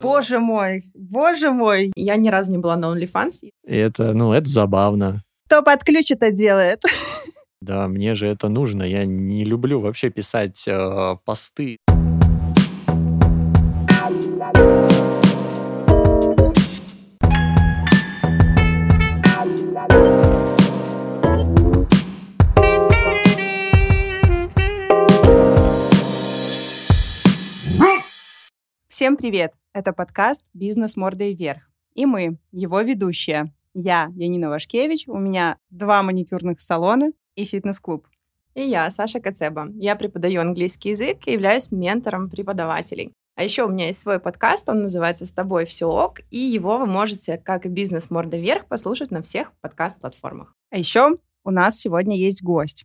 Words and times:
Боже 0.00 0.38
мой, 0.38 0.84
боже 0.94 1.50
мой. 1.50 1.92
Я 1.94 2.16
ни 2.16 2.30
разу 2.30 2.52
не 2.52 2.58
была 2.58 2.76
на 2.76 2.86
OnlyFans. 2.86 3.50
И 3.66 3.76
это, 3.76 4.14
ну, 4.14 4.32
это 4.32 4.48
забавно. 4.48 5.22
Кто 5.46 5.62
под 5.62 5.84
ключ 5.84 6.10
это 6.10 6.30
делает? 6.30 6.82
Да, 7.62 7.88
мне 7.88 8.14
же 8.14 8.26
это 8.26 8.48
нужно. 8.48 8.84
Я 8.84 9.04
не 9.04 9.44
люблю 9.44 9.80
вообще 9.80 10.08
писать 10.08 10.66
э, 10.66 11.16
посты. 11.26 11.76
Всем 29.00 29.16
привет! 29.16 29.54
Это 29.72 29.94
подкаст 29.94 30.44
«Бизнес 30.52 30.94
мордой 30.94 31.32
вверх». 31.32 31.70
И 31.94 32.04
мы, 32.04 32.36
его 32.52 32.82
ведущие. 32.82 33.50
Я, 33.72 34.10
Янина 34.14 34.50
Вашкевич, 34.50 35.04
у 35.08 35.16
меня 35.16 35.56
два 35.70 36.02
маникюрных 36.02 36.60
салона 36.60 37.10
и 37.34 37.46
фитнес-клуб. 37.46 38.06
И 38.54 38.60
я, 38.60 38.90
Саша 38.90 39.18
Кацеба. 39.20 39.70
Я 39.72 39.96
преподаю 39.96 40.42
английский 40.42 40.90
язык 40.90 41.26
и 41.26 41.32
являюсь 41.32 41.72
ментором 41.72 42.28
преподавателей. 42.28 43.14
А 43.36 43.42
еще 43.42 43.64
у 43.64 43.70
меня 43.70 43.86
есть 43.86 44.00
свой 44.00 44.20
подкаст, 44.20 44.68
он 44.68 44.82
называется 44.82 45.24
«С 45.24 45.32
тобой 45.32 45.64
все 45.64 45.86
ок», 45.86 46.20
и 46.30 46.36
его 46.36 46.76
вы 46.76 46.84
можете, 46.84 47.38
как 47.38 47.64
и 47.64 47.70
«Бизнес 47.70 48.10
морда 48.10 48.36
вверх», 48.36 48.66
послушать 48.66 49.10
на 49.10 49.22
всех 49.22 49.50
подкаст-платформах. 49.62 50.54
А 50.70 50.76
еще 50.76 51.16
у 51.42 51.50
нас 51.50 51.80
сегодня 51.80 52.18
есть 52.18 52.42
гость. 52.42 52.84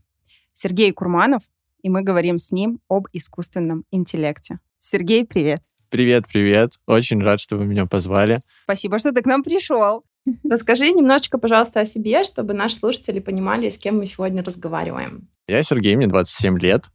Сергей 0.53 0.93
Курманов, 0.93 1.43
и 1.81 1.89
мы 1.89 2.03
говорим 2.03 2.37
с 2.37 2.53
ним 2.53 2.79
об 2.87 3.07
искусственном 3.11 3.83
интеллекте. 3.91 4.59
Сергей, 4.77 5.25
привет! 5.25 5.59
Привет, 5.95 6.25
привет. 6.27 6.73
Очень 6.87 7.23
рад, 7.23 7.39
что 7.39 7.55
вы 7.55 7.63
меня 7.63 7.85
позвали. 7.85 8.41
Спасибо, 8.65 8.99
что 8.99 9.13
ты 9.13 9.21
к 9.21 9.25
нам 9.25 9.43
пришел. 9.43 10.03
Расскажи 10.43 10.91
немножечко, 10.91 11.37
пожалуйста, 11.37 11.79
о 11.79 11.85
себе, 11.85 12.25
чтобы 12.25 12.53
наши 12.53 12.75
слушатели 12.75 13.19
понимали, 13.19 13.69
с 13.69 13.77
кем 13.77 13.99
мы 13.99 14.05
сегодня 14.05 14.43
разговариваем. 14.43 15.29
Я 15.47 15.63
Сергей, 15.63 15.95
мне 15.95 16.07
27 16.07 16.59
лет. 16.59 16.89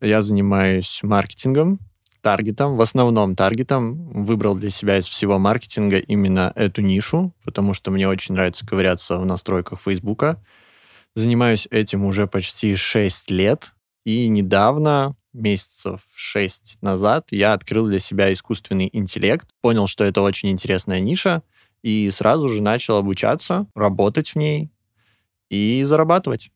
Я 0.00 0.20
занимаюсь 0.22 0.98
маркетингом, 1.04 1.78
таргетом, 2.22 2.76
в 2.76 2.80
основном 2.80 3.36
таргетом. 3.36 4.24
Выбрал 4.24 4.56
для 4.56 4.70
себя 4.70 4.98
из 4.98 5.06
всего 5.06 5.38
маркетинга 5.38 5.98
именно 5.98 6.52
эту 6.56 6.82
нишу, 6.82 7.32
потому 7.44 7.72
что 7.72 7.92
мне 7.92 8.08
очень 8.08 8.34
нравится 8.34 8.66
ковыряться 8.66 9.16
в 9.16 9.24
настройках 9.24 9.80
Фейсбука. 9.80 10.42
Занимаюсь 11.14 11.68
этим 11.70 12.04
уже 12.04 12.26
почти 12.26 12.74
6 12.74 13.30
лет. 13.30 13.74
И 14.04 14.26
недавно 14.26 15.14
месяцев 15.34 16.00
шесть 16.14 16.78
назад 16.80 17.26
я 17.30 17.52
открыл 17.52 17.86
для 17.86 17.98
себя 17.98 18.32
искусственный 18.32 18.88
интеллект, 18.92 19.48
понял, 19.60 19.86
что 19.86 20.04
это 20.04 20.22
очень 20.22 20.50
интересная 20.50 21.00
ниша, 21.00 21.42
и 21.82 22.10
сразу 22.10 22.48
же 22.48 22.62
начал 22.62 22.96
обучаться, 22.96 23.66
работать 23.74 24.30
в 24.30 24.36
ней 24.36 24.70
и 25.50 25.82
зарабатывать. 25.84 26.50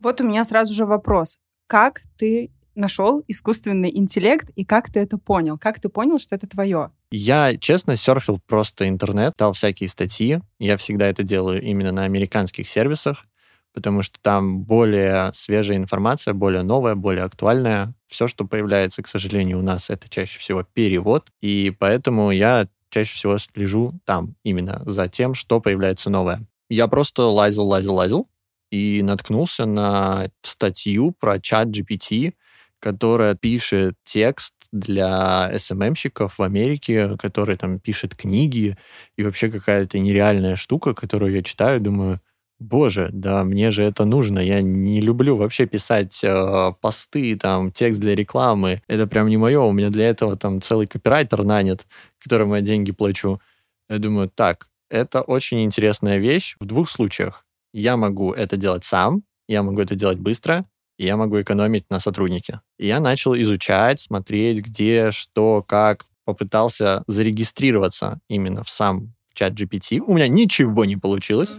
Вот 0.00 0.20
у 0.20 0.24
меня 0.24 0.44
сразу 0.44 0.74
же 0.74 0.86
вопрос. 0.86 1.38
Как 1.66 2.02
ты 2.18 2.50
нашел 2.74 3.22
искусственный 3.28 3.96
интеллект 3.96 4.50
и 4.56 4.64
как 4.64 4.90
ты 4.90 5.00
это 5.00 5.18
понял? 5.18 5.56
Как 5.56 5.78
ты 5.78 5.88
понял, 5.88 6.18
что 6.18 6.34
это 6.34 6.48
твое? 6.48 6.90
Я, 7.10 7.56
честно, 7.56 7.96
серфил 7.96 8.40
просто 8.46 8.88
интернет, 8.88 9.34
дал 9.38 9.52
всякие 9.52 9.88
статьи. 9.88 10.40
Я 10.58 10.76
всегда 10.76 11.06
это 11.06 11.22
делаю 11.22 11.62
именно 11.62 11.92
на 11.92 12.04
американских 12.04 12.68
сервисах 12.68 13.26
потому 13.72 14.02
что 14.02 14.18
там 14.20 14.62
более 14.62 15.30
свежая 15.34 15.76
информация, 15.76 16.34
более 16.34 16.62
новая, 16.62 16.94
более 16.94 17.24
актуальная. 17.24 17.94
Все, 18.08 18.28
что 18.28 18.44
появляется, 18.44 19.02
к 19.02 19.08
сожалению, 19.08 19.58
у 19.58 19.62
нас, 19.62 19.90
это 19.90 20.08
чаще 20.08 20.38
всего 20.38 20.62
перевод, 20.62 21.28
и 21.40 21.74
поэтому 21.78 22.30
я 22.30 22.66
чаще 22.90 23.14
всего 23.14 23.38
слежу 23.38 23.94
там 24.04 24.34
именно 24.42 24.82
за 24.84 25.08
тем, 25.08 25.34
что 25.34 25.60
появляется 25.60 26.10
новое. 26.10 26.40
Я 26.68 26.88
просто 26.88 27.22
лазил, 27.24 27.64
лазил, 27.64 27.94
лазил, 27.94 28.28
и 28.70 29.02
наткнулся 29.02 29.66
на 29.66 30.28
статью 30.42 31.12
про 31.18 31.40
чат 31.40 31.68
GPT, 31.68 32.32
которая 32.78 33.34
пишет 33.34 33.94
текст 34.04 34.54
для 34.72 35.50
СММщиков 35.58 36.38
в 36.38 36.42
Америке, 36.42 37.16
который 37.18 37.56
там 37.56 37.80
пишет 37.80 38.14
книги, 38.14 38.76
и 39.16 39.22
вообще 39.24 39.50
какая-то 39.50 39.98
нереальная 39.98 40.56
штука, 40.56 40.94
которую 40.94 41.32
я 41.32 41.42
читаю, 41.42 41.80
думаю, 41.80 42.20
Боже, 42.60 43.08
да 43.10 43.42
мне 43.42 43.70
же 43.70 43.82
это 43.82 44.04
нужно. 44.04 44.38
Я 44.38 44.60
не 44.60 45.00
люблю 45.00 45.36
вообще 45.36 45.64
писать 45.64 46.22
э, 46.22 46.72
посты, 46.82 47.34
там, 47.36 47.72
текст 47.72 48.00
для 48.00 48.14
рекламы. 48.14 48.82
Это 48.86 49.06
прям 49.06 49.28
не 49.28 49.38
мое. 49.38 49.60
У 49.60 49.72
меня 49.72 49.88
для 49.88 50.08
этого 50.10 50.36
там 50.36 50.60
целый 50.60 50.86
копирайтер 50.86 51.42
нанят, 51.42 51.86
которому 52.22 52.56
я 52.56 52.60
деньги 52.60 52.92
плачу. 52.92 53.40
Я 53.88 53.98
думаю, 53.98 54.28
так, 54.28 54.68
это 54.90 55.22
очень 55.22 55.64
интересная 55.64 56.18
вещь 56.18 56.56
в 56.60 56.66
двух 56.66 56.90
случаях. 56.90 57.46
Я 57.72 57.96
могу 57.96 58.32
это 58.32 58.58
делать 58.58 58.84
сам, 58.84 59.22
я 59.48 59.62
могу 59.62 59.80
это 59.80 59.94
делать 59.94 60.18
быстро, 60.18 60.66
и 60.98 61.06
я 61.06 61.16
могу 61.16 61.40
экономить 61.40 61.88
на 61.88 61.98
сотруднике. 61.98 62.60
И 62.78 62.86
я 62.86 63.00
начал 63.00 63.34
изучать, 63.36 64.00
смотреть, 64.00 64.58
где, 64.58 65.12
что, 65.12 65.64
как. 65.66 66.04
Попытался 66.26 67.02
зарегистрироваться 67.08 68.20
именно 68.28 68.62
в 68.62 68.70
сам 68.70 69.14
чат 69.32 69.54
GPT. 69.54 70.00
У 70.00 70.12
меня 70.12 70.28
ничего 70.28 70.84
не 70.84 70.96
получилось. 70.96 71.50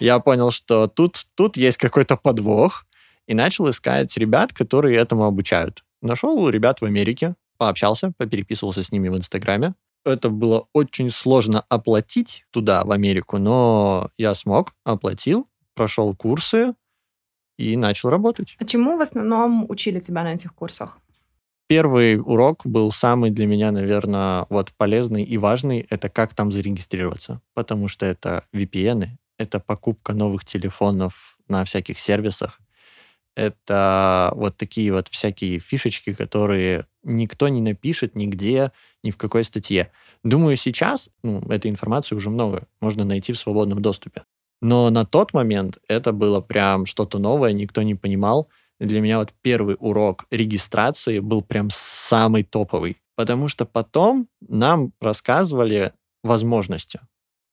Я 0.00 0.20
понял, 0.20 0.50
что 0.50 0.86
тут, 0.86 1.26
тут 1.34 1.56
есть 1.56 1.78
какой-то 1.78 2.16
подвох, 2.16 2.86
и 3.26 3.34
начал 3.34 3.68
искать 3.68 4.16
ребят, 4.16 4.52
которые 4.52 4.96
этому 4.96 5.24
обучают. 5.24 5.84
Нашел 6.00 6.48
ребят 6.48 6.80
в 6.80 6.84
Америке, 6.84 7.34
пообщался, 7.58 8.12
попереписывался 8.16 8.82
с 8.82 8.90
ними 8.90 9.08
в 9.08 9.16
Инстаграме. 9.16 9.72
Это 10.04 10.30
было 10.30 10.66
очень 10.72 11.10
сложно 11.10 11.64
оплатить 11.68 12.44
туда, 12.50 12.84
в 12.84 12.92
Америку, 12.92 13.38
но 13.38 14.10
я 14.16 14.34
смог, 14.34 14.72
оплатил, 14.84 15.46
прошел 15.74 16.14
курсы 16.16 16.74
и 17.58 17.76
начал 17.76 18.08
работать. 18.08 18.56
А 18.58 18.64
чему 18.64 18.96
в 18.96 19.00
основном 19.00 19.66
учили 19.68 20.00
тебя 20.00 20.22
на 20.22 20.34
этих 20.34 20.54
курсах? 20.54 20.98
Первый 21.66 22.18
урок 22.18 22.64
был 22.64 22.90
самый 22.92 23.30
для 23.30 23.46
меня, 23.46 23.72
наверное, 23.72 24.46
вот 24.48 24.72
полезный 24.78 25.22
и 25.22 25.36
важный. 25.36 25.86
Это 25.90 26.08
как 26.08 26.32
там 26.32 26.50
зарегистрироваться. 26.50 27.42
Потому 27.52 27.88
что 27.88 28.06
это 28.06 28.44
VPN, 28.54 29.08
это 29.38 29.60
покупка 29.60 30.12
новых 30.12 30.44
телефонов 30.44 31.38
на 31.48 31.64
всяких 31.64 31.98
сервисах. 31.98 32.60
Это 33.36 34.32
вот 34.34 34.56
такие 34.56 34.92
вот 34.92 35.08
всякие 35.08 35.60
фишечки, 35.60 36.12
которые 36.12 36.86
никто 37.04 37.48
не 37.48 37.60
напишет 37.60 38.16
нигде, 38.16 38.72
ни 39.04 39.10
в 39.10 39.16
какой 39.16 39.44
статье. 39.44 39.90
Думаю, 40.24 40.56
сейчас 40.56 41.08
ну, 41.22 41.40
этой 41.48 41.70
информации 41.70 42.16
уже 42.16 42.30
много, 42.30 42.66
можно 42.80 43.04
найти 43.04 43.32
в 43.32 43.38
свободном 43.38 43.80
доступе. 43.80 44.24
Но 44.60 44.90
на 44.90 45.06
тот 45.06 45.32
момент 45.32 45.78
это 45.86 46.12
было 46.12 46.40
прям 46.40 46.84
что-то 46.84 47.18
новое, 47.18 47.52
никто 47.52 47.82
не 47.82 47.94
понимал 47.94 48.48
для 48.80 49.00
меня 49.00 49.18
вот 49.18 49.32
первый 49.42 49.76
урок 49.78 50.26
регистрации 50.30 51.18
был 51.18 51.42
прям 51.42 51.68
самый 51.72 52.44
топовый, 52.44 52.96
потому 53.16 53.48
что 53.48 53.64
потом 53.66 54.28
нам 54.40 54.92
рассказывали 55.00 55.92
возможности. 56.22 57.00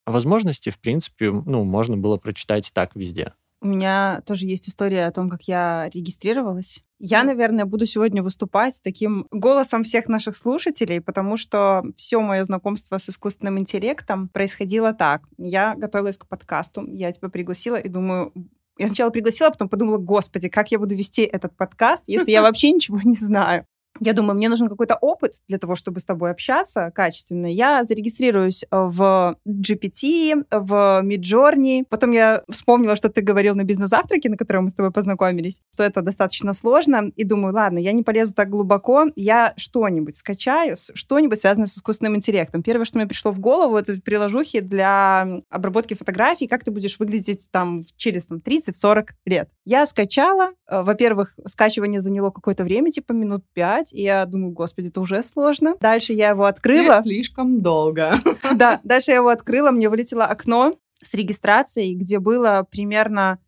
А 0.05 0.11
возможности, 0.11 0.69
в 0.69 0.79
принципе, 0.79 1.31
ну, 1.31 1.63
можно 1.63 1.97
было 1.97 2.17
прочитать 2.17 2.71
так 2.73 2.95
везде. 2.95 3.33
У 3.61 3.67
меня 3.67 4.21
тоже 4.27 4.45
есть 4.45 4.69
история 4.69 5.07
о 5.07 5.11
том, 5.11 5.27
как 5.27 5.43
я 5.47 5.89
регистрировалась. 5.91 6.81
Я, 6.99 7.23
наверное, 7.23 7.65
буду 7.65 7.87
сегодня 7.87 8.21
выступать 8.21 8.75
с 8.75 8.81
таким 8.81 9.27
голосом 9.31 9.83
всех 9.83 10.07
наших 10.07 10.37
слушателей, 10.37 11.01
потому 11.01 11.35
что 11.35 11.83
все 11.95 12.19
мое 12.21 12.43
знакомство 12.43 12.99
с 12.99 13.09
искусственным 13.09 13.57
интеллектом 13.57 14.29
происходило 14.29 14.93
так. 14.93 15.23
Я 15.39 15.73
готовилась 15.75 16.17
к 16.17 16.27
подкасту, 16.27 16.85
я 16.91 17.11
тебя 17.11 17.29
пригласила 17.29 17.77
и 17.77 17.89
думаю, 17.89 18.33
я 18.77 18.87
сначала 18.87 19.09
пригласила, 19.09 19.49
потом 19.49 19.69
подумала, 19.69 19.97
господи, 19.97 20.49
как 20.49 20.69
я 20.69 20.77
буду 20.77 20.95
вести 20.95 21.23
этот 21.23 21.57
подкаст, 21.57 22.03
если 22.05 22.29
я 22.29 22.41
вообще 22.43 22.71
ничего 22.71 22.99
не 23.03 23.15
знаю. 23.15 23.65
Я 23.99 24.13
думаю, 24.13 24.35
мне 24.35 24.49
нужен 24.49 24.67
какой-то 24.67 24.95
опыт 24.95 25.33
для 25.47 25.57
того, 25.57 25.75
чтобы 25.75 25.99
с 25.99 26.05
тобой 26.05 26.31
общаться 26.31 26.91
качественно. 26.93 27.45
Я 27.45 27.83
зарегистрируюсь 27.83 28.63
э, 28.63 28.67
в 28.71 29.37
GPT, 29.47 30.45
в 30.51 31.01
Midjourney. 31.03 31.85
Потом 31.89 32.11
я 32.11 32.43
вспомнила, 32.49 32.95
что 32.95 33.09
ты 33.09 33.21
говорил 33.21 33.55
на 33.55 33.63
бизнес-завтраке, 33.63 34.29
на 34.29 34.37
котором 34.37 34.65
мы 34.65 34.69
с 34.69 34.73
тобой 34.73 34.91
познакомились, 34.91 35.61
что 35.73 35.83
это 35.83 36.01
достаточно 36.01 36.53
сложно. 36.53 37.11
И 37.15 37.23
думаю, 37.23 37.53
ладно, 37.53 37.77
я 37.77 37.93
не 37.93 38.03
полезу 38.03 38.33
так 38.33 38.49
глубоко, 38.49 39.05
я 39.15 39.53
что-нибудь 39.57 40.17
скачаю, 40.17 40.75
что-нибудь 40.75 41.39
связанное 41.39 41.67
с 41.67 41.77
искусственным 41.77 42.17
интеллектом. 42.17 42.63
Первое, 42.63 42.85
что 42.85 42.97
мне 42.97 43.07
пришло 43.07 43.31
в 43.31 43.39
голову, 43.39 43.77
это 43.77 43.99
приложухи 44.01 44.59
для 44.59 45.41
обработки 45.49 45.93
фотографий, 45.93 46.47
как 46.47 46.63
ты 46.63 46.71
будешь 46.71 46.99
выглядеть 46.99 47.47
там 47.51 47.83
через 47.95 48.25
там, 48.25 48.39
30-40 48.39 49.09
лет. 49.25 49.49
Я 49.65 49.85
скачала. 49.85 50.51
Э, 50.67 50.81
во-первых, 50.81 51.35
скачивание 51.47 52.01
заняло 52.01 52.31
какое-то 52.31 52.63
время, 52.63 52.91
типа 52.91 53.13
минут 53.13 53.43
5, 53.53 53.84
читать, 53.85 53.93
и 53.93 54.01
я 54.01 54.25
думаю, 54.25 54.51
господи, 54.51 54.87
это 54.87 55.01
уже 55.01 55.23
сложно. 55.23 55.75
Дальше 55.79 56.13
я 56.13 56.29
его 56.29 56.45
открыла. 56.45 57.01
Слишком 57.01 57.61
долго. 57.61 58.15
Да, 58.55 58.79
дальше 58.83 59.11
я 59.11 59.17
его 59.17 59.29
открыла, 59.29 59.71
мне 59.71 59.89
вылетело 59.89 60.25
окно 60.25 60.75
с 61.03 61.13
регистрацией, 61.13 61.95
где 61.95 62.19
было 62.19 62.65
примерно 62.69 63.39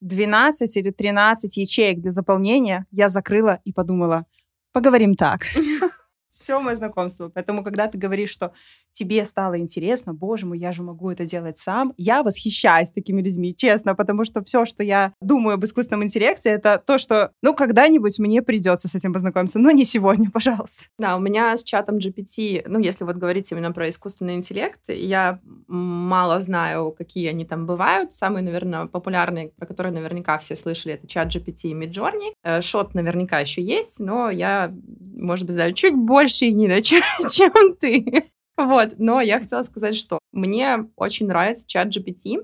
12 0.00 0.76
или 0.76 0.90
13 0.90 1.56
ячеек 1.56 2.00
для 2.00 2.10
заполнения. 2.10 2.86
Я 2.90 3.08
закрыла 3.08 3.60
и 3.64 3.72
подумала, 3.72 4.26
поговорим 4.72 5.14
так. 5.14 5.42
все 6.30 6.60
мое 6.60 6.74
знакомство. 6.74 7.28
Поэтому, 7.28 7.62
когда 7.62 7.86
ты 7.86 7.96
говоришь, 7.96 8.30
что 8.30 8.52
тебе 8.94 9.24
стало 9.26 9.58
интересно, 9.58 10.14
боже 10.14 10.46
мой, 10.46 10.58
я 10.58 10.72
же 10.72 10.82
могу 10.82 11.10
это 11.10 11.26
делать 11.26 11.58
сам, 11.58 11.92
я 11.96 12.22
восхищаюсь 12.22 12.90
такими 12.90 13.22
людьми, 13.22 13.54
честно, 13.54 13.94
потому 13.94 14.24
что 14.24 14.42
все, 14.42 14.64
что 14.64 14.82
я 14.82 15.12
думаю 15.20 15.54
об 15.54 15.64
искусственном 15.64 16.04
интеллекте, 16.04 16.50
это 16.50 16.82
то, 16.84 16.98
что, 16.98 17.32
ну, 17.42 17.54
когда-нибудь 17.54 18.18
мне 18.18 18.42
придется 18.42 18.88
с 18.88 18.94
этим 18.94 19.12
познакомиться, 19.12 19.58
но 19.58 19.70
не 19.70 19.84
сегодня, 19.84 20.30
пожалуйста. 20.32 20.84
Да, 20.98 21.16
у 21.16 21.20
меня 21.20 21.56
с 21.56 21.62
чатом 21.62 21.96
GPT, 21.96 22.64
ну, 22.66 22.78
если 22.78 23.04
вот 23.04 23.16
говорить 23.16 23.50
именно 23.52 23.72
про 23.72 23.88
искусственный 23.88 24.34
интеллект, 24.34 24.80
я 24.88 25.40
мало 25.68 26.40
знаю, 26.40 26.92
какие 26.92 27.28
они 27.28 27.44
там 27.44 27.66
бывают. 27.66 28.12
Самые, 28.12 28.42
наверное, 28.42 28.86
популярные, 28.86 29.50
про 29.56 29.66
которые 29.66 29.92
наверняка 29.92 30.38
все 30.38 30.56
слышали, 30.56 30.94
это 30.94 31.06
чат 31.06 31.34
GPT 31.34 31.70
и 31.70 31.74
Midjourney. 31.74 32.32
Э, 32.42 32.60
шот 32.60 32.94
наверняка 32.94 33.40
еще 33.40 33.62
есть, 33.62 34.00
но 34.00 34.30
я, 34.30 34.72
может 35.16 35.46
быть, 35.46 35.54
знаю 35.54 35.72
чуть 35.74 35.94
больше 35.94 36.24
больше, 36.24 36.50
Нина, 36.50 36.82
чем, 36.82 37.02
чем 37.30 37.76
ты. 37.80 38.30
Вот, 38.56 38.94
но 38.98 39.20
я 39.20 39.40
хотела 39.40 39.62
сказать, 39.64 39.96
что 39.96 40.18
мне 40.32 40.88
очень 40.96 41.26
нравится 41.26 41.66
чат 41.66 41.88
GPT 41.88 42.38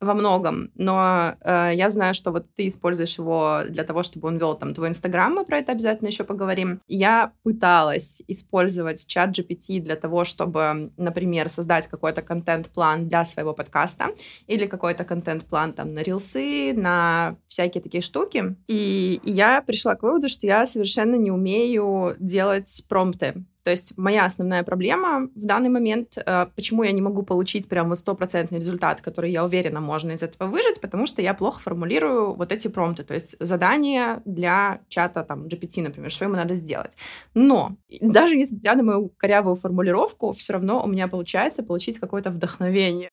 во 0.00 0.14
многом, 0.14 0.70
но 0.74 1.34
э, 1.40 1.72
я 1.74 1.88
знаю, 1.88 2.14
что 2.14 2.30
вот 2.30 2.46
ты 2.56 2.66
используешь 2.66 3.18
его 3.18 3.62
для 3.68 3.84
того, 3.84 4.02
чтобы 4.02 4.28
он 4.28 4.38
вел 4.38 4.54
там 4.54 4.74
твой 4.74 4.88
Инстаграм, 4.88 5.32
мы 5.32 5.44
про 5.44 5.58
это 5.58 5.72
обязательно 5.72 6.08
еще 6.08 6.24
поговорим. 6.24 6.80
Я 6.86 7.32
пыталась 7.42 8.22
использовать 8.28 9.06
чат 9.06 9.30
GPT 9.30 9.80
для 9.80 9.96
того, 9.96 10.24
чтобы, 10.24 10.92
например, 10.96 11.48
создать 11.48 11.88
какой-то 11.88 12.22
контент-план 12.22 13.08
для 13.08 13.24
своего 13.24 13.54
подкаста 13.54 14.10
или 14.46 14.66
какой-то 14.66 15.04
контент-план 15.04 15.72
там 15.72 15.94
на 15.94 16.00
рилсы, 16.00 16.72
на 16.74 17.36
всякие 17.48 17.82
такие 17.82 18.02
штуки. 18.02 18.56
И 18.66 19.20
я 19.24 19.62
пришла 19.62 19.94
к 19.94 20.02
выводу, 20.02 20.28
что 20.28 20.46
я 20.46 20.66
совершенно 20.66 21.14
не 21.14 21.30
умею 21.30 22.16
делать 22.18 22.84
промпты 22.88 23.44
то 23.64 23.70
есть 23.70 23.96
моя 23.96 24.26
основная 24.26 24.62
проблема 24.62 25.30
в 25.34 25.44
данный 25.44 25.70
момент, 25.70 26.18
э, 26.18 26.46
почему 26.54 26.82
я 26.82 26.92
не 26.92 27.00
могу 27.00 27.22
получить 27.22 27.68
прямо 27.68 27.94
стопроцентный 27.94 28.58
результат, 28.58 29.00
который 29.00 29.30
я 29.30 29.44
уверена 29.44 29.80
можно 29.80 30.12
из 30.12 30.22
этого 30.22 30.50
выжить, 30.50 30.80
потому 30.80 31.06
что 31.06 31.22
я 31.22 31.32
плохо 31.34 31.60
формулирую 31.60 32.34
вот 32.34 32.52
эти 32.52 32.68
промпты, 32.68 33.04
то 33.04 33.14
есть 33.14 33.36
задания 33.40 34.20
для 34.26 34.80
чата 34.88 35.24
там 35.24 35.46
GPT, 35.46 35.82
например, 35.82 36.10
что 36.10 36.26
ему 36.26 36.36
надо 36.36 36.54
сделать. 36.54 36.96
Но 37.34 37.76
даже 38.00 38.36
несмотря 38.36 38.76
на 38.76 38.82
мою 38.82 39.08
корявую 39.16 39.56
формулировку, 39.56 40.32
все 40.34 40.52
равно 40.52 40.84
у 40.84 40.88
меня 40.88 41.08
получается 41.08 41.62
получить 41.62 41.98
какое-то 41.98 42.30
вдохновение. 42.30 43.10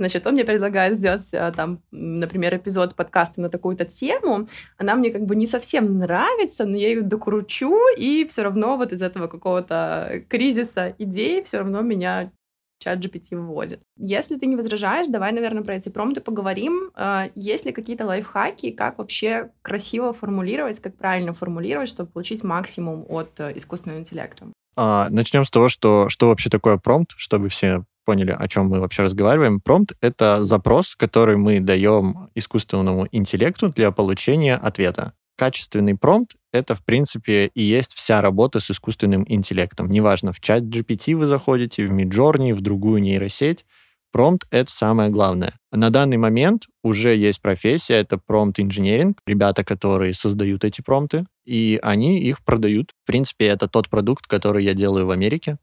Значит, 0.00 0.26
он 0.26 0.32
мне 0.32 0.46
предлагает 0.46 0.96
сделать 0.96 1.28
э, 1.34 1.52
там, 1.54 1.82
например, 1.90 2.56
эпизод 2.56 2.94
подкаста 2.94 3.42
на 3.42 3.50
такую-то 3.50 3.84
тему. 3.84 4.48
Она 4.78 4.94
мне 4.94 5.10
как 5.10 5.26
бы 5.26 5.36
не 5.36 5.46
совсем 5.46 5.98
нравится, 5.98 6.64
но 6.64 6.74
я 6.74 6.88
ее 6.88 7.02
докручу, 7.02 7.76
и 7.98 8.24
все 8.24 8.42
равно 8.44 8.78
вот 8.78 8.94
из 8.94 9.02
этого 9.02 9.26
какого-то 9.26 10.22
кризиса 10.30 10.94
идей 10.96 11.42
все 11.42 11.58
равно 11.58 11.82
меня 11.82 12.32
чат 12.78 12.98
GPT 12.98 13.36
выводит. 13.36 13.80
Если 13.98 14.38
ты 14.38 14.46
не 14.46 14.56
возражаешь, 14.56 15.06
давай, 15.06 15.32
наверное, 15.32 15.62
про 15.62 15.74
эти 15.74 15.90
промпты 15.90 16.22
поговорим. 16.22 16.90
Э, 16.96 17.26
есть 17.34 17.66
ли 17.66 17.72
какие-то 17.72 18.06
лайфхаки, 18.06 18.70
как 18.70 18.96
вообще 18.96 19.50
красиво 19.60 20.14
формулировать, 20.14 20.80
как 20.80 20.96
правильно 20.96 21.34
формулировать, 21.34 21.90
чтобы 21.90 22.10
получить 22.10 22.42
максимум 22.42 23.04
от 23.06 23.38
э, 23.38 23.52
искусственного 23.54 23.98
интеллекта? 23.98 24.46
А, 24.76 25.08
начнем 25.10 25.44
с 25.44 25.50
того, 25.50 25.68
что, 25.68 26.08
что 26.08 26.28
вообще 26.28 26.48
такое 26.48 26.78
промпт, 26.78 27.12
чтобы 27.18 27.50
все 27.50 27.84
поняли, 28.04 28.36
о 28.38 28.48
чем 28.48 28.66
мы 28.66 28.80
вообще 28.80 29.02
разговариваем. 29.02 29.60
Промпт— 29.60 29.92
это 30.00 30.44
запрос, 30.44 30.94
который 30.96 31.36
мы 31.36 31.60
даем 31.60 32.28
искусственному 32.34 33.08
интеллекту 33.12 33.68
для 33.70 33.90
получения 33.90 34.54
ответа. 34.54 35.12
Качественный 35.36 35.96
промпт— 35.96 36.36
это, 36.52 36.74
в 36.74 36.84
принципе, 36.84 37.50
и 37.54 37.62
есть 37.62 37.94
вся 37.94 38.20
работа 38.20 38.60
с 38.60 38.70
искусственным 38.70 39.24
интеллектом. 39.28 39.88
Неважно, 39.88 40.32
в 40.32 40.40
чат 40.40 40.64
GPT 40.64 41.14
вы 41.14 41.26
заходите, 41.26 41.86
в 41.86 41.92
Midjourney, 41.92 42.54
в 42.54 42.60
другую 42.60 43.00
нейросеть, 43.00 43.64
Промпт— 44.12 44.48
это 44.50 44.70
самое 44.70 45.08
главное. 45.10 45.52
На 45.70 45.90
данный 45.90 46.16
момент 46.16 46.64
уже 46.82 47.14
есть 47.14 47.40
профессия, 47.40 47.94
это 47.94 48.18
промпт-инженеринг, 48.18 49.20
ребята, 49.24 49.62
которые 49.62 50.14
создают 50.14 50.64
эти 50.64 50.80
промпты, 50.80 51.26
и 51.44 51.78
они 51.82 52.18
их 52.18 52.44
продают. 52.44 52.92
В 53.04 53.06
принципе, 53.06 53.46
это 53.46 53.68
тот 53.68 53.88
продукт, 53.88 54.26
который 54.26 54.64
я 54.64 54.74
делаю 54.74 55.06
в 55.06 55.10
Америке 55.10 55.58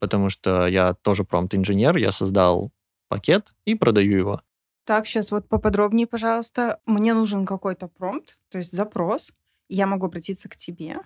потому 0.00 0.30
что 0.30 0.66
я 0.66 0.94
тоже 0.94 1.22
промпт-инженер, 1.22 1.96
я 1.96 2.10
создал 2.10 2.72
пакет 3.08 3.52
и 3.64 3.74
продаю 3.76 4.18
его. 4.18 4.40
Так, 4.84 5.06
сейчас 5.06 5.30
вот 5.30 5.48
поподробнее, 5.48 6.06
пожалуйста. 6.06 6.80
Мне 6.86 7.14
нужен 7.14 7.46
какой-то 7.46 7.86
промпт, 7.86 8.38
то 8.48 8.58
есть 8.58 8.72
запрос. 8.72 9.30
Я 9.68 9.86
могу 9.86 10.06
обратиться 10.06 10.48
к 10.48 10.56
тебе, 10.56 10.96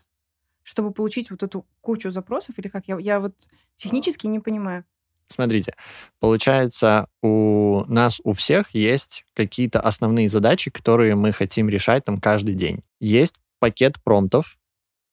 чтобы 0.62 0.92
получить 0.92 1.30
вот 1.30 1.42
эту 1.42 1.66
кучу 1.82 2.10
запросов, 2.10 2.58
или 2.58 2.68
как? 2.68 2.88
Я, 2.88 2.98
я 2.98 3.20
вот 3.20 3.34
технически 3.76 4.26
не 4.26 4.40
понимаю. 4.40 4.84
Смотрите, 5.26 5.74
получается, 6.20 7.08
у 7.22 7.84
нас 7.88 8.20
у 8.24 8.32
всех 8.32 8.70
есть 8.74 9.24
какие-то 9.34 9.80
основные 9.80 10.28
задачи, 10.28 10.70
которые 10.70 11.14
мы 11.14 11.32
хотим 11.32 11.68
решать 11.68 12.04
там 12.04 12.20
каждый 12.20 12.54
день. 12.54 12.82
Есть 13.00 13.36
пакет 13.58 14.02
промптов, 14.02 14.58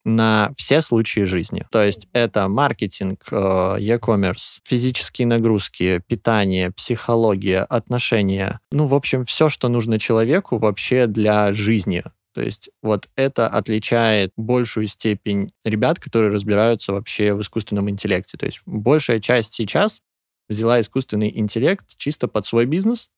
на 0.04 0.52
все 0.56 0.82
случаи 0.82 1.20
жизни. 1.20 1.64
То 1.70 1.82
есть 1.82 2.08
это 2.12 2.48
маркетинг, 2.48 3.24
э, 3.30 3.76
e-commerce, 3.78 4.58
физические 4.64 5.26
нагрузки, 5.26 6.02
питание, 6.06 6.70
психология, 6.70 7.60
отношения. 7.60 8.60
Ну, 8.70 8.86
в 8.86 8.94
общем, 8.94 9.24
все, 9.24 9.48
что 9.48 9.68
нужно 9.68 9.98
человеку 9.98 10.58
вообще 10.58 11.06
для 11.06 11.52
жизни. 11.52 12.02
То 12.34 12.40
есть 12.40 12.70
вот 12.82 13.08
это 13.14 13.46
отличает 13.46 14.32
большую 14.36 14.86
степень 14.86 15.52
ребят, 15.64 16.00
которые 16.00 16.32
разбираются 16.32 16.92
вообще 16.92 17.34
в 17.34 17.42
искусственном 17.42 17.90
интеллекте. 17.90 18.38
То 18.38 18.46
есть 18.46 18.62
большая 18.64 19.20
часть 19.20 19.52
сейчас 19.52 20.00
взяла 20.48 20.80
искусственный 20.80 21.32
интеллект 21.38 21.86
чисто 21.96 22.28
под 22.28 22.46
свой 22.46 22.66
бизнес, 22.66 23.10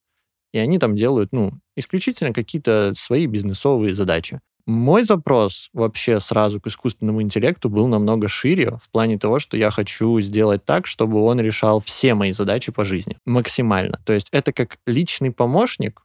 и 0.52 0.58
они 0.58 0.78
там 0.78 0.94
делают, 0.94 1.32
ну, 1.32 1.52
исключительно 1.76 2.32
какие-то 2.32 2.92
свои 2.96 3.26
бизнесовые 3.26 3.94
задачи. 3.94 4.40
Мой 4.66 5.05
запрос 5.05 5.69
вообще 5.75 6.20
сразу 6.20 6.61
к 6.61 6.66
искусственному 6.66 7.20
интеллекту 7.20 7.69
был 7.69 7.87
намного 7.87 8.28
шире 8.28 8.78
в 8.82 8.88
плане 8.90 9.19
того, 9.19 9.38
что 9.38 9.58
я 9.58 9.70
хочу 9.70 10.19
сделать 10.20 10.64
так, 10.64 10.87
чтобы 10.87 11.20
он 11.20 11.38
решал 11.38 11.81
все 11.81 12.14
мои 12.14 12.32
задачи 12.32 12.72
по 12.72 12.84
жизни 12.84 13.16
максимально. 13.26 13.99
То 14.05 14.14
есть 14.14 14.28
это 14.32 14.52
как 14.55 14.78
личный 14.87 15.31
помощник, 15.31 16.05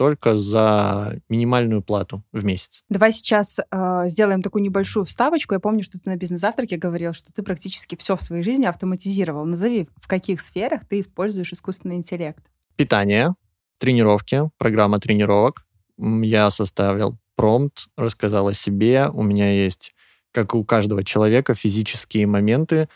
только 0.00 0.38
за 0.38 1.20
минимальную 1.28 1.82
плату 1.82 2.24
в 2.32 2.42
месяц. 2.42 2.82
Давай 2.88 3.12
сейчас 3.12 3.60
э, 3.60 4.04
сделаем 4.06 4.42
такую 4.42 4.62
небольшую 4.62 5.04
вставочку. 5.04 5.52
Я 5.52 5.60
помню, 5.60 5.84
что 5.84 6.00
ты 6.00 6.08
на 6.08 6.16
бизнес-завтраке 6.16 6.78
говорил, 6.78 7.12
что 7.12 7.34
ты 7.34 7.42
практически 7.42 7.96
все 7.96 8.16
в 8.16 8.22
своей 8.22 8.42
жизни 8.42 8.64
автоматизировал. 8.64 9.44
Назови, 9.44 9.90
в 10.00 10.08
каких 10.08 10.40
сферах 10.40 10.86
ты 10.88 11.00
используешь 11.00 11.52
искусственный 11.52 11.96
интеллект. 11.96 12.42
Питание, 12.76 13.34
тренировки, 13.76 14.50
программа 14.56 15.00
тренировок. 15.00 15.66
Я 15.98 16.50
составил 16.50 17.18
промпт, 17.40 17.88
рассказал 17.96 18.48
о 18.48 18.54
себе. 18.54 19.08
У 19.08 19.22
меня 19.22 19.50
есть, 19.50 19.94
как 20.30 20.54
у 20.54 20.62
каждого 20.62 21.02
человека, 21.02 21.54
физические 21.54 22.26
моменты. 22.26 22.86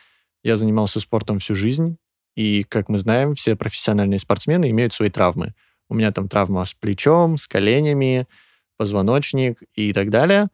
Я 0.43 0.59
занимался 0.59 1.01
спортом 1.01 1.39
всю 1.39 1.55
жизнь, 1.55 1.97
и, 2.37 2.63
как 2.65 2.91
мы 2.91 2.99
знаем, 2.99 3.35
все 3.35 3.57
профессиональные 3.57 4.19
спортсмены 4.19 4.69
имеют 4.69 4.93
свои 4.93 5.09
травмы. 5.09 5.55
У 5.89 5.95
меня 5.95 6.13
там 6.13 6.29
травма 6.29 6.67
с 6.67 6.75
плечом, 6.75 7.39
с 7.39 7.47
коленями, 7.47 8.27
позвоночник 8.77 9.63
и 9.73 9.95
так 9.95 10.11
далее. 10.11 10.49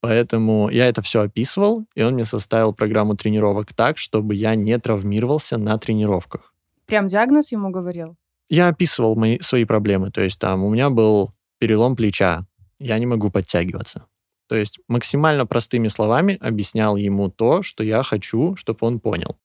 Поэтому 0.00 0.68
я 0.68 0.88
это 0.88 1.00
все 1.00 1.20
описывал, 1.20 1.86
и 1.94 2.02
он 2.02 2.14
мне 2.14 2.24
составил 2.24 2.74
программу 2.74 3.14
тренировок 3.14 3.72
так, 3.74 3.96
чтобы 3.96 4.34
я 4.34 4.56
не 4.56 4.76
травмировался 4.76 5.56
на 5.56 5.78
тренировках. 5.78 6.52
Прям 6.86 7.06
диагноз 7.06 7.52
ему 7.52 7.70
говорил? 7.70 8.16
Я 8.48 8.66
описывал 8.66 9.14
мои, 9.14 9.38
свои 9.38 9.64
проблемы. 9.64 10.10
То 10.10 10.22
есть 10.22 10.40
там 10.40 10.64
у 10.64 10.70
меня 10.70 10.90
был 10.90 11.30
перелом 11.60 11.94
плеча, 11.94 12.44
я 12.78 12.98
не 12.98 13.06
могу 13.06 13.30
подтягиваться. 13.30 14.06
То 14.48 14.54
есть 14.54 14.78
максимально 14.88 15.46
простыми 15.46 15.88
словами 15.88 16.38
объяснял 16.40 16.96
ему 16.96 17.30
то, 17.30 17.62
что 17.62 17.82
я 17.82 18.02
хочу, 18.02 18.54
чтобы 18.56 18.78
он 18.82 19.00
понял. 19.00 19.36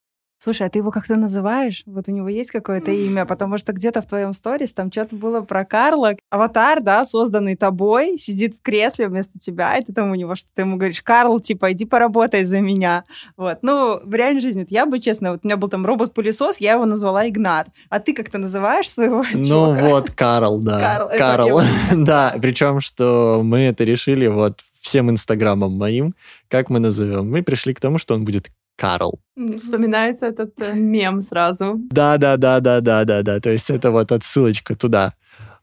Слушай, 0.44 0.66
а 0.66 0.70
ты 0.72 0.80
его 0.80 0.90
как-то 0.90 1.18
называешь? 1.18 1.84
Вот 1.86 2.08
у 2.08 2.12
него 2.12 2.28
есть 2.28 2.50
какое-то 2.50 2.90
имя? 2.90 3.26
Потому 3.26 3.60
что 3.60 3.74
где-то 3.74 4.02
в 4.02 4.08
твоем 4.08 4.34
сторис 4.34 4.74
там 4.74 4.92
что-то 4.92 5.16
было 5.16 5.42
про 5.42 5.66
Карла. 5.66 6.16
Аватар, 6.32 6.82
да, 6.82 7.06
созданный 7.06 7.56
тобой, 7.56 8.18
сидит 8.18 8.56
в 8.56 8.62
кресле 8.64 9.08
вместо 9.08 9.38
тебя, 9.38 9.78
и 9.78 9.84
ты 9.84 9.94
там 9.94 10.10
у 10.10 10.16
него 10.16 10.34
что-то 10.34 10.64
ему 10.64 10.78
говоришь, 10.78 11.04
Карл, 11.04 11.40
типа, 11.40 11.74
иди 11.74 11.86
поработай 11.86 12.44
за 12.44 12.60
меня. 12.60 13.04
Вот. 13.38 13.60
Ну, 13.62 14.00
в 14.04 14.16
реальной 14.16 14.42
жизни, 14.42 14.66
я 14.72 14.88
бы, 14.88 14.98
честно, 14.98 15.34
вот 15.34 15.42
у 15.44 15.48
меня 15.48 15.58
был 15.58 15.70
там 15.70 15.86
робот-пылесос, 15.86 16.58
я 16.60 16.74
его 16.74 16.86
назвала 16.86 17.28
Игнат. 17.28 17.68
А 17.90 18.00
ты 18.00 18.16
как-то 18.16 18.40
называешь 18.40 18.90
своего 18.90 19.24
Ну 19.34 19.46
чувака? 19.46 19.90
вот, 19.90 20.10
Карл, 20.10 20.58
да. 20.58 20.80
Карл. 20.80 21.10
Карл. 21.20 21.62
да, 21.96 22.34
причем, 22.42 22.82
что 22.82 23.42
мы 23.44 23.60
это 23.60 23.84
решили 23.84 24.26
вот 24.26 24.62
всем 24.82 25.12
инстаграмом 25.12 25.74
моим, 25.74 26.16
как 26.48 26.72
мы 26.72 26.80
назовем. 26.80 27.30
Мы 27.30 27.44
пришли 27.44 27.76
к 27.76 27.80
тому, 27.80 28.00
что 28.00 28.16
он 28.16 28.26
будет 28.26 28.50
Карл. 28.82 29.22
Вспоминается 29.36 30.26
этот 30.26 30.60
э, 30.60 30.74
мем 30.74 31.22
сразу. 31.22 31.76
Да, 31.92 32.18
да, 32.18 32.36
да, 32.38 32.60
да, 32.60 32.82
да, 32.82 33.06
да, 33.06 33.22
да. 33.22 33.40
То 33.40 33.52
есть 33.52 33.70
это 33.70 33.92
вот 33.92 34.12
отсылочка 34.12 34.76
туда. 34.76 35.14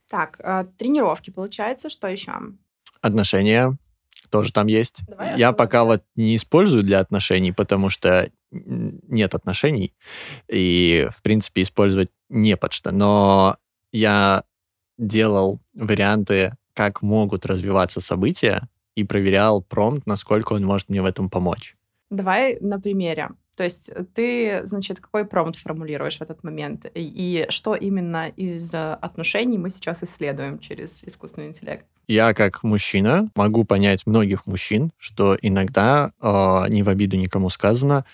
Так, 0.09 0.37
э, 0.39 0.67
тренировки, 0.79 1.31
получается, 1.31 1.91
что 1.91 2.07
еще? 2.07 2.33
Отношения 3.01 3.77
тоже 4.31 4.53
там 4.53 4.69
есть. 4.69 5.03
Давай 5.09 5.37
я 5.37 5.53
пока 5.53 5.83
вот 5.83 6.05
не 6.15 6.37
использую 6.37 6.85
для 6.85 7.01
отношений, 7.01 7.51
потому 7.51 7.91
что 7.91 8.31
нет 8.53 9.35
отношений, 9.35 9.93
и, 10.49 11.09
в 11.11 11.21
принципе, 11.23 11.63
использовать 11.63 12.11
не 12.29 12.57
под 12.57 12.73
что. 12.73 12.93
Но 12.93 13.57
я 13.91 14.45
делал 14.97 15.61
варианты, 15.75 16.55
как 16.73 17.03
могут 17.03 17.47
развиваться 17.47 18.01
события, 18.01 18.69
и 18.95 19.03
проверял 19.03 19.61
промпт, 19.61 20.07
насколько 20.07 20.53
он 20.53 20.65
может 20.65 20.89
мне 20.89 21.03
в 21.03 21.07
этом 21.07 21.29
помочь. 21.31 21.75
Давай 22.11 22.59
на 22.61 22.81
примере. 22.81 23.31
То 23.57 23.65
есть 23.65 23.91
ты, 24.15 24.61
значит, 24.65 25.01
какой 25.01 25.25
промпт 25.25 25.57
формулируешь 25.57 26.19
в 26.19 26.23
этот 26.23 26.45
момент? 26.45 26.87
И 26.95 27.47
что 27.49 27.75
именно 27.75 28.29
из 28.29 28.73
отношений 28.73 29.59
мы 29.59 29.71
сейчас 29.71 30.05
исследуем 30.05 30.61
через 30.61 31.03
искусственный 31.03 31.49
интеллект? 31.49 31.85
Я 32.07 32.35
как 32.35 32.63
мужчина 32.63 33.29
могу 33.35 33.65
понять 33.65 34.07
многих 34.07 34.47
мужчин, 34.47 34.93
что 34.97 35.37
иногда, 35.43 36.13
э, 36.23 36.71
не 36.71 36.85
в 36.85 36.89
обиду 36.89 37.17
никому 37.17 37.51
сказано, 37.51 38.05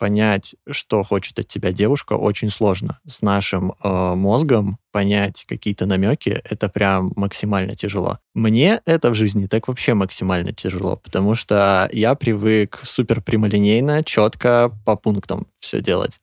понять, 0.00 0.56
что 0.70 1.02
хочет 1.02 1.38
от 1.38 1.46
тебя 1.46 1.72
девушка, 1.72 2.14
очень 2.14 2.48
сложно. 2.48 2.98
С 3.06 3.20
нашим 3.20 3.72
э, 3.72 4.14
мозгом 4.14 4.78
понять 4.92 5.44
какие-то 5.46 5.84
намеки, 5.84 6.40
это 6.42 6.70
прям 6.70 7.12
максимально 7.16 7.76
тяжело. 7.76 8.18
Мне 8.34 8.80
это 8.86 9.10
в 9.10 9.14
жизни 9.14 9.46
так 9.46 9.68
вообще 9.68 9.92
максимально 9.92 10.52
тяжело, 10.52 10.96
потому 10.96 11.34
что 11.34 11.86
я 11.92 12.14
привык 12.14 12.80
супер 12.82 13.20
прямолинейно, 13.20 14.02
четко 14.02 14.72
по 14.86 14.96
пунктам 14.96 15.46
все 15.58 15.82
делать. 15.82 16.18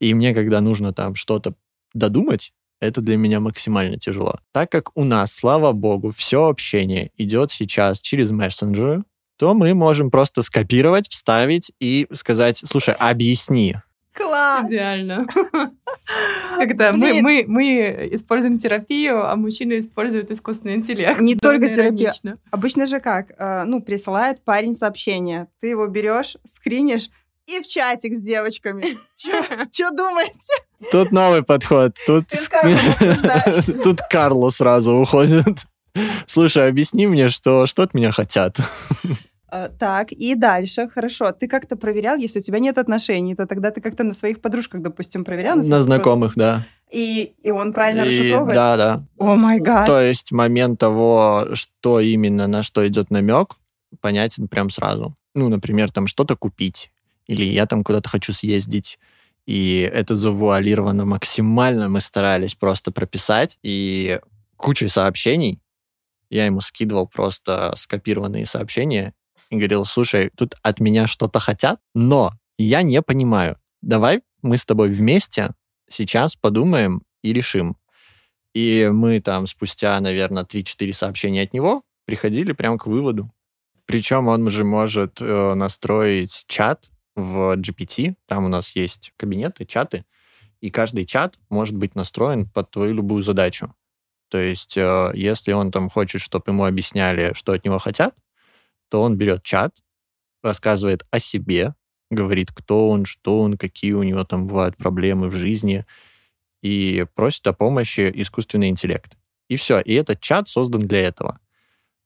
И 0.00 0.12
мне, 0.12 0.34
когда 0.34 0.60
нужно 0.60 0.92
там 0.92 1.14
что-то 1.14 1.54
додумать, 1.94 2.52
это 2.80 3.00
для 3.00 3.16
меня 3.16 3.38
максимально 3.38 3.96
тяжело. 3.96 4.40
Так 4.50 4.72
как 4.72 4.90
у 4.96 5.04
нас, 5.04 5.32
слава 5.32 5.70
богу, 5.70 6.10
все 6.10 6.46
общение 6.46 7.12
идет 7.16 7.52
сейчас 7.52 8.00
через 8.00 8.32
мессенджеры, 8.32 9.04
то 9.36 9.54
мы 9.54 9.74
можем 9.74 10.10
просто 10.10 10.42
скопировать, 10.42 11.08
вставить 11.08 11.72
и 11.80 12.06
сказать, 12.12 12.62
слушай, 12.64 12.94
объясни. 12.98 13.76
Класс! 14.14 14.66
Идеально. 14.66 15.26
Когда 16.58 16.92
мы, 16.92 17.20
мы, 17.20 17.44
мы 17.48 18.08
используем 18.12 18.58
терапию, 18.58 19.28
а 19.28 19.34
мужчины 19.34 19.80
используют 19.80 20.30
искусственный 20.30 20.76
интеллект. 20.76 21.20
Не 21.20 21.34
только 21.34 21.68
терапию. 21.68 22.12
Обычно 22.52 22.86
же 22.86 23.00
как? 23.00 23.32
Э, 23.36 23.64
ну, 23.64 23.82
присылает 23.82 24.42
парень 24.44 24.76
сообщение. 24.76 25.48
Ты 25.58 25.66
его 25.68 25.88
берешь, 25.88 26.36
скринишь, 26.44 27.10
и 27.46 27.60
в 27.60 27.66
чатик 27.66 28.14
с 28.14 28.20
девочками. 28.20 28.98
Что 29.16 29.90
думаете? 29.96 30.62
Тут 30.90 31.12
новый 31.12 31.42
подход. 31.42 31.96
Тут, 32.06 32.26
тут 33.82 34.00
Карло 34.10 34.50
сразу 34.50 34.92
уходит. 34.92 35.66
Слушай, 36.26 36.68
объясни 36.68 37.06
мне, 37.06 37.28
что, 37.28 37.66
что 37.66 37.82
от 37.82 37.94
меня 37.94 38.12
хотят. 38.12 38.58
А, 39.48 39.68
так, 39.68 40.10
и 40.10 40.34
дальше, 40.34 40.88
хорошо. 40.92 41.30
Ты 41.30 41.46
как-то 41.46 41.76
проверял, 41.76 42.16
если 42.16 42.40
у 42.40 42.42
тебя 42.42 42.58
нет 42.58 42.76
отношений, 42.76 43.36
то 43.36 43.46
тогда 43.46 43.70
ты 43.70 43.80
как-то 43.80 44.02
на 44.02 44.12
своих 44.12 44.40
подружках, 44.40 44.82
допустим, 44.82 45.24
проверял? 45.24 45.56
На, 45.56 45.62
на 45.62 45.82
знакомых, 45.82 46.32
да. 46.34 46.66
И, 46.90 47.34
и 47.40 47.50
он 47.52 47.72
правильно 47.72 48.02
и, 48.02 48.08
расшифровывает? 48.08 48.54
Да, 48.54 48.76
да. 48.76 49.04
О 49.18 49.36
май 49.36 49.60
гад. 49.60 49.86
То 49.86 50.00
есть 50.00 50.32
момент 50.32 50.80
того, 50.80 51.50
что 51.52 52.00
именно, 52.00 52.48
на 52.48 52.64
что 52.64 52.86
идет 52.88 53.10
намек, 53.10 53.56
понятен 54.00 54.48
прям 54.48 54.70
сразу. 54.70 55.14
Ну, 55.34 55.48
например, 55.48 55.92
там 55.92 56.08
что-то 56.08 56.34
купить, 56.36 56.90
или 57.28 57.44
я 57.44 57.66
там 57.66 57.84
куда-то 57.84 58.08
хочу 58.08 58.32
съездить, 58.32 58.98
и 59.46 59.88
это 59.92 60.16
завуалировано 60.16 61.04
максимально 61.04 61.88
мы 61.88 62.00
старались 62.00 62.54
просто 62.54 62.90
прописать, 62.90 63.58
и 63.62 64.18
кучей 64.56 64.88
сообщений 64.88 65.60
я 66.30 66.46
ему 66.46 66.60
скидывал 66.60 67.06
просто 67.08 67.72
скопированные 67.76 68.46
сообщения 68.46 69.14
и 69.50 69.56
говорил, 69.56 69.84
слушай, 69.84 70.30
тут 70.36 70.54
от 70.62 70.80
меня 70.80 71.06
что-то 71.06 71.38
хотят, 71.38 71.80
но 71.94 72.32
я 72.58 72.82
не 72.82 73.02
понимаю. 73.02 73.56
Давай 73.82 74.22
мы 74.42 74.58
с 74.58 74.66
тобой 74.66 74.90
вместе 74.90 75.52
сейчас 75.88 76.36
подумаем 76.36 77.02
и 77.22 77.32
решим. 77.32 77.76
И 78.52 78.88
мы 78.92 79.20
там 79.20 79.46
спустя, 79.46 79.98
наверное, 80.00 80.44
3-4 80.44 80.92
сообщения 80.92 81.42
от 81.42 81.52
него 81.52 81.82
приходили 82.04 82.52
прямо 82.52 82.78
к 82.78 82.86
выводу. 82.86 83.30
Причем 83.86 84.28
он 84.28 84.48
же 84.50 84.64
может 84.64 85.20
э, 85.20 85.54
настроить 85.54 86.44
чат 86.46 86.90
в 87.14 87.56
GPT. 87.56 88.14
Там 88.26 88.44
у 88.44 88.48
нас 88.48 88.74
есть 88.76 89.12
кабинеты, 89.16 89.66
чаты, 89.66 90.04
и 90.60 90.70
каждый 90.70 91.04
чат 91.04 91.38
может 91.50 91.76
быть 91.76 91.94
настроен 91.94 92.48
под 92.48 92.70
твою 92.70 92.94
любую 92.94 93.22
задачу. 93.22 93.74
То 94.28 94.38
есть, 94.38 94.76
э, 94.76 95.10
если 95.14 95.52
он 95.52 95.70
там 95.70 95.90
хочет, 95.90 96.20
чтобы 96.20 96.44
ему 96.48 96.64
объясняли, 96.64 97.32
что 97.34 97.52
от 97.52 97.64
него 97.64 97.78
хотят, 97.78 98.14
то 98.88 99.02
он 99.02 99.16
берет 99.16 99.42
чат, 99.42 99.74
рассказывает 100.42 101.06
о 101.10 101.20
себе, 101.20 101.74
говорит, 102.10 102.52
кто 102.52 102.88
он, 102.88 103.04
что 103.04 103.40
он, 103.40 103.56
какие 103.56 103.92
у 103.92 104.02
него 104.02 104.24
там 104.24 104.46
бывают 104.46 104.76
проблемы 104.76 105.28
в 105.28 105.34
жизни, 105.34 105.84
и 106.62 107.06
просит 107.14 107.46
о 107.46 107.52
помощи 107.52 108.10
искусственный 108.14 108.68
интеллект. 108.68 109.16
И 109.48 109.56
все. 109.56 109.80
И 109.80 109.92
этот 109.94 110.20
чат 110.20 110.48
создан 110.48 110.82
для 110.82 111.02
этого. 111.06 111.38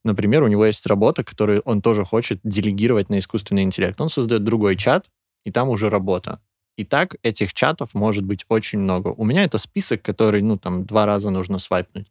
Например, 0.03 0.43
у 0.43 0.47
него 0.47 0.65
есть 0.65 0.85
работа, 0.85 1.23
которую 1.23 1.61
он 1.61 1.81
тоже 1.81 2.05
хочет 2.05 2.39
делегировать 2.43 3.09
на 3.09 3.19
искусственный 3.19 3.63
интеллект. 3.63 3.99
Он 3.99 4.09
создает 4.09 4.43
другой 4.43 4.75
чат, 4.75 5.09
и 5.45 5.51
там 5.51 5.69
уже 5.69 5.89
работа. 5.89 6.41
И 6.79 6.85
так 6.85 7.17
этих 7.23 7.53
чатов 7.53 7.93
может 7.93 8.23
быть 8.23 8.45
очень 8.47 8.79
много. 8.79 9.09
У 9.09 9.25
меня 9.25 9.43
это 9.43 9.57
список, 9.57 10.01
который, 10.01 10.41
ну, 10.41 10.57
там, 10.57 10.85
два 10.85 11.05
раза 11.05 11.29
нужно 11.29 11.59
свайпнуть. 11.59 12.07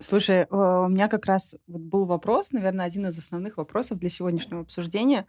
Слушай, 0.00 0.38
э, 0.38 0.46
у 0.50 0.88
меня 0.88 1.06
как 1.06 1.26
раз 1.26 1.54
был 1.68 2.04
вопрос, 2.04 2.50
наверное, 2.50 2.84
один 2.84 3.06
из 3.06 3.16
основных 3.16 3.58
вопросов 3.58 4.00
для 4.00 4.08
сегодняшнего 4.08 4.62
обсуждения. 4.62 5.24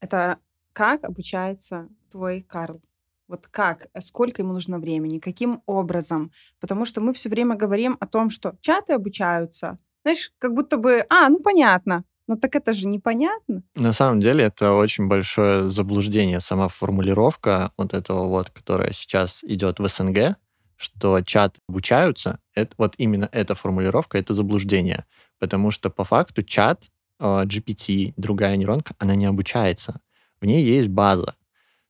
Это 0.00 0.38
как 0.72 1.04
обучается 1.04 1.88
твой 2.10 2.40
Карл? 2.42 2.82
Вот 3.28 3.46
как, 3.46 3.86
сколько 4.00 4.42
ему 4.42 4.54
нужно 4.54 4.80
времени, 4.80 5.20
каким 5.20 5.62
образом? 5.66 6.32
Потому 6.58 6.86
что 6.86 7.00
мы 7.00 7.12
все 7.12 7.28
время 7.28 7.54
говорим 7.54 7.96
о 8.00 8.08
том, 8.08 8.30
что 8.30 8.56
чаты 8.60 8.94
обучаются. 8.94 9.78
Знаешь, 10.02 10.32
как 10.38 10.52
будто 10.52 10.78
бы, 10.78 11.06
а, 11.08 11.28
ну 11.28 11.38
понятно, 11.38 12.02
но 12.30 12.36
так 12.36 12.54
это 12.54 12.72
же 12.72 12.86
непонятно. 12.86 13.64
На 13.74 13.92
самом 13.92 14.20
деле 14.20 14.44
это 14.44 14.74
очень 14.74 15.08
большое 15.08 15.68
заблуждение, 15.68 16.38
сама 16.38 16.68
формулировка 16.68 17.72
вот 17.76 17.92
этого 17.92 18.28
вот, 18.28 18.50
которая 18.50 18.92
сейчас 18.92 19.42
идет 19.42 19.80
в 19.80 19.88
СНГ, 19.88 20.36
что 20.76 21.20
чат 21.22 21.58
обучаются, 21.68 22.38
это, 22.54 22.72
вот 22.78 22.94
именно 22.98 23.28
эта 23.32 23.56
формулировка, 23.56 24.16
это 24.16 24.32
заблуждение. 24.32 25.06
Потому 25.40 25.72
что 25.72 25.90
по 25.90 26.04
факту 26.04 26.44
чат, 26.44 26.92
а, 27.18 27.44
GPT, 27.44 28.14
другая 28.16 28.56
нейронка, 28.56 28.94
она 29.00 29.16
не 29.16 29.26
обучается. 29.26 30.00
В 30.40 30.46
ней 30.46 30.62
есть 30.62 30.88
база. 30.88 31.34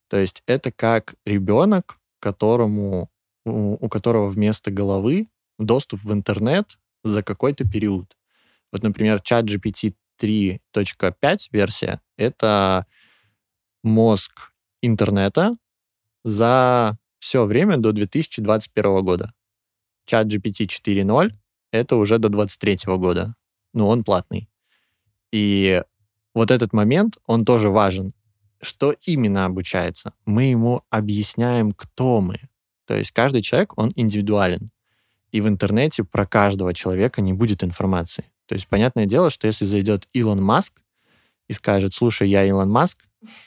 То 0.08 0.16
есть 0.16 0.42
это 0.46 0.72
как 0.72 1.16
ребенок, 1.26 1.98
которому, 2.18 3.10
у 3.44 3.88
которого 3.90 4.30
вместо 4.30 4.70
головы 4.70 5.28
доступ 5.58 6.02
в 6.02 6.14
интернет 6.14 6.78
за 7.04 7.22
какой-то 7.22 7.68
период. 7.68 8.16
Вот, 8.72 8.82
например, 8.82 9.20
чат 9.20 9.46
GPT 9.46 9.94
3.5 10.20 11.48
версия— 11.52 12.00
это 12.16 12.86
мозг 13.82 14.52
интернета 14.82 15.56
за 16.24 16.96
все 17.18 17.44
время 17.44 17.76
до 17.76 17.92
2021 17.92 19.02
года. 19.02 19.32
Чат 20.04 20.26
GPT 20.26 20.66
4.0— 20.66 21.30
это 21.72 21.96
уже 21.96 22.18
до 22.18 22.28
2023 22.28 22.96
года. 22.96 23.34
Ну, 23.72 23.88
он 23.88 24.04
платный. 24.04 24.48
И 25.32 25.82
вот 26.34 26.50
этот 26.50 26.72
момент, 26.72 27.18
он 27.26 27.44
тоже 27.44 27.70
важен. 27.70 28.12
Что 28.60 28.94
именно 29.06 29.46
обучается? 29.46 30.12
Мы 30.26 30.44
ему 30.44 30.82
объясняем, 30.90 31.72
кто 31.72 32.20
мы. 32.20 32.36
То 32.86 32.94
есть 32.96 33.12
каждый 33.12 33.42
человек, 33.42 33.78
он 33.78 33.92
индивидуален. 33.94 34.70
И 35.32 35.40
в 35.40 35.48
интернете 35.48 36.02
про 36.04 36.26
каждого 36.26 36.74
человека 36.74 37.22
не 37.22 37.32
будет 37.32 37.62
информации. 37.62 38.24
То 38.50 38.56
есть, 38.56 38.66
понятное 38.66 39.06
дело, 39.06 39.30
что 39.30 39.46
если 39.46 39.64
зайдет 39.64 40.08
Илон 40.12 40.42
Маск 40.42 40.72
и 41.46 41.52
скажет, 41.52 41.94
слушай, 41.94 42.28
я 42.28 42.44
Илон 42.44 42.68
Маск, 42.68 42.98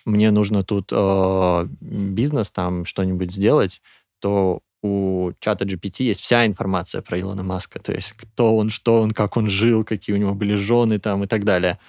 мне 0.06 0.32
нужно 0.32 0.64
тут 0.64 0.92
э, 0.94 1.68
бизнес 1.82 2.52
там 2.52 2.86
что-нибудь 2.86 3.34
сделать, 3.34 3.82
то 4.20 4.62
у 4.82 5.34
чата 5.42 5.66
GPT 5.66 6.06
есть 6.06 6.22
вся 6.22 6.46
информация 6.46 7.02
про 7.02 7.20
Илона 7.20 7.44
Маска, 7.44 7.82
то 7.82 7.92
есть 7.92 8.14
кто 8.14 8.56
он, 8.56 8.70
что 8.70 9.02
он, 9.02 9.12
как 9.12 9.36
он 9.36 9.50
жил, 9.50 9.84
какие 9.84 10.16
у 10.16 10.20
него 10.20 10.34
были 10.34 10.56
жены 10.56 11.00
там 11.00 11.26
и 11.26 11.28
так 11.28 11.44
далее. 11.44 11.80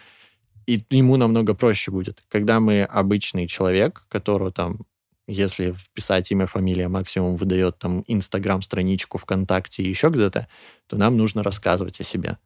И 0.67 0.83
ему 0.91 1.17
намного 1.17 1.55
проще 1.55 1.93
будет. 1.93 2.21
Когда 2.29 2.59
мы 2.59 2.83
обычный 2.83 3.47
человек, 3.47 4.07
которого 4.09 4.51
там, 4.51 4.81
если 5.29 5.71
вписать 5.71 6.33
имя, 6.33 6.49
фамилия, 6.49 6.89
максимум 6.89 7.37
выдает 7.37 7.79
там 7.79 8.03
Инстаграм-страничку, 8.09 9.19
ВКонтакте 9.19 9.85
и 9.85 9.89
еще 9.89 10.09
где-то, 10.09 10.49
то 10.89 10.97
нам 10.97 11.17
нужно 11.17 11.45
рассказывать 11.45 12.01
о 12.01 12.05
себе. 12.05 12.39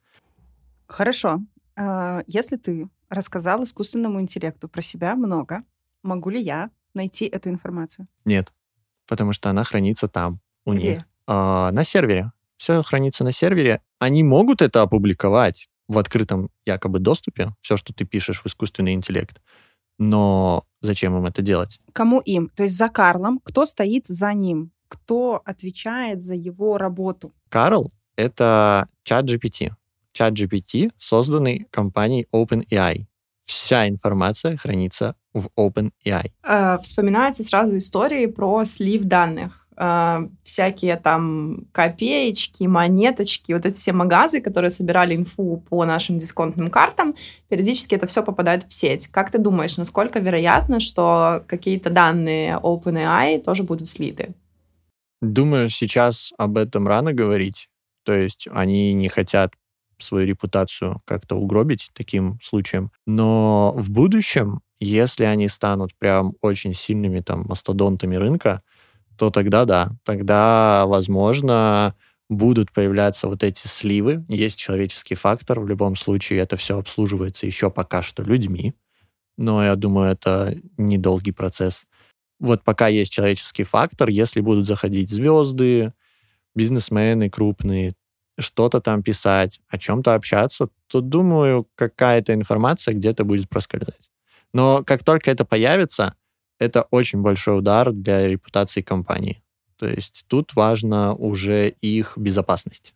Хорошо. 0.89 1.41
А, 1.77 2.23
если 2.27 2.57
ты 2.57 2.89
рассказал 3.09 3.63
искусственному 3.63 4.21
интеллекту 4.21 4.69
про 4.69 4.83
себя 4.83 5.15
много, 5.15 5.63
могу 6.03 6.31
ли 6.31 6.41
я 6.41 6.71
найти 6.95 7.27
эту 7.27 7.51
информацию? 7.51 8.09
Нет, 8.25 8.53
потому 9.07 9.33
что 9.33 9.51
она 9.51 9.65
хранится 9.65 10.09
там, 10.09 10.41
у 10.65 10.75
Где? 10.75 10.95
них. 10.97 11.05
А, 11.27 11.71
на 11.73 11.85
сервере. 11.85 12.33
Все 12.57 12.83
хранится 12.83 13.23
на 13.23 13.33
сервере. 13.33 13.81
Они 14.01 14.25
могут 14.25 14.63
это 14.63 14.83
опубликовать 14.83 15.69
в 15.87 15.99
открытом 15.99 16.51
якобы 16.67 16.99
доступе, 16.99 17.51
все, 17.61 17.77
что 17.77 17.93
ты 17.95 18.05
пишешь 18.05 18.41
в 18.41 18.47
искусственный 18.47 18.95
интеллект. 18.95 19.41
Но 19.99 20.65
зачем 20.81 21.17
им 21.17 21.27
это 21.27 21.43
делать? 21.43 21.81
Кому 21.93 22.21
им? 22.21 22.51
То 22.51 22.65
есть 22.65 22.77
за 22.77 22.89
Карлом, 22.89 23.41
кто 23.43 23.65
стоит 23.65 24.07
за 24.07 24.33
ним? 24.33 24.71
Кто 24.89 25.43
отвечает 25.45 26.23
за 26.23 26.35
его 26.35 26.79
работу? 26.79 27.33
Карл— 27.49 27.91
это 28.17 28.89
чат 29.03 29.27
GPT. 29.27 29.73
Чат 30.13 30.35
GPT, 30.35 30.91
созданный 30.99 31.67
компанией 31.71 32.27
OpenAI. 32.35 33.07
Вся 33.45 33.89
информация 33.89 34.57
хранится 34.57 35.15
в 35.33 35.49
OpenAI. 35.59 36.33
Э, 36.43 36.79
вспоминаются 36.83 37.45
сразу 37.45 37.79
истории 37.79 38.27
про 38.27 38.65
слив 38.65 39.05
данных. 39.05 39.67
Э, 39.81 40.29
всякие 40.43 40.97
там 40.97 41.67
копеечки, 41.73 42.65
монеточки, 42.65 43.53
вот 43.53 43.65
эти 43.65 43.77
все 43.77 43.93
магазы, 43.93 44.41
которые 44.41 44.71
собирали 44.71 45.15
инфу 45.15 45.63
по 45.69 45.85
нашим 45.85 46.19
дисконтным 46.19 46.69
картам, 46.69 47.15
периодически 47.49 47.95
это 47.95 48.07
все 48.07 48.23
попадает 48.23 48.65
в 48.69 48.73
сеть. 48.73 49.07
Как 49.07 49.31
ты 49.31 49.39
думаешь, 49.39 49.77
насколько 49.77 50.19
вероятно, 50.19 50.81
что 50.81 51.45
какие-то 51.47 51.91
данные 51.91 52.59
OpenAI 52.63 53.41
тоже 53.41 53.63
будут 53.63 53.89
слиты? 53.89 54.35
Думаю, 55.21 55.69
сейчас 55.69 56.33
об 56.39 56.59
этом 56.59 56.87
рано 56.87 57.13
говорить. 57.13 57.69
То 58.05 58.13
есть 58.13 58.49
они 58.51 58.93
не 58.95 59.09
хотят 59.09 59.53
свою 60.03 60.27
репутацию 60.27 61.03
как-то 61.05 61.37
угробить 61.37 61.91
таким 61.93 62.39
случаем. 62.43 62.91
Но 63.07 63.75
в 63.77 63.91
будущем, 63.91 64.61
если 64.81 65.25
они 65.25 65.49
станут 65.49 65.95
прям 65.97 66.35
очень 66.41 66.75
сильными 66.75 67.21
там 67.21 67.45
мастодонтами 67.49 68.17
рынка, 68.17 68.63
то 69.17 69.31
тогда 69.31 69.65
да, 69.65 69.91
тогда, 70.05 70.85
возможно, 70.87 71.95
будут 72.29 72.73
появляться 72.73 73.27
вот 73.29 73.43
эти 73.43 73.67
сливы. 73.67 74.25
Есть 74.29 74.59
человеческий 74.59 75.15
фактор. 75.15 75.61
В 75.61 75.69
любом 75.69 75.97
случае 75.97 76.41
это 76.41 76.57
все 76.57 76.79
обслуживается 76.79 77.47
еще 77.47 77.71
пока 77.71 78.03
что 78.03 78.23
людьми. 78.23 78.75
Но 79.37 79.65
я 79.65 79.77
думаю, 79.77 80.13
это 80.13 80.57
недолгий 80.77 81.33
процесс. 81.33 81.85
Вот 82.41 82.63
пока 82.63 82.89
есть 82.89 83.13
человеческий 83.13 83.65
фактор, 83.65 84.09
если 84.09 84.41
будут 84.41 84.67
заходить 84.67 85.11
звезды, 85.11 85.93
бизнесмены 86.55 87.31
крупные, 87.31 87.95
что-то 88.39 88.81
там 88.81 89.03
писать, 89.03 89.61
о 89.69 89.79
чем-то 89.79 90.15
общаться, 90.15 90.69
то, 90.87 91.01
думаю, 91.01 91.67
какая-то 91.75 92.35
информация 92.35 92.95
где-то 92.95 93.25
будет 93.25 93.49
проскользать. 93.49 94.11
Но 94.53 94.83
как 94.85 95.05
только 95.05 95.31
это 95.31 95.45
появится, 95.45 96.15
это 96.59 96.83
очень 96.91 97.21
большой 97.21 97.59
удар 97.59 97.93
для 97.93 98.27
репутации 98.27 98.83
компании. 98.83 99.43
То 99.77 99.87
есть 99.87 100.25
тут 100.27 100.55
важна 100.55 101.15
уже 101.15 101.69
их 101.69 102.15
безопасность. 102.17 102.95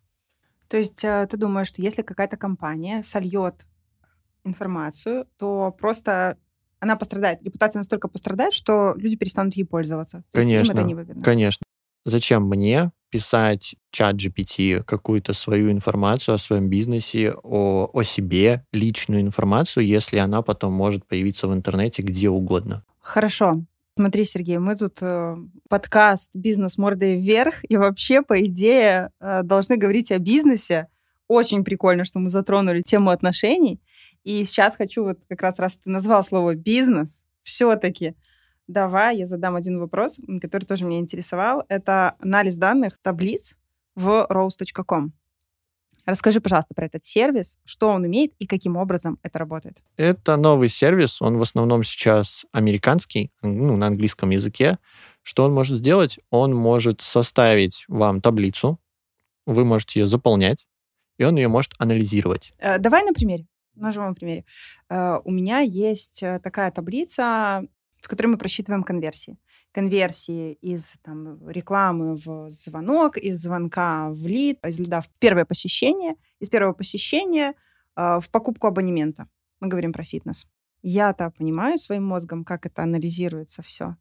То 0.69 0.77
есть 0.79 1.05
э, 1.05 1.27
ты 1.31 1.37
думаешь, 1.37 1.69
что 1.69 1.83
если 1.83 2.03
какая-то 2.03 2.37
компания 2.37 3.03
сольет 3.03 3.67
информацию, 4.45 5.27
то 5.37 5.75
просто 5.79 6.39
она 6.81 6.97
пострадает, 6.97 7.43
репутация 7.43 7.79
настолько 7.79 8.09
пострадает, 8.09 8.55
что 8.55 8.95
люди 8.97 9.17
перестанут 9.17 9.55
ей 9.55 9.65
пользоваться. 9.65 10.25
То 10.33 10.41
конечно, 10.41 10.73
это 10.73 10.83
невыгодно. 10.83 11.23
конечно. 11.23 11.65
Зачем 12.05 12.45
мне 12.45 12.91
писать 13.11 13.77
чат 13.91 14.17
GPT 14.17 14.83
какую-то 14.83 15.35
свою 15.35 15.71
информацию 15.71 16.35
о 16.35 16.39
своем 16.39 16.69
бизнесе, 16.69 17.35
о, 17.43 17.91
о 17.93 18.03
себе, 18.03 18.65
личную 18.73 19.21
информацию, 19.21 19.87
если 19.87 20.17
она 20.17 20.43
потом 20.43 20.73
может 20.73 21.07
появиться 21.07 21.47
в 21.47 21.53
интернете 21.53 22.03
где 22.03 22.31
угодно? 22.31 22.85
Хорошо. 23.01 23.63
Смотри, 23.95 24.25
Сергей, 24.25 24.57
мы 24.57 24.75
тут 24.75 24.99
э, 25.03 25.37
подкаст 25.69 26.31
«Бизнес 26.33 26.79
мордой 26.79 27.21
вверх», 27.21 27.57
и 27.69 27.77
вообще, 27.77 28.23
по 28.23 28.43
идее, 28.43 29.11
э, 29.21 29.43
должны 29.43 29.77
говорить 29.77 30.11
о 30.11 30.19
бизнесе. 30.19 30.89
Очень 31.29 31.63
прикольно, 31.63 32.07
что 32.07 32.19
мы 32.19 32.31
затронули 32.31 32.81
тему 32.81 33.11
отношений. 33.11 33.83
И 34.25 34.45
сейчас 34.45 34.77
хочу 34.77 35.05
вот 35.05 35.19
как 35.29 35.43
раз, 35.43 35.59
раз 35.59 35.77
ты 35.77 35.91
назвал 35.91 36.23
слово 36.23 36.55
«бизнес», 36.55 37.23
все-таки 37.43 38.15
давай 38.69 39.19
я 39.19 39.27
задам 39.27 39.57
один 39.57 39.79
вопрос, 39.79 40.19
который 40.41 40.65
тоже 40.65 40.85
меня 40.85 40.99
интересовал. 40.99 41.65
Это 41.69 42.17
анализ 42.21 42.57
данных 42.57 42.99
таблиц 43.03 43.57
в 43.95 44.27
rose.com. 44.31 45.13
Расскажи, 46.05 46.41
пожалуйста, 46.41 46.75
про 46.75 46.87
этот 46.87 47.05
сервис, 47.05 47.59
что 47.65 47.89
он 47.89 48.03
умеет 48.03 48.33
и 48.41 48.47
каким 48.47 48.77
образом 48.77 49.19
это 49.23 49.39
работает. 49.39 49.81
Это 49.97 50.37
новый 50.37 50.69
сервис, 50.69 51.23
он 51.23 51.39
в 51.39 51.43
основном 51.43 51.85
сейчас 51.85 52.45
американский, 52.51 53.31
ну, 53.43 53.77
на 53.77 53.87
английском 53.87 54.31
языке. 54.31 54.77
Что 55.23 55.45
он 55.45 55.55
может 55.55 55.79
сделать? 55.79 56.19
Он 56.31 56.53
может 56.55 57.01
составить 57.01 57.85
вам 57.87 58.21
таблицу, 58.21 58.81
вы 59.47 59.65
можете 59.65 60.01
ее 60.01 60.07
заполнять, 60.09 60.67
и 61.19 61.25
он 61.25 61.37
ее 61.37 61.47
может 61.47 61.73
анализировать. 61.79 62.53
Э, 62.59 62.79
давай 62.79 63.05
на 63.05 63.13
примере, 63.13 63.47
на 63.77 63.93
живом 63.93 64.17
примере. 64.17 64.45
Э, 64.89 65.21
у 65.23 65.31
меня 65.31 65.61
есть 65.61 66.23
э, 66.25 66.41
такая 66.43 66.73
таблица, 66.73 67.63
в 68.03 68.09
которой 68.09 68.27
мы 68.27 68.37
просчитываем 68.37 68.83
конверсии 68.83 69.39
конверсии 69.73 70.53
из 70.61 70.95
там, 71.03 71.49
рекламы 71.49 72.17
в 72.17 72.51
звонок, 72.51 73.17
из 73.17 73.41
звонка 73.41 74.11
в 74.11 74.27
лид, 74.27 74.59
из 74.65 74.79
лида 74.79 75.01
в 75.01 75.09
первое 75.19 75.45
посещение, 75.45 76.15
из 76.39 76.49
первого 76.49 76.75
посещения 76.75 77.55
э, 77.97 78.21
в 78.21 78.31
покупку 78.31 78.67
абонемента. 78.67 79.29
Мы 79.61 79.69
говорим 79.69 79.93
про 79.93 80.05
фитнес. 80.05 80.47
Я-то 80.83 81.31
понимаю 81.31 81.79
своим 81.79 82.05
мозгом, 82.05 82.45
как 82.45 82.67
это 82.67 82.83
анализируется 82.83 83.63
все. 83.63 83.97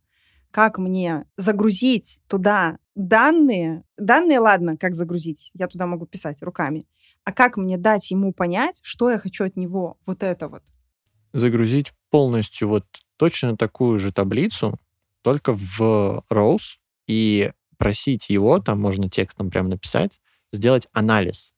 Как 0.51 0.77
мне 0.77 1.25
загрузить 1.37 2.21
туда 2.27 2.77
данные. 2.95 3.83
Данные, 3.97 4.39
ладно, 4.39 4.75
как 4.75 4.95
загрузить, 4.95 5.51
я 5.53 5.67
туда 5.67 5.87
могу 5.87 6.05
писать 6.05 6.41
руками. 6.41 6.87
А 7.23 7.31
как 7.31 7.55
мне 7.55 7.77
дать 7.77 8.11
ему 8.11 8.33
понять, 8.33 8.79
что 8.81 9.11
я 9.11 9.17
хочу 9.17 9.45
от 9.45 9.55
него, 9.55 9.97
вот 10.05 10.23
это 10.23 10.49
вот? 10.49 10.63
Загрузить 11.33 11.93
полностью 12.09 12.67
вот 12.67 12.85
точно 13.21 13.55
такую 13.55 13.99
же 13.99 14.12
таблицу, 14.12 14.79
только 15.21 15.53
в 15.53 16.23
Rose 16.31 16.79
и 17.05 17.51
просить 17.77 18.31
его, 18.31 18.57
там 18.57 18.81
можно 18.81 19.12
текстом 19.12 19.51
прям 19.51 19.69
написать, 19.69 20.19
сделать 20.51 20.88
анализ. 20.91 21.53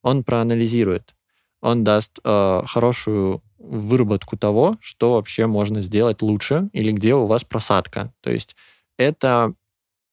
Он 0.00 0.24
проанализирует. 0.24 1.14
Он 1.60 1.84
даст 1.84 2.18
э, 2.24 2.62
хорошую 2.66 3.42
выработку 3.58 4.38
того, 4.38 4.78
что 4.80 5.12
вообще 5.12 5.46
можно 5.46 5.82
сделать 5.82 6.22
лучше 6.22 6.70
или 6.72 6.92
где 6.92 7.14
у 7.14 7.26
вас 7.26 7.44
просадка. 7.44 8.10
То 8.22 8.30
есть 8.30 8.56
это... 8.96 9.52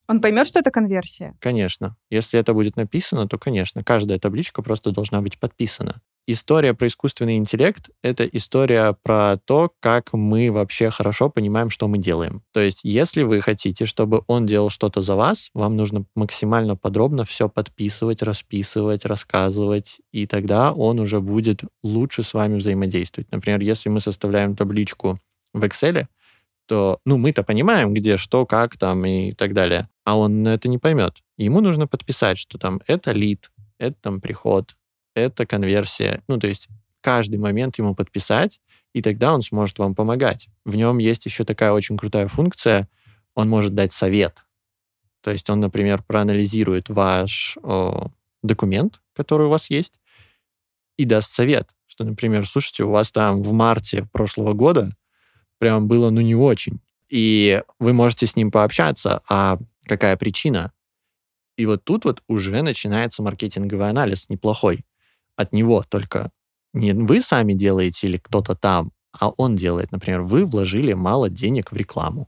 Он 0.09 0.19
поймет, 0.19 0.47
что 0.47 0.59
это 0.59 0.69
конверсия? 0.69 1.33
Конечно. 1.39 1.95
Если 2.09 2.37
это 2.37 2.53
будет 2.53 2.75
написано, 2.75 3.25
то, 3.25 3.37
конечно, 3.37 3.85
каждая 3.85 4.19
табличка 4.19 4.61
просто 4.61 4.91
должна 4.91 5.21
быть 5.21 5.39
подписана 5.39 6.01
история 6.27 6.73
про 6.73 6.87
искусственный 6.87 7.37
интеллект— 7.37 7.89
это 8.03 8.25
история 8.25 8.95
про 9.03 9.37
то, 9.37 9.71
как 9.79 10.13
мы 10.13 10.51
вообще 10.51 10.89
хорошо 10.89 11.29
понимаем, 11.29 11.69
что 11.69 11.87
мы 11.87 11.97
делаем. 11.97 12.43
То 12.53 12.59
есть, 12.59 12.81
если 12.83 13.23
вы 13.23 13.41
хотите, 13.41 13.85
чтобы 13.85 14.23
он 14.27 14.45
делал 14.45 14.69
что-то 14.69 15.01
за 15.01 15.15
вас, 15.15 15.49
вам 15.53 15.75
нужно 15.75 16.05
максимально 16.15 16.75
подробно 16.75 17.25
все 17.25 17.49
подписывать, 17.49 18.21
расписывать, 18.21 19.05
рассказывать, 19.05 20.01
и 20.11 20.27
тогда 20.27 20.73
он 20.73 20.99
уже 20.99 21.19
будет 21.21 21.61
лучше 21.83 22.23
с 22.23 22.33
вами 22.33 22.57
взаимодействовать. 22.57 23.31
Например, 23.31 23.59
если 23.61 23.89
мы 23.89 23.99
составляем 23.99 24.55
табличку 24.55 25.17
в 25.53 25.63
Excel, 25.63 26.07
то, 26.67 26.99
ну, 27.03 27.17
мы-то 27.17 27.43
понимаем, 27.43 27.93
где 27.95 28.17
что, 28.17 28.45
как 28.45 28.77
там 28.77 29.03
и 29.03 29.31
так 29.31 29.53
далее, 29.53 29.89
а 30.05 30.17
он 30.17 30.45
это 30.45 30.69
не 30.69 30.77
поймет. 30.77 31.17
Ему 31.35 31.61
нужно 31.61 31.87
подписать, 31.87 32.37
что 32.37 32.59
там 32.59 32.79
это 32.85 33.11
лид, 33.11 33.51
это 33.79 33.95
там 33.99 34.21
приход, 34.21 34.75
это 35.15 35.45
конверсия. 35.45 36.23
Ну, 36.27 36.37
то 36.37 36.47
есть 36.47 36.67
каждый 37.01 37.37
момент 37.37 37.77
ему 37.77 37.95
подписать, 37.95 38.59
и 38.93 39.01
тогда 39.01 39.33
он 39.33 39.41
сможет 39.41 39.79
вам 39.79 39.95
помогать. 39.95 40.49
В 40.65 40.75
нем 40.75 40.97
есть 40.97 41.25
еще 41.25 41.45
такая 41.45 41.71
очень 41.71 41.97
крутая 41.97 42.27
функция, 42.27 42.87
он 43.35 43.49
может 43.49 43.73
дать 43.73 43.93
совет. 43.93 44.45
То 45.21 45.31
есть 45.31 45.49
он, 45.49 45.59
например, 45.59 46.03
проанализирует 46.03 46.89
ваш 46.89 47.57
о, 47.61 48.09
документ, 48.41 49.01
который 49.15 49.47
у 49.47 49.49
вас 49.49 49.69
есть, 49.69 49.93
и 50.97 51.05
даст 51.05 51.29
совет, 51.29 51.75
что, 51.87 52.03
например, 52.03 52.47
слушайте, 52.47 52.83
у 52.83 52.91
вас 52.91 53.11
там 53.11 53.41
в 53.41 53.51
марте 53.53 54.07
прошлого 54.11 54.53
года 54.53 54.95
прям 55.57 55.87
было, 55.87 56.09
ну, 56.09 56.21
не 56.21 56.35
очень. 56.35 56.79
И 57.09 57.61
вы 57.79 57.93
можете 57.93 58.27
с 58.27 58.35
ним 58.35 58.51
пообщаться, 58.51 59.21
а 59.29 59.57
какая 59.85 60.15
причина? 60.17 60.71
И 61.57 61.65
вот 61.65 61.83
тут 61.83 62.05
вот 62.05 62.21
уже 62.27 62.61
начинается 62.61 63.23
маркетинговый 63.23 63.89
анализ 63.89 64.29
неплохой 64.29 64.85
от 65.39 65.53
него, 65.53 65.85
только 65.87 66.31
не 66.73 66.91
вы 66.91 67.21
сами 67.21 67.53
делаете 67.53 68.07
или 68.07 68.17
кто-то 68.17 68.55
там, 68.55 68.91
а 69.17 69.29
он 69.29 69.55
делает. 69.55 69.91
Например, 69.93 70.21
вы 70.21 70.45
вложили 70.45 70.91
мало 70.91 71.29
денег 71.29 71.71
в 71.71 71.75
рекламу. 71.77 72.27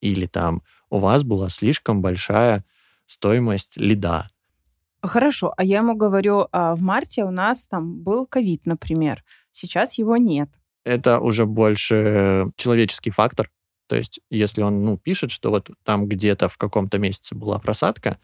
Или 0.00 0.26
там 0.26 0.62
у 0.88 0.98
вас 0.98 1.24
была 1.24 1.50
слишком 1.50 2.02
большая 2.02 2.64
стоимость 3.06 3.76
лида. 3.76 4.28
Хорошо, 5.02 5.52
а 5.56 5.64
я 5.64 5.78
ему 5.78 5.96
говорю, 5.96 6.46
а 6.52 6.76
в 6.76 6.82
марте 6.82 7.24
у 7.24 7.30
нас 7.30 7.66
там 7.66 8.00
был 8.00 8.26
ковид, 8.26 8.64
например. 8.64 9.24
Сейчас 9.50 9.98
его 9.98 10.16
нет. 10.16 10.48
Это 10.84 11.18
уже 11.18 11.46
больше 11.46 12.46
человеческий 12.56 13.10
фактор. 13.10 13.50
То 13.88 13.96
есть, 13.96 14.20
если 14.30 14.62
он 14.62 14.84
ну, 14.84 14.98
пишет, 14.98 15.32
что 15.32 15.50
вот 15.50 15.70
там 15.84 16.06
где-то 16.06 16.48
в 16.48 16.56
каком-то 16.58 16.98
месяце 16.98 17.34
была 17.34 17.58
просадка, 17.58 18.18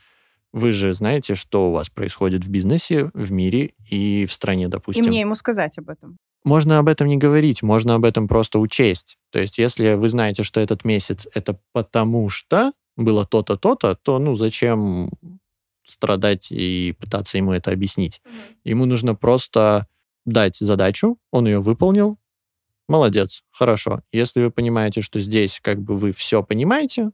вы 0.52 0.72
же 0.72 0.94
знаете, 0.94 1.34
что 1.34 1.70
у 1.70 1.72
вас 1.72 1.88
происходит 1.88 2.44
в 2.44 2.48
бизнесе, 2.48 3.10
в 3.14 3.32
мире 3.32 3.72
и 3.88 4.26
в 4.26 4.32
стране, 4.32 4.68
допустим. 4.68 5.04
И 5.04 5.08
мне 5.08 5.20
ему 5.20 5.34
сказать 5.34 5.78
об 5.78 5.88
этом. 5.88 6.18
можно 6.44 6.78
об 6.78 6.88
этом 6.88 7.06
не 7.06 7.16
говорить, 7.16 7.62
можно 7.62 7.94
об 7.94 8.04
этом 8.04 8.28
просто 8.28 8.58
учесть. 8.58 9.18
То 9.30 9.38
есть, 9.38 9.58
если 9.58 9.94
вы 9.94 10.08
знаете, 10.08 10.42
что 10.42 10.60
этот 10.60 10.84
месяц 10.84 11.26
это 11.34 11.58
потому 11.72 12.28
что 12.28 12.72
было 12.96 13.24
то-то, 13.24 13.56
то-то, 13.56 13.94
то, 13.94 14.18
ну, 14.18 14.34
зачем 14.34 15.10
страдать 15.84 16.52
и 16.52 16.94
пытаться 16.98 17.38
ему 17.38 17.52
это 17.52 17.70
объяснить? 17.72 18.20
Ему 18.64 18.84
нужно 18.84 19.14
просто 19.14 19.86
дать 20.24 20.56
задачу, 20.56 21.16
он 21.30 21.46
ее 21.46 21.60
выполнил, 21.60 22.18
молодец, 22.88 23.42
хорошо. 23.50 24.02
Если 24.12 24.42
вы 24.42 24.50
понимаете, 24.50 25.00
что 25.00 25.18
здесь 25.20 25.60
как 25.60 25.80
бы 25.80 25.96
вы 25.96 26.12
все 26.12 26.42
понимаете, 26.42 27.10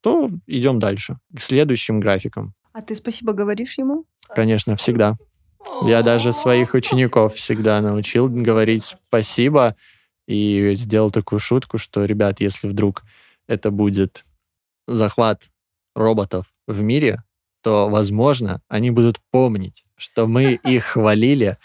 то 0.00 0.30
идем 0.46 0.78
дальше, 0.78 1.18
к 1.34 1.40
следующим 1.40 2.00
графикам. 2.00 2.54
А 2.72 2.82
ты 2.82 2.94
спасибо 2.94 3.32
говоришь 3.32 3.78
ему? 3.78 4.04
Конечно, 4.34 4.76
всегда. 4.76 5.16
Я 5.82 6.02
даже 6.02 6.32
своих 6.32 6.74
учеников 6.74 7.34
всегда 7.34 7.80
научил 7.80 8.28
говорить 8.28 8.94
спасибо 9.08 9.76
и 10.26 10.74
сделал 10.76 11.10
такую 11.10 11.38
шутку, 11.38 11.78
что, 11.78 12.04
ребят, 12.04 12.40
если 12.40 12.68
вдруг 12.68 13.02
это 13.46 13.70
будет 13.70 14.24
захват 14.86 15.50
роботов 15.94 16.46
в 16.66 16.80
мире, 16.80 17.22
то, 17.62 17.88
возможно, 17.88 18.60
они 18.68 18.90
будут 18.90 19.20
помнить, 19.30 19.84
что 19.96 20.26
мы 20.26 20.52
их 20.64 20.84
хвалили. 20.84 21.58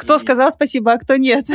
Кто 0.00 0.18
сказал 0.18 0.50
спасибо, 0.50 0.94
а 0.94 0.98
кто 0.98 1.16
нет? 1.16 1.46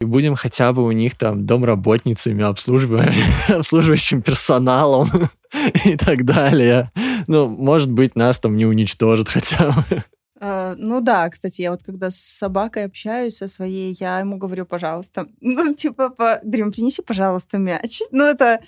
И 0.00 0.04
будем 0.04 0.34
хотя 0.34 0.72
бы 0.72 0.84
у 0.84 0.90
них 0.90 1.16
там 1.16 1.46
домработницами, 1.46 2.42
обслуживающим 3.54 4.22
персоналом 4.22 5.08
и 5.84 5.96
так 5.96 6.24
далее. 6.24 6.90
Ну, 7.28 7.48
может 7.48 7.90
быть, 7.90 8.16
нас 8.16 8.40
там 8.40 8.56
не 8.56 8.66
уничтожат 8.66 9.28
хотя 9.28 9.70
бы. 9.70 10.02
Uh, 10.40 10.74
ну 10.78 11.02
да, 11.02 11.28
кстати, 11.28 11.60
я 11.60 11.70
вот 11.70 11.82
когда 11.82 12.10
с 12.10 12.16
собакой 12.16 12.86
общаюсь 12.86 13.36
со 13.36 13.46
своей, 13.46 13.94
я 14.00 14.20
ему 14.20 14.38
говорю, 14.38 14.64
пожалуйста, 14.64 15.26
ну 15.40 15.74
типа, 15.74 16.08
по... 16.08 16.40
Дрим, 16.42 16.72
принеси, 16.72 17.02
пожалуйста, 17.02 17.58
мяч. 17.58 18.00
Ну 18.10 18.24
это 18.24 18.60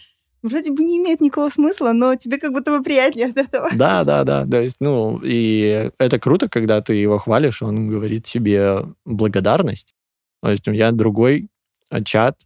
вроде 0.43 0.73
бы 0.73 0.83
не 0.83 0.99
имеет 0.99 1.21
никакого 1.21 1.49
смысла, 1.49 1.93
но 1.93 2.15
тебе 2.17 2.39
как 2.39 2.53
будто 2.53 2.77
бы 2.77 2.83
приятнее 2.83 3.29
от 3.29 3.37
этого. 3.37 3.71
Да, 3.75 4.05
да, 4.05 4.25
да. 4.25 4.47
То 4.47 4.61
есть, 4.61 4.77
ну, 4.81 5.21
и 5.23 5.91
это 5.99 6.19
круто, 6.19 6.49
когда 6.49 6.81
ты 6.81 6.95
его 6.95 7.19
хвалишь, 7.19 7.63
он 7.63 7.89
говорит 7.89 8.25
тебе 8.25 8.85
благодарность. 9.05 9.95
То 10.43 10.51
есть 10.51 10.67
я 10.67 10.93
другой 10.93 11.49
чат 12.05 12.41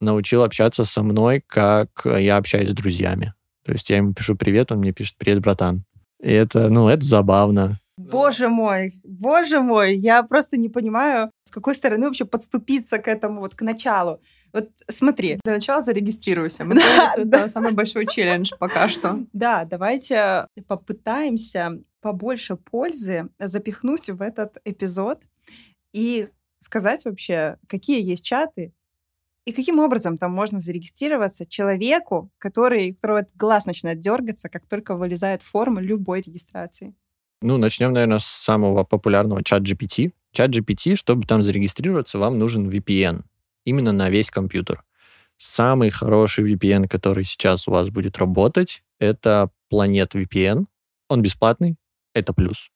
научил 0.00 0.42
общаться 0.42 0.84
со 0.84 1.02
мной, 1.02 1.42
как 1.46 1.88
я 2.04 2.36
общаюсь 2.36 2.70
с 2.70 2.74
друзьями. 2.74 3.34
То 3.64 3.72
есть 3.72 3.90
я 3.90 3.98
ему 3.98 4.14
пишу 4.14 4.36
привет, 4.36 4.72
он 4.72 4.78
мне 4.78 4.92
пишет 4.92 5.16
привет, 5.18 5.40
братан. 5.40 5.84
И 6.22 6.30
это, 6.30 6.68
ну, 6.68 6.88
это 6.88 7.04
забавно. 7.04 7.78
Боже 7.96 8.48
мой, 8.48 8.98
боже 9.04 9.60
мой, 9.60 9.94
я 9.94 10.22
просто 10.22 10.56
не 10.56 10.70
понимаю, 10.70 11.30
с 11.50 11.52
какой 11.52 11.74
стороны 11.74 12.06
вообще 12.06 12.24
подступиться 12.24 12.98
к 12.98 13.08
этому, 13.08 13.40
вот 13.40 13.56
к 13.56 13.62
началу. 13.62 14.22
Вот 14.52 14.70
смотри. 14.88 15.40
Для 15.42 15.54
начала 15.54 15.82
зарегистрируйся. 15.82 16.64
Мы 16.64 16.74
да, 16.76 17.12
да. 17.24 17.38
это 17.40 17.48
самый 17.48 17.72
большой 17.72 18.06
челлендж 18.06 18.52
пока 18.58 18.88
что. 18.88 19.24
Да, 19.32 19.64
давайте 19.64 20.46
попытаемся 20.68 21.80
побольше 22.00 22.54
пользы 22.54 23.30
запихнуть 23.40 24.08
в 24.10 24.22
этот 24.22 24.58
эпизод 24.64 25.22
и 25.92 26.24
сказать 26.60 27.04
вообще, 27.04 27.56
какие 27.66 28.00
есть 28.00 28.24
чаты, 28.24 28.72
и 29.44 29.52
каким 29.52 29.80
образом 29.80 30.18
там 30.18 30.30
можно 30.30 30.60
зарегистрироваться 30.60 31.46
человеку, 31.46 32.30
который, 32.38 32.92
у 32.92 32.94
которого 32.94 33.26
глаз 33.34 33.66
начинает 33.66 33.98
дергаться, 33.98 34.48
как 34.48 34.66
только 34.66 34.94
вылезает 34.94 35.42
форма 35.42 35.80
любой 35.80 36.20
регистрации? 36.20 36.94
Ну, 37.42 37.56
начнем, 37.56 37.92
наверное, 37.92 38.20
с 38.20 38.26
самого 38.26 38.84
популярного 38.84 39.42
чат 39.42 39.62
GPT. 39.62 40.12
Чат 40.32 40.50
GPT, 40.50 40.96
чтобы 40.96 41.26
там 41.26 41.42
зарегистрироваться, 41.42 42.18
вам 42.18 42.38
нужен 42.38 42.68
VPN. 42.68 43.22
Именно 43.64 43.92
на 43.92 44.10
весь 44.10 44.30
компьютер. 44.30 44.84
Самый 45.36 45.90
хороший 45.90 46.52
VPN, 46.52 46.88
который 46.88 47.24
сейчас 47.24 47.66
у 47.66 47.72
вас 47.72 47.90
будет 47.90 48.18
работать, 48.18 48.82
это 48.98 49.50
Planet 49.72 50.10
VPN. 50.12 50.66
Он 51.08 51.22
бесплатный, 51.22 51.76
это 52.14 52.32
плюс. 52.32 52.70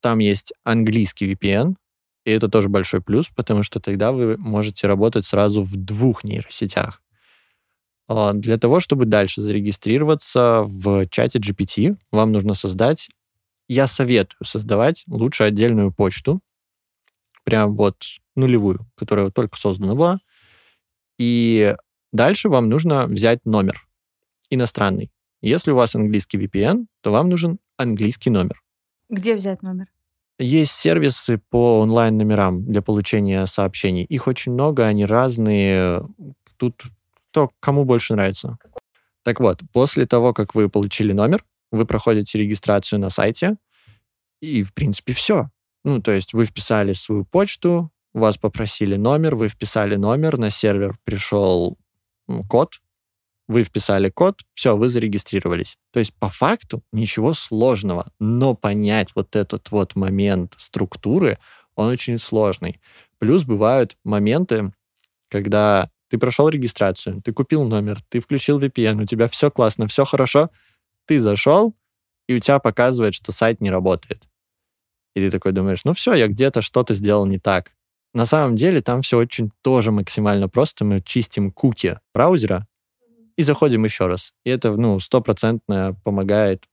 Там 0.00 0.18
есть 0.18 0.52
английский 0.64 1.32
VPN, 1.32 1.76
и 2.24 2.30
это 2.30 2.48
тоже 2.48 2.68
большой 2.68 3.00
плюс, 3.00 3.28
потому 3.28 3.62
что 3.62 3.80
тогда 3.80 4.12
вы 4.12 4.36
можете 4.38 4.86
работать 4.86 5.26
сразу 5.26 5.62
в 5.62 5.76
двух 5.76 6.24
нейросетях. 6.24 7.02
А, 8.08 8.32
для 8.32 8.58
того, 8.58 8.80
чтобы 8.80 9.04
дальше 9.04 9.40
зарегистрироваться 9.40 10.62
в 10.66 11.06
чате 11.08 11.38
GPT, 11.38 11.96
вам 12.10 12.32
нужно 12.32 12.54
создать 12.54 13.08
я 13.68 13.86
советую 13.86 14.44
создавать 14.44 15.04
лучше 15.08 15.44
отдельную 15.44 15.92
почту, 15.92 16.40
прям 17.44 17.76
вот 17.76 17.96
нулевую, 18.36 18.86
которая 18.96 19.26
вот 19.26 19.34
только 19.34 19.56
создана 19.58 19.94
была. 19.94 20.18
И 21.18 21.74
дальше 22.12 22.48
вам 22.48 22.68
нужно 22.68 23.06
взять 23.06 23.44
номер 23.44 23.86
иностранный. 24.50 25.10
Если 25.42 25.70
у 25.70 25.76
вас 25.76 25.94
английский 25.94 26.38
VPN, 26.38 26.86
то 27.02 27.12
вам 27.12 27.28
нужен 27.28 27.58
английский 27.76 28.30
номер. 28.30 28.62
Где 29.08 29.36
взять 29.36 29.62
номер? 29.62 29.86
Есть 30.38 30.72
сервисы 30.72 31.38
по 31.50 31.80
онлайн-номерам 31.80 32.64
для 32.64 32.82
получения 32.82 33.46
сообщений. 33.46 34.04
Их 34.04 34.26
очень 34.26 34.52
много, 34.52 34.86
они 34.86 35.04
разные. 35.04 36.02
Тут 36.56 36.82
то, 37.30 37.50
кому 37.60 37.84
больше 37.84 38.14
нравится. 38.14 38.58
Так 39.22 39.40
вот, 39.40 39.60
после 39.72 40.06
того, 40.06 40.32
как 40.32 40.54
вы 40.54 40.68
получили 40.68 41.12
номер, 41.12 41.44
вы 41.70 41.86
проходите 41.86 42.38
регистрацию 42.38 43.00
на 43.00 43.10
сайте, 43.10 43.56
и, 44.40 44.62
в 44.62 44.74
принципе, 44.74 45.12
все. 45.12 45.50
Ну, 45.84 46.00
то 46.00 46.12
есть 46.12 46.32
вы 46.32 46.46
вписали 46.46 46.94
свою 46.94 47.24
почту, 47.24 47.90
вас 48.14 48.38
попросили 48.38 48.96
номер, 48.96 49.34
вы 49.34 49.48
вписали 49.48 49.96
номер, 49.96 50.38
на 50.38 50.50
сервер 50.50 50.98
пришел 51.04 51.76
код, 52.48 52.80
вы 53.48 53.64
вписали 53.64 54.08
код, 54.08 54.40
все, 54.54 54.76
вы 54.76 54.88
зарегистрировались. 54.88 55.76
То 55.92 55.98
есть 55.98 56.14
по 56.14 56.28
факту 56.28 56.82
ничего 56.92 57.34
сложного, 57.34 58.10
но 58.18 58.54
понять 58.54 59.10
вот 59.14 59.36
этот 59.36 59.70
вот 59.70 59.94
момент 59.96 60.54
структуры, 60.56 61.38
он 61.74 61.88
очень 61.88 62.18
сложный. 62.18 62.80
Плюс 63.18 63.44
бывают 63.44 63.96
моменты, 64.04 64.72
когда 65.28 65.90
ты 66.08 66.16
прошел 66.16 66.48
регистрацию, 66.48 67.20
ты 67.22 67.32
купил 67.32 67.64
номер, 67.64 67.98
ты 68.08 68.20
включил 68.20 68.60
VPN, 68.60 69.02
у 69.02 69.06
тебя 69.06 69.28
все 69.28 69.50
классно, 69.50 69.86
все 69.86 70.04
хорошо, 70.04 70.50
ты 71.06 71.20
зашел, 71.20 71.74
и 72.26 72.36
у 72.36 72.40
тебя 72.40 72.58
показывает, 72.58 73.14
что 73.14 73.32
сайт 73.32 73.60
не 73.60 73.70
работает. 73.70 74.26
И 75.14 75.20
ты 75.20 75.30
такой 75.30 75.52
думаешь, 75.52 75.84
ну 75.84 75.92
все, 75.92 76.14
я 76.14 76.28
где-то 76.28 76.60
что-то 76.60 76.94
сделал 76.94 77.26
не 77.26 77.38
так. 77.38 77.72
На 78.14 78.26
самом 78.26 78.56
деле 78.56 78.80
там 78.80 79.02
все 79.02 79.18
очень 79.18 79.50
тоже 79.62 79.90
максимально 79.90 80.48
просто. 80.48 80.84
Мы 80.84 81.00
чистим 81.00 81.50
куки 81.50 81.98
браузера 82.14 82.66
и 83.36 83.42
заходим 83.42 83.84
еще 83.84 84.06
раз. 84.06 84.32
И 84.44 84.50
это, 84.50 84.72
ну, 84.72 85.00
стопроцентно 85.00 85.96
помогает 86.04 86.64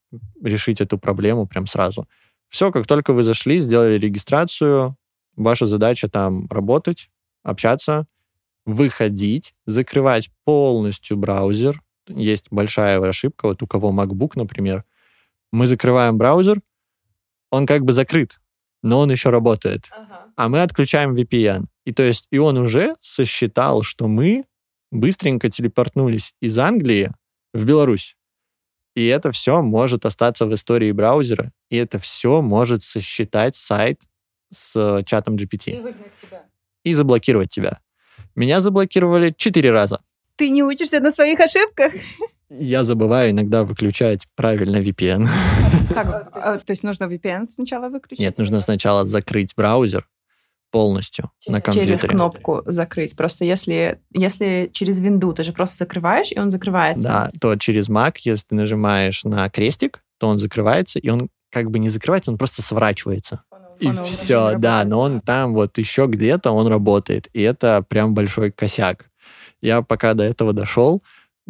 решить 0.42 0.80
эту 0.80 0.98
проблему 0.98 1.46
прям 1.46 1.66
сразу. 1.66 2.08
Все, 2.48 2.70
как 2.70 2.86
только 2.86 3.12
вы 3.12 3.24
зашли, 3.24 3.60
сделали 3.60 3.98
регистрацию, 3.98 4.96
ваша 5.36 5.66
задача 5.66 6.08
там 6.08 6.46
работать, 6.50 7.10
общаться, 7.42 8.06
выходить, 8.64 9.54
закрывать 9.66 10.30
полностью 10.44 11.16
браузер, 11.16 11.82
есть 12.08 12.48
большая 12.50 13.00
ошибка, 13.00 13.46
вот 13.46 13.62
у 13.62 13.66
кого 13.66 13.90
MacBook, 13.90 14.32
например, 14.34 14.84
мы 15.50 15.66
закрываем 15.66 16.18
браузер, 16.18 16.60
он 17.52 17.66
как 17.66 17.84
бы 17.84 17.92
закрыт, 17.92 18.40
но 18.82 18.98
он 18.98 19.12
еще 19.12 19.30
работает. 19.30 19.88
Ага. 19.92 20.32
А 20.36 20.48
мы 20.48 20.62
отключаем 20.62 21.14
VPN. 21.14 21.66
И 21.84 21.92
то 21.92 22.02
есть, 22.02 22.26
и 22.30 22.38
он 22.38 22.56
уже 22.56 22.96
сосчитал, 23.02 23.82
что 23.82 24.08
мы 24.08 24.44
быстренько 24.90 25.50
телепортнулись 25.50 26.34
из 26.40 26.58
Англии 26.58 27.12
в 27.52 27.64
Беларусь. 27.64 28.16
И 28.96 29.06
это 29.06 29.30
все 29.30 29.62
может 29.62 30.06
остаться 30.06 30.46
в 30.46 30.54
истории 30.54 30.92
браузера, 30.92 31.52
и 31.70 31.76
это 31.76 31.98
все 31.98 32.40
может 32.40 32.82
сосчитать 32.82 33.54
сайт 33.54 34.00
с 34.50 35.02
чатом 35.06 35.36
GPT. 35.36 35.70
И 35.70 35.94
тебя. 36.20 36.46
И 36.84 36.94
заблокировать 36.94 37.50
тебя. 37.50 37.80
Меня 38.34 38.60
заблокировали 38.62 39.34
четыре 39.36 39.70
раза. 39.70 40.02
Ты 40.36 40.48
не 40.48 40.62
учишься 40.62 41.00
на 41.00 41.12
своих 41.12 41.38
ошибках? 41.38 41.92
Я 42.58 42.84
забываю 42.84 43.30
иногда 43.30 43.64
выключать 43.64 44.26
правильно 44.34 44.76
VPN. 44.76 45.26
Как? 45.92 46.30
А, 46.42 46.58
то 46.58 46.72
есть 46.72 46.82
нужно 46.82 47.04
VPN 47.04 47.46
сначала 47.48 47.88
выключить? 47.88 48.18
Нет, 48.18 48.36
нужно 48.38 48.60
сначала 48.60 49.06
закрыть 49.06 49.54
браузер 49.56 50.08
полностью 50.70 51.30
через, 51.38 51.52
на 51.52 51.60
компьютере. 51.60 51.96
Через 51.96 52.10
кнопку 52.10 52.62
закрыть. 52.66 53.14
Просто 53.14 53.44
если, 53.44 54.00
если 54.12 54.70
через 54.72 54.98
винду 54.98 55.32
ты 55.32 55.44
же 55.44 55.52
просто 55.52 55.76
закрываешь, 55.76 56.32
и 56.32 56.40
он 56.40 56.50
закрывается. 56.50 57.08
Да, 57.08 57.30
то 57.40 57.56
через 57.56 57.88
Mac, 57.88 58.16
если 58.24 58.46
ты 58.48 58.54
нажимаешь 58.56 59.22
на 59.24 59.48
крестик, 59.50 60.02
то 60.18 60.28
он 60.28 60.38
закрывается, 60.38 60.98
и 60.98 61.08
он 61.10 61.28
как 61.50 61.70
бы 61.70 61.78
не 61.78 61.90
закрывается, 61.90 62.32
он 62.32 62.38
просто 62.38 62.62
сворачивается. 62.62 63.42
И 63.78 63.86
он 63.86 64.04
все, 64.04 64.58
да, 64.58 64.84
но 64.84 65.00
он 65.00 65.20
там 65.20 65.54
вот 65.54 65.78
еще 65.78 66.06
где-то 66.06 66.50
он 66.50 66.66
работает. 66.66 67.28
И 67.32 67.42
это 67.42 67.84
прям 67.86 68.14
большой 68.14 68.50
косяк. 68.50 69.06
Я 69.60 69.82
пока 69.82 70.14
до 70.14 70.24
этого 70.24 70.52
дошел, 70.52 71.02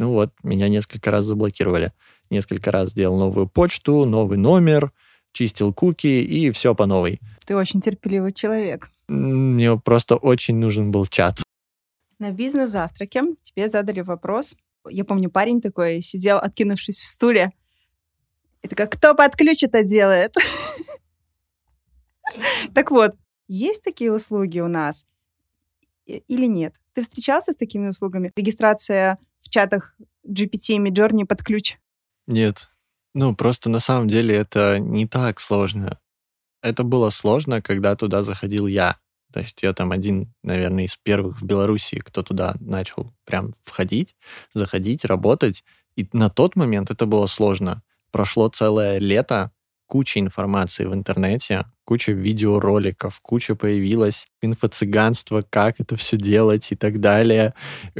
ну 0.03 0.11
вот, 0.11 0.33
меня 0.43 0.69
несколько 0.69 1.12
раз 1.12 1.27
заблокировали. 1.27 1.93
Несколько 2.29 2.73
раз 2.73 2.91
сделал 2.91 3.17
новую 3.17 3.49
почту, 3.49 4.05
новый 4.05 4.37
номер, 4.37 4.91
чистил 5.31 5.73
куки 5.73 6.09
и 6.09 6.51
все 6.51 6.75
по 6.75 6.87
новой. 6.87 7.21
Ты 7.47 7.55
очень 7.55 7.81
терпеливый 7.81 8.33
человек. 8.33 8.91
Мне 9.07 9.79
просто 9.79 10.17
очень 10.17 10.57
нужен 10.57 10.91
был 10.91 11.07
чат. 11.07 11.45
На 12.19 12.33
бизнес-завтраке 12.33 13.23
тебе 13.45 13.69
задали 13.69 14.01
вопрос. 14.01 14.57
Я 14.91 15.05
помню, 15.05 15.31
парень 15.31 15.61
такой 15.61 16.01
сидел, 16.01 16.38
откинувшись 16.38 16.99
в 16.99 17.07
стуле. 17.07 17.53
И 18.62 18.67
такой, 18.67 18.88
кто 18.88 19.15
под 19.15 19.37
ключ 19.37 19.62
это 19.62 19.85
делает? 19.85 20.35
Так 22.75 22.91
вот, 22.91 23.15
есть 23.47 23.85
такие 23.85 24.11
услуги 24.11 24.59
у 24.59 24.69
нас 24.69 25.05
или 26.07 26.47
нет? 26.47 26.75
Ты 26.95 27.03
встречался 27.03 27.53
с 27.53 27.57
такими 27.57 27.88
услугами? 27.88 28.33
Регистрация 28.35 29.19
в 29.42 29.50
чатах 29.50 29.94
GPT, 30.26 30.78
Midjourney 30.78 31.26
под 31.26 31.42
ключ? 31.42 31.78
Нет. 32.26 32.70
Ну, 33.14 33.35
просто 33.35 33.68
на 33.68 33.81
самом 33.81 34.09
деле 34.09 34.35
это 34.35 34.78
не 34.78 35.07
так 35.07 35.40
сложно. 35.40 35.98
Это 36.62 36.85
было 36.85 37.11
сложно, 37.11 37.61
когда 37.61 37.96
туда 37.96 38.22
заходил 38.22 38.66
я. 38.66 38.96
То 39.33 39.40
есть 39.40 39.62
я 39.62 39.72
там 39.72 39.92
один, 39.92 40.33
наверное, 40.42 40.85
из 40.85 40.96
первых 40.96 41.40
в 41.40 41.44
Беларуси, 41.44 41.98
кто 41.98 42.22
туда 42.22 42.55
начал 42.61 43.12
прям 43.24 43.55
входить, 43.64 44.14
заходить, 44.55 45.05
работать. 45.05 45.64
И 45.96 46.09
на 46.12 46.31
тот 46.31 46.55
момент 46.57 46.90
это 46.90 47.07
было 47.07 47.26
сложно. 47.26 47.83
Прошло 48.11 48.48
целое 48.48 48.98
лето, 48.98 49.50
куча 49.92 50.20
информации 50.20 50.87
в 50.87 50.94
интернете, 50.94 51.66
куча 51.85 52.12
видеороликов, 52.12 53.20
куча 53.20 53.55
появилась 53.55 54.26
инфо-цыганство, 54.40 55.44
как 55.50 55.81
это 55.81 55.96
все 55.96 56.16
делать 56.16 56.72
и 56.72 56.76
так 56.76 56.98
далее, 56.98 57.52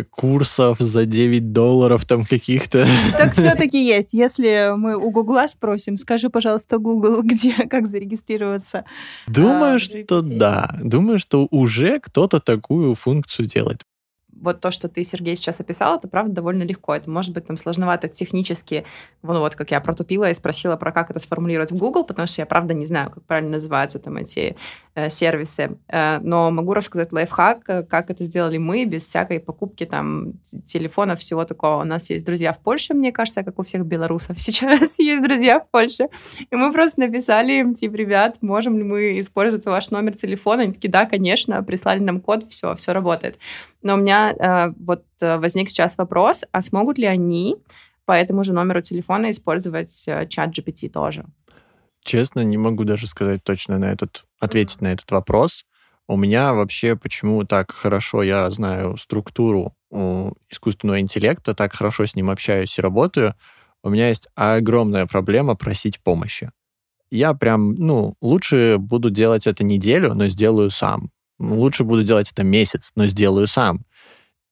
курсов 0.09 0.79
за 0.81 1.05
9 1.05 1.53
долларов 1.53 2.07
там 2.07 2.25
каких-то. 2.25 2.89
Так 3.19 3.33
все-таки 3.37 3.77
есть. 3.77 4.15
Если 4.15 4.75
мы 4.75 4.97
у 4.97 5.11
Гугла 5.11 5.47
спросим, 5.49 5.99
скажи, 5.99 6.31
пожалуйста, 6.31 6.79
Google, 6.79 7.21
где, 7.25 7.53
как 7.69 7.87
зарегистрироваться. 7.89 8.87
Думаю, 9.27 9.77
а, 9.77 9.79
что 9.79 10.23
да. 10.23 10.75
Думаю, 10.83 11.19
что 11.19 11.47
уже 11.51 12.01
кто-то 12.01 12.41
такую 12.41 12.95
функцию 12.95 13.49
делает 13.49 13.83
вот 14.43 14.61
то, 14.61 14.71
что 14.71 14.89
ты, 14.89 15.05
Сергей, 15.05 15.37
сейчас 15.37 15.61
описал, 15.61 15.97
это 15.97 16.09
правда 16.09 16.33
довольно 16.33 16.65
легко. 16.65 16.95
Это 16.95 17.09
может 17.09 17.33
быть 17.33 17.47
там 17.47 17.57
сложновато 17.57 18.09
технически, 18.09 18.85
ну 19.23 19.39
вот 19.39 19.55
как 19.55 19.71
я 19.71 19.81
протупила 19.81 20.29
и 20.29 20.35
спросила 20.35 20.77
про 20.77 20.93
как 20.93 21.11
это 21.11 21.21
сформулировать 21.21 21.71
в 21.71 21.77
Google, 21.77 22.05
потому 22.05 22.27
что 22.27 22.43
я 22.43 22.47
правда 22.47 22.75
не 22.75 22.85
знаю, 22.85 23.11
как 23.11 23.23
правильно 23.25 23.53
называются 23.53 23.99
там 24.01 24.17
эти 24.17 24.57
сервисы. 25.09 25.79
Э, 25.89 26.19
но 26.19 26.51
могу 26.51 26.75
рассказать 26.75 27.13
лайфхак, 27.13 27.69
э, 27.69 27.83
как 27.83 28.11
это 28.11 28.25
сделали 28.25 28.59
мы 28.59 28.85
без 28.85 29.05
всякой 29.05 29.41
покупки 29.41 29.87
там 29.87 30.35
телефона, 30.67 31.17
всего 31.17 31.45
такого. 31.45 31.81
У 31.81 31.85
нас 31.85 32.11
есть 32.11 32.25
друзья 32.25 32.53
в 32.53 32.59
Польше, 32.59 32.95
мне 32.95 33.13
кажется, 33.13 33.43
как 33.43 33.59
у 33.59 33.63
всех 33.63 33.87
белорусов 33.87 34.39
сейчас 34.41 34.99
есть 34.99 35.23
друзья 35.23 35.61
в 35.61 35.71
Польше. 35.71 36.09
И 36.51 36.57
мы 36.57 36.73
просто 36.73 37.01
написали 37.01 37.61
им, 37.61 37.75
типа, 37.75 37.97
ребят, 37.97 38.39
можем 38.43 38.77
ли 38.77 38.85
мы 38.85 39.19
использовать 39.19 39.65
ваш 39.67 39.91
номер 39.91 40.15
телефона? 40.15 40.63
Они 40.63 40.73
такие, 40.73 40.91
да, 40.91 41.07
конечно, 41.07 41.63
прислали 41.63 42.01
нам 42.01 42.21
код, 42.21 42.45
все, 42.51 42.75
все 42.75 42.93
работает. 42.93 43.39
Но 43.83 43.95
у 43.95 43.97
меня 43.97 44.33
э, 44.33 44.73
вот 44.79 45.05
э, 45.21 45.39
возник 45.39 45.71
сейчас 45.71 45.97
вопрос, 45.97 46.45
а 46.53 46.63
смогут 46.63 46.99
ли 46.99 47.07
они 47.07 47.57
по 48.05 48.13
этому 48.13 48.45
же 48.45 48.53
номеру 48.53 48.83
телефона 48.83 49.31
использовать 49.31 50.07
э, 50.07 50.27
чат 50.27 50.51
GPT 50.51 50.91
тоже? 50.91 51.25
Честно, 52.05 52.41
не 52.41 52.59
могу 52.59 52.85
даже 52.85 53.07
сказать 53.07 53.45
точно 53.45 53.79
на 53.79 53.87
этот, 53.87 54.25
ответить 54.41 54.79
mm-hmm. 54.79 54.85
на 54.85 54.93
этот 54.93 55.11
вопрос. 55.11 55.65
У 56.09 56.17
меня 56.17 56.53
вообще 56.53 56.97
почему 56.97 57.45
так 57.45 57.73
хорошо 57.73 58.23
я 58.23 58.51
знаю 58.51 58.97
структуру 58.97 59.75
искусственного 60.51 61.01
интеллекта, 61.01 61.55
так 61.55 61.73
хорошо 61.75 62.07
с 62.07 62.15
ним 62.17 62.31
общаюсь 62.31 62.77
и 62.79 62.83
работаю, 62.83 63.35
у 63.83 63.91
меня 63.91 64.09
есть 64.09 64.29
огромная 64.35 65.07
проблема 65.07 65.55
просить 65.55 66.01
помощи. 66.01 66.51
Я 67.11 67.35
прям, 67.35 67.75
ну, 67.75 68.15
лучше 68.21 68.77
буду 68.79 69.11
делать 69.11 69.47
это 69.47 69.65
неделю, 69.65 70.15
но 70.15 70.29
сделаю 70.29 70.71
сам. 70.71 71.11
Лучше 71.39 71.85
буду 71.85 72.05
делать 72.05 72.31
это 72.31 72.43
месяц, 72.43 72.91
но 72.95 73.07
сделаю 73.07 73.47
сам. 73.47 73.81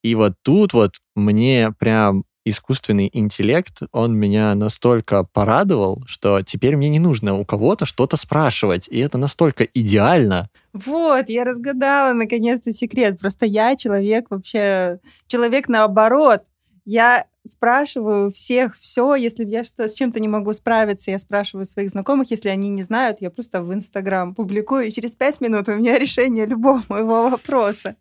И 0.03 0.15
вот 0.15 0.35
тут 0.43 0.73
вот 0.73 0.97
мне 1.15 1.73
прям 1.79 2.25
искусственный 2.45 3.11
интеллект, 3.13 3.83
он 3.93 4.17
меня 4.17 4.55
настолько 4.55 5.25
порадовал, 5.25 6.03
что 6.07 6.43
теперь 6.43 6.77
мне 6.77 6.89
не 6.89 6.99
нужно 6.99 7.39
у 7.39 7.45
кого-то 7.45 7.87
что-то 7.87 8.17
спрашивать. 8.17 8.89
И 8.89 8.99
это 8.99 9.19
настолько 9.19 9.65
идеально. 9.65 10.49
Вот, 10.73 11.29
я 11.29 11.45
разгадала 11.45 12.13
наконец-то 12.13 12.73
секрет. 12.73 13.19
Просто 13.21 13.47
я 13.47 13.77
человек 13.77 14.27
вообще, 14.31 15.01
человек 15.27 15.69
наоборот. 15.69 16.43
Я 16.85 17.27
спрашиваю 17.47 18.31
всех 18.31 18.77
все, 18.79 19.15
если 19.15 19.45
я 19.45 19.65
что, 19.65 19.87
с 19.89 19.95
чем-то 19.95 20.21
не 20.21 20.29
могу 20.29 20.53
справиться, 20.53 21.11
я 21.11 21.19
спрашиваю 21.19 21.65
своих 21.65 21.91
знакомых, 21.91 22.31
если 22.31 22.49
они 22.49 22.69
не 22.69 22.83
знают, 22.83 23.21
я 23.21 23.31
просто 23.31 23.63
в 23.63 23.73
Инстаграм 23.73 24.35
публикую, 24.35 24.87
и 24.87 24.91
через 24.91 25.13
пять 25.13 25.41
минут 25.41 25.69
у 25.69 25.75
меня 25.75 25.99
решение 25.99 26.47
любого 26.47 26.83
моего 26.89 27.29
вопроса. 27.31 27.97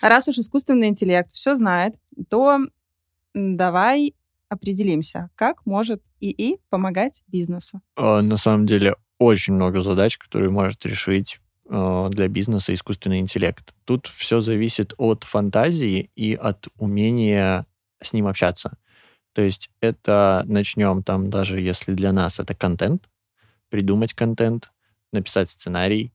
Раз 0.00 0.28
уж 0.28 0.38
искусственный 0.38 0.88
интеллект 0.88 1.32
все 1.32 1.54
знает, 1.54 1.94
то 2.28 2.60
давай 3.36 4.14
определимся, 4.48 5.30
как 5.34 5.64
может 5.66 6.02
ИИ 6.20 6.58
помогать 6.70 7.22
бизнесу. 7.26 7.82
А, 7.96 8.22
на 8.22 8.36
самом 8.38 8.66
деле 8.66 8.96
очень 9.18 9.54
много 9.54 9.80
задач, 9.80 10.16
которые 10.16 10.50
может 10.50 10.86
решить 10.86 11.40
а, 11.68 12.08
для 12.08 12.28
бизнеса 12.28 12.74
искусственный 12.74 13.18
интеллект. 13.18 13.74
Тут 13.84 14.06
все 14.06 14.40
зависит 14.40 14.94
от 14.96 15.24
фантазии 15.24 16.10
и 16.16 16.34
от 16.34 16.68
умения 16.78 17.66
с 18.02 18.12
ним 18.12 18.26
общаться. 18.26 18.78
То 19.32 19.42
есть 19.42 19.70
это 19.80 20.42
начнем 20.46 21.02
там, 21.02 21.28
даже 21.28 21.60
если 21.60 21.92
для 21.92 22.12
нас 22.12 22.40
это 22.40 22.54
контент, 22.54 23.08
придумать 23.68 24.14
контент, 24.14 24.70
написать 25.12 25.50
сценарий, 25.50 26.14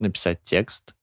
написать 0.00 0.42
текст, 0.42 0.94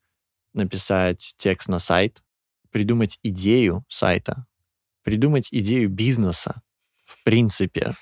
написать 0.54 1.36
текст 1.38 1.70
на 1.70 1.78
сайт, 1.78 2.24
придумать 2.72 3.20
идею 3.22 3.86
сайта, 3.90 4.48
придумать 5.04 5.50
идею 5.52 5.90
бизнеса, 5.90 6.62
в 7.06 7.24
принципе. 7.24 7.94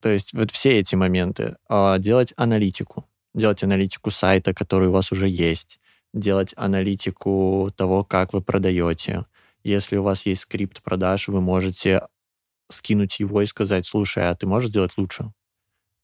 То 0.00 0.10
есть 0.10 0.32
вот 0.32 0.50
все 0.50 0.78
эти 0.78 0.94
моменты. 0.94 1.56
А, 1.68 1.98
делать 1.98 2.32
аналитику. 2.36 3.08
Делать 3.34 3.62
аналитику 3.62 4.10
сайта, 4.10 4.54
который 4.54 4.88
у 4.88 4.92
вас 4.92 5.12
уже 5.12 5.28
есть. 5.28 5.78
Делать 6.14 6.54
аналитику 6.56 7.72
того, 7.76 8.04
как 8.04 8.32
вы 8.32 8.40
продаете. 8.40 9.24
Если 9.64 9.96
у 9.96 10.02
вас 10.02 10.26
есть 10.26 10.42
скрипт 10.42 10.82
продаж, 10.82 11.28
вы 11.28 11.40
можете 11.40 12.02
скинуть 12.68 13.18
его 13.20 13.42
и 13.42 13.46
сказать, 13.46 13.86
слушай, 13.86 14.28
а 14.28 14.34
ты 14.34 14.46
можешь 14.46 14.70
сделать 14.70 14.92
лучше? 14.96 15.32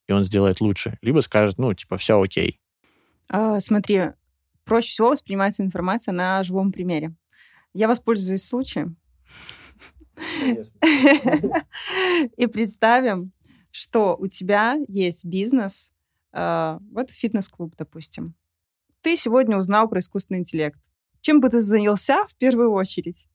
И 0.09 0.13
он 0.13 0.25
сделает 0.25 0.61
лучше. 0.61 0.99
Либо 1.01 1.21
скажет, 1.21 1.59
ну, 1.59 1.73
типа, 1.73 1.97
все 1.97 2.21
окей. 2.21 2.61
А, 3.29 3.61
смотри, 3.61 4.11
проще 4.65 4.89
всего 4.89 5.11
воспринимается 5.11 5.63
информация 5.63 6.13
на 6.13 6.43
живом 6.43 6.73
примере. 6.73 7.15
Я 7.73 7.89
воспользуюсь 7.89 8.45
случаем. 8.45 8.97
И 12.37 12.47
представим, 12.47 13.33
что 13.71 14.17
у 14.17 14.29
тебя 14.29 14.77
есть 14.89 15.25
бизнес, 15.25 15.91
а, 16.33 16.79
вот 16.93 17.11
фитнес-клуб, 17.11 17.75
допустим. 17.77 18.35
Ты 19.01 19.17
сегодня 19.17 19.57
узнал 19.57 19.89
про 19.89 20.01
искусственный 20.01 20.41
интеллект. 20.41 20.79
Чем 21.21 21.41
бы 21.41 21.49
ты 21.49 21.61
занялся 21.61 22.27
в 22.29 22.37
первую 22.37 22.73
очередь? 22.73 23.27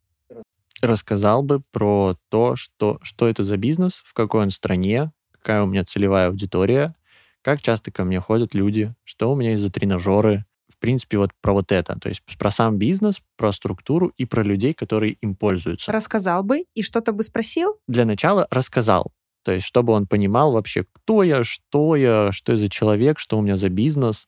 Рассказал 0.82 1.42
бы 1.42 1.62
про 1.72 2.16
то, 2.30 2.56
что, 2.56 3.00
что 3.02 3.28
это 3.28 3.44
за 3.44 3.58
бизнес, 3.58 4.04
в 4.06 4.14
какой 4.14 4.44
он 4.44 4.52
стране, 4.52 5.12
какая 5.32 5.64
у 5.64 5.66
меня 5.66 5.84
целевая 5.84 6.28
аудитория, 6.28 6.96
как 7.42 7.62
часто 7.62 7.92
ко 7.92 8.04
мне 8.04 8.20
ходят 8.20 8.54
люди, 8.54 8.94
что 9.04 9.32
у 9.32 9.36
меня 9.36 9.52
есть 9.52 9.64
за 9.64 9.72
тренажеры, 9.72 10.46
в 10.78 10.80
принципе, 10.80 11.18
вот 11.18 11.32
про 11.42 11.54
вот 11.54 11.72
это. 11.72 12.00
То 12.00 12.10
есть 12.10 12.22
про 12.38 12.52
сам 12.52 12.78
бизнес, 12.78 13.22
про 13.36 13.52
структуру 13.52 14.14
и 14.18 14.26
про 14.26 14.44
людей, 14.44 14.74
которые 14.74 15.14
им 15.14 15.36
пользуются. 15.36 15.92
Рассказал 15.92 16.44
бы 16.44 16.66
и 16.76 16.84
что-то 16.84 17.14
бы 17.14 17.24
спросил? 17.24 17.80
Для 17.88 18.06
начала 18.06 18.48
рассказал. 18.52 19.12
То 19.44 19.52
есть 19.54 19.66
чтобы 19.66 19.94
он 19.94 20.08
понимал 20.08 20.52
вообще, 20.52 20.86
кто 20.92 21.24
я, 21.24 21.44
что 21.44 21.96
я, 21.96 22.32
что 22.32 22.52
я 22.52 22.58
за 22.58 22.70
человек, 22.70 23.18
что 23.18 23.38
у 23.38 23.42
меня 23.42 23.58
за 23.58 23.70
бизнес. 23.70 24.28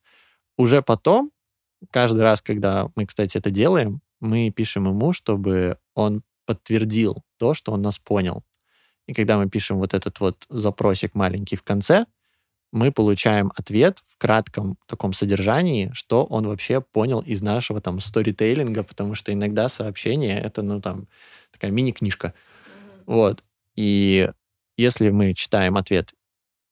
Уже 0.58 0.82
потом, 0.82 1.32
каждый 1.92 2.22
раз, 2.22 2.42
когда 2.42 2.90
мы, 2.96 3.06
кстати, 3.06 3.38
это 3.38 3.52
делаем, 3.52 4.02
мы 4.20 4.50
пишем 4.50 4.88
ему, 4.88 5.14
чтобы 5.14 5.78
он 5.94 6.24
подтвердил 6.46 7.24
то, 7.38 7.54
что 7.54 7.72
он 7.74 7.82
нас 7.82 8.00
понял. 8.00 8.44
И 9.08 9.14
когда 9.14 9.38
мы 9.38 9.50
пишем 9.50 9.78
вот 9.78 9.94
этот 9.94 10.20
вот 10.20 10.46
запросик 10.50 11.16
маленький 11.16 11.56
в 11.56 11.64
конце, 11.64 12.06
мы 12.72 12.92
получаем 12.92 13.52
ответ 13.56 14.00
в 14.08 14.18
кратком 14.18 14.78
таком 14.86 15.14
содержании, 15.14 15.92
что 15.94 16.26
он 16.26 16.48
вообще 16.48 16.82
понял 16.82 17.22
из 17.22 17.42
нашего 17.42 17.82
там 17.82 18.00
сторитейлинга, 18.00 18.84
потому 18.84 19.16
что 19.16 19.34
иногда 19.34 19.70
сообщение— 19.70 20.40
это, 20.44 20.62
ну, 20.62 20.82
там, 20.82 21.08
такая 21.52 21.72
мини-книжка. 21.72 22.28
Mm-hmm. 22.28 23.04
Вот. 23.06 23.44
И 23.76 24.30
если 24.78 25.10
мы 25.10 25.34
читаем 25.34 25.78
ответ 25.78 26.14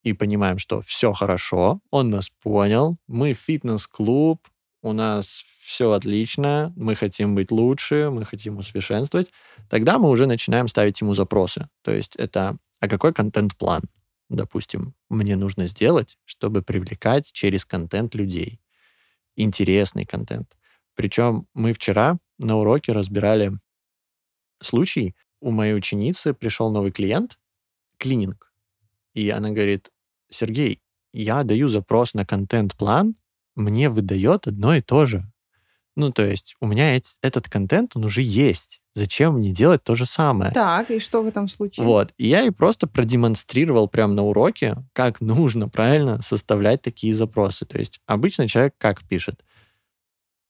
и 0.03 0.13
понимаем, 0.13 0.59
что 0.59 0.81
все 0.81 1.13
хорошо, 1.13 1.81
он 1.89 2.09
нас 2.09 2.29
понял, 2.41 2.97
мы 3.07 3.33
фитнес-клуб, 3.33 4.47
у 4.81 4.93
нас 4.93 5.43
все 5.59 5.91
отлично, 5.91 6.71
мы 6.77 6.95
хотим 6.95 7.35
быть 7.35 7.51
лучше, 7.51 8.09
мы 8.09 8.23
хотим 8.23 8.57
усовершенствовать, 8.57 9.31
тогда 9.69 9.99
мы 9.99 10.09
уже 10.09 10.25
начинаем 10.25 10.67
ставить 10.67 11.01
ему 11.01 11.13
запросы. 11.13 11.67
То 11.81 11.91
есть 11.91 12.15
это, 12.15 12.55
а 12.79 12.87
какой 12.87 13.13
контент-план? 13.13 13.81
Допустим, 14.29 14.95
мне 15.09 15.35
нужно 15.35 15.67
сделать, 15.67 16.17
чтобы 16.25 16.61
привлекать 16.61 17.31
через 17.31 17.65
контент 17.65 18.15
людей. 18.15 18.59
Интересный 19.35 20.05
контент. 20.05 20.57
Причем 20.95 21.47
мы 21.53 21.73
вчера 21.73 22.17
на 22.39 22.57
уроке 22.57 22.91
разбирали 22.91 23.51
случай. 24.61 25.15
У 25.39 25.51
моей 25.51 25.75
ученицы 25.75 26.33
пришел 26.33 26.71
новый 26.71 26.91
клиент, 26.91 27.39
клининг. 27.97 28.51
И 29.13 29.29
она 29.29 29.51
говорит, 29.51 29.91
Сергей, 30.29 30.81
я 31.13 31.43
даю 31.43 31.69
запрос 31.69 32.13
на 32.13 32.25
контент-план, 32.25 33.15
мне 33.55 33.89
выдает 33.89 34.47
одно 34.47 34.75
и 34.75 34.81
то 34.81 35.05
же. 35.05 35.31
Ну, 35.97 36.11
то 36.11 36.23
есть 36.23 36.55
у 36.61 36.67
меня 36.67 36.95
этот 37.23 37.49
контент, 37.49 37.95
он 37.95 38.05
уже 38.05 38.21
есть. 38.21 38.81
Зачем 38.93 39.33
мне 39.33 39.51
делать 39.51 39.83
то 39.83 39.95
же 39.95 40.05
самое? 40.05 40.51
Так, 40.51 40.91
и 40.91 40.99
что 40.99 41.23
в 41.23 41.27
этом 41.27 41.47
случае? 41.47 41.83
Вот. 41.83 42.13
И 42.17 42.27
я 42.27 42.41
ей 42.41 42.51
просто 42.51 42.85
продемонстрировал 42.85 43.87
прямо 43.87 44.13
на 44.13 44.23
уроке, 44.23 44.75
как 44.93 45.21
нужно 45.21 45.67
правильно 45.69 46.21
составлять 46.21 46.83
такие 46.83 47.15
запросы. 47.15 47.65
То 47.65 47.79
есть 47.79 47.99
обычно 48.05 48.47
человек 48.47 48.75
как 48.77 49.03
пишет? 49.07 49.43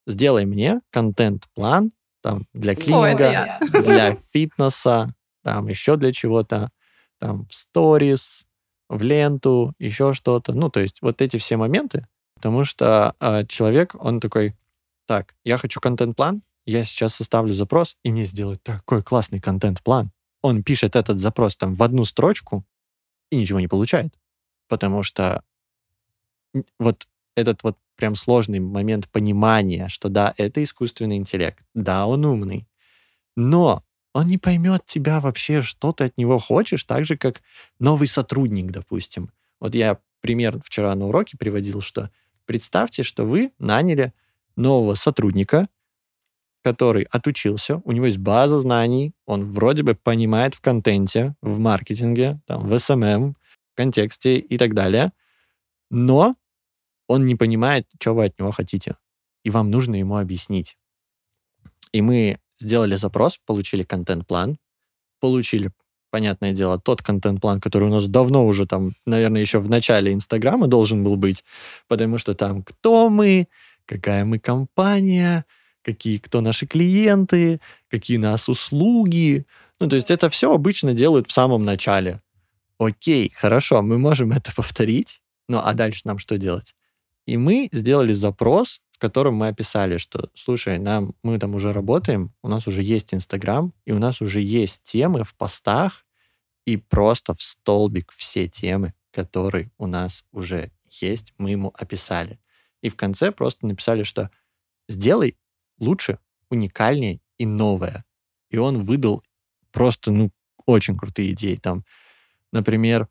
Сделай 0.05 0.45
мне 0.45 0.81
контент-план 0.89 1.91
там, 2.21 2.45
для 2.53 2.75
клининга, 2.75 3.59
Ой, 3.61 3.83
для 3.83 4.15
фитнеса, 4.15 5.13
там 5.45 5.69
еще 5.69 5.95
для 5.95 6.11
чего-то, 6.11 6.69
там 7.19 7.47
в 7.47 7.55
сторис, 7.55 8.45
в 8.89 9.01
ленту, 9.01 9.73
еще 9.79 10.11
что-то. 10.11 10.51
Ну, 10.51 10.69
то 10.69 10.81
есть 10.81 11.01
вот 11.01 11.21
эти 11.21 11.37
все 11.37 11.55
моменты, 11.55 12.05
потому 12.35 12.65
что 12.65 13.15
э, 13.21 13.45
человек, 13.47 13.95
он 13.97 14.19
такой, 14.19 14.53
так, 15.07 15.33
я 15.43 15.57
хочу 15.57 15.79
контент-план, 15.79 16.43
я 16.65 16.83
сейчас 16.83 17.15
составлю 17.15 17.53
запрос, 17.53 17.95
и 18.03 18.11
мне 18.11 18.25
сделают 18.25 18.61
такой 18.61 19.01
классный 19.01 19.39
контент-план. 19.39 20.11
Он 20.41 20.63
пишет 20.63 20.95
этот 20.95 21.17
запрос 21.17 21.55
там 21.55 21.73
в 21.73 21.81
одну 21.81 22.05
строчку 22.05 22.65
и 23.31 23.37
ничего 23.37 23.59
не 23.59 23.67
получает. 23.67 24.13
Потому 24.67 25.01
что 25.01 25.43
вот 26.77 27.07
этот 27.35 27.63
вот 27.63 27.77
прям 27.95 28.15
сложный 28.15 28.59
момент 28.59 29.09
понимания, 29.09 29.87
что 29.87 30.09
да, 30.09 30.33
это 30.37 30.63
искусственный 30.63 31.17
интеллект, 31.17 31.65
да, 31.73 32.05
он 32.05 32.25
умный, 32.25 32.67
но 33.35 33.83
он 34.13 34.27
не 34.27 34.37
поймет 34.37 34.85
тебя 34.85 35.19
вообще, 35.19 35.61
что 35.61 35.93
ты 35.93 36.05
от 36.05 36.17
него 36.17 36.39
хочешь, 36.39 36.83
так 36.83 37.05
же, 37.05 37.17
как 37.17 37.41
новый 37.79 38.07
сотрудник, 38.07 38.71
допустим. 38.71 39.31
Вот 39.59 39.75
я 39.75 39.99
пример 40.21 40.59
вчера 40.63 40.93
на 40.95 41.07
уроке 41.07 41.37
приводил, 41.37 41.81
что 41.81 42.09
представьте, 42.45 43.03
что 43.03 43.25
вы 43.25 43.51
наняли 43.59 44.13
нового 44.57 44.95
сотрудника, 44.95 45.67
который 46.63 47.03
отучился, 47.03 47.81
у 47.85 47.93
него 47.93 48.07
есть 48.07 48.17
база 48.17 48.59
знаний, 48.59 49.13
он 49.25 49.45
вроде 49.45 49.83
бы 49.83 49.95
понимает 49.95 50.53
в 50.53 50.61
контенте, 50.61 51.35
в 51.41 51.59
маркетинге, 51.59 52.41
там, 52.45 52.67
в 52.67 52.73
SMM, 52.73 53.35
в 53.73 53.77
контексте 53.77 54.37
и 54.37 54.57
так 54.57 54.73
далее, 54.73 55.13
но 55.89 56.35
он 57.07 57.25
не 57.25 57.35
понимает, 57.35 57.87
что 58.01 58.13
вы 58.13 58.25
от 58.25 58.37
него 58.37 58.51
хотите, 58.51 58.97
и 59.45 59.49
вам 59.49 59.71
нужно 59.71 59.95
ему 59.95 60.17
объяснить. 60.17 60.77
И 61.93 62.01
мы 62.01 62.39
сделали 62.59 62.95
запрос, 62.95 63.39
получили 63.45 63.83
контент-план, 63.83 64.57
получили, 65.19 65.71
понятное 66.09 66.51
дело, 66.51 66.79
тот 66.79 67.01
контент-план, 67.01 67.61
который 67.61 67.87
у 67.87 67.91
нас 67.91 68.07
давно 68.07 68.45
уже 68.45 68.65
там, 68.65 68.91
наверное, 69.05 69.41
еще 69.41 69.59
в 69.59 69.69
начале 69.69 70.13
Инстаграма 70.13 70.67
должен 70.67 71.03
был 71.03 71.15
быть, 71.15 71.45
потому 71.87 72.17
что 72.17 72.33
там 72.33 72.63
кто 72.63 73.09
мы, 73.09 73.47
какая 73.87 74.25
мы 74.25 74.37
компания, 74.37 75.45
какие 75.81 76.17
кто 76.17 76.41
наши 76.41 76.67
клиенты, 76.67 77.59
какие 77.89 78.17
нас 78.17 78.49
услуги. 78.49 79.47
Ну, 79.79 79.87
то 79.87 79.95
есть 79.95 80.11
это 80.11 80.29
все 80.29 80.53
обычно 80.53 80.93
делают 80.93 81.27
в 81.27 81.31
самом 81.31 81.63
начале. 81.65 82.21
Окей, 82.77 83.31
хорошо, 83.35 83.81
мы 83.81 83.97
можем 83.97 84.31
это 84.31 84.53
повторить, 84.53 85.21
ну 85.47 85.59
а 85.63 85.73
дальше 85.73 86.01
нам 86.03 86.19
что 86.19 86.37
делать? 86.37 86.75
И 87.25 87.37
мы 87.37 87.69
сделали 87.71 88.13
запрос, 88.13 88.81
в 88.91 88.99
котором 88.99 89.35
мы 89.35 89.47
описали, 89.47 89.97
что, 89.97 90.29
слушай, 90.35 90.77
нам, 90.79 91.13
мы 91.23 91.39
там 91.39 91.55
уже 91.55 91.73
работаем, 91.73 92.33
у 92.41 92.47
нас 92.47 92.67
уже 92.67 92.81
есть 92.81 93.13
Инстаграм, 93.13 93.73
и 93.85 93.91
у 93.91 93.99
нас 93.99 94.21
уже 94.21 94.41
есть 94.41 94.83
темы 94.83 95.23
в 95.23 95.35
постах, 95.35 96.05
и 96.65 96.77
просто 96.77 97.33
в 97.33 97.41
столбик 97.41 98.11
все 98.15 98.47
темы, 98.47 98.93
которые 99.11 99.71
у 99.77 99.87
нас 99.87 100.23
уже 100.31 100.71
есть, 100.89 101.33
мы 101.37 101.51
ему 101.51 101.73
описали. 101.77 102.39
И 102.87 102.89
в 102.89 102.95
конце 102.95 103.33
просто 103.33 103.67
написали, 103.67 104.03
что 104.03 104.31
сделай 104.87 105.35
лучше, 105.77 106.19
уникальнее 106.49 107.19
и 107.37 107.45
новое. 107.45 108.05
И 108.49 108.57
он 108.57 108.81
выдал 108.83 109.25
просто, 109.73 110.09
ну, 110.11 110.31
очень 110.65 110.97
крутые 110.97 111.33
идеи. 111.33 111.57
Там, 111.57 111.83
например, 112.53 113.09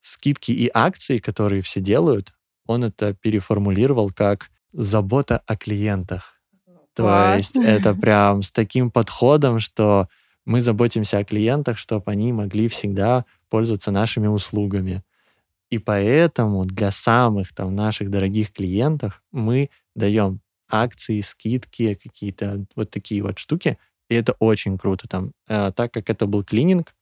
скидки 0.00 0.52
и 0.52 0.70
акции, 0.72 1.18
которые 1.18 1.60
все 1.62 1.80
делают, 1.80 2.34
он 2.66 2.84
это 2.84 3.14
переформулировал 3.14 4.12
как 4.12 4.48
забота 4.72 5.42
о 5.44 5.56
клиентах. 5.56 6.40
То 6.94 7.34
есть 7.34 7.56
это 7.56 7.94
прям 7.94 8.42
с 8.42 8.52
таким 8.52 8.92
подходом, 8.92 9.58
что 9.58 10.08
мы 10.44 10.62
заботимся 10.62 11.18
о 11.18 11.24
клиентах, 11.24 11.78
чтобы 11.78 12.12
они 12.12 12.32
могли 12.32 12.68
всегда 12.68 13.24
пользоваться 13.48 13.90
нашими 13.90 14.28
услугами. 14.28 15.02
И 15.70 15.78
поэтому 15.78 16.64
для 16.64 16.90
самых 16.90 17.52
там 17.52 17.74
наших 17.74 18.10
дорогих 18.10 18.52
клиентов 18.52 19.22
мы 19.32 19.70
даем 19.94 20.40
акции, 20.68 21.20
скидки, 21.20 21.94
какие-то 21.94 22.66
вот 22.76 22.90
такие 22.90 23.22
вот 23.22 23.38
штуки. 23.38 23.76
И 24.08 24.14
это 24.14 24.34
очень 24.38 24.78
круто. 24.78 25.08
Там, 25.08 25.32
э, 25.48 25.72
так 25.74 25.92
как 25.92 26.10
это 26.10 26.26
был 26.26 26.44
клининг, 26.44 26.94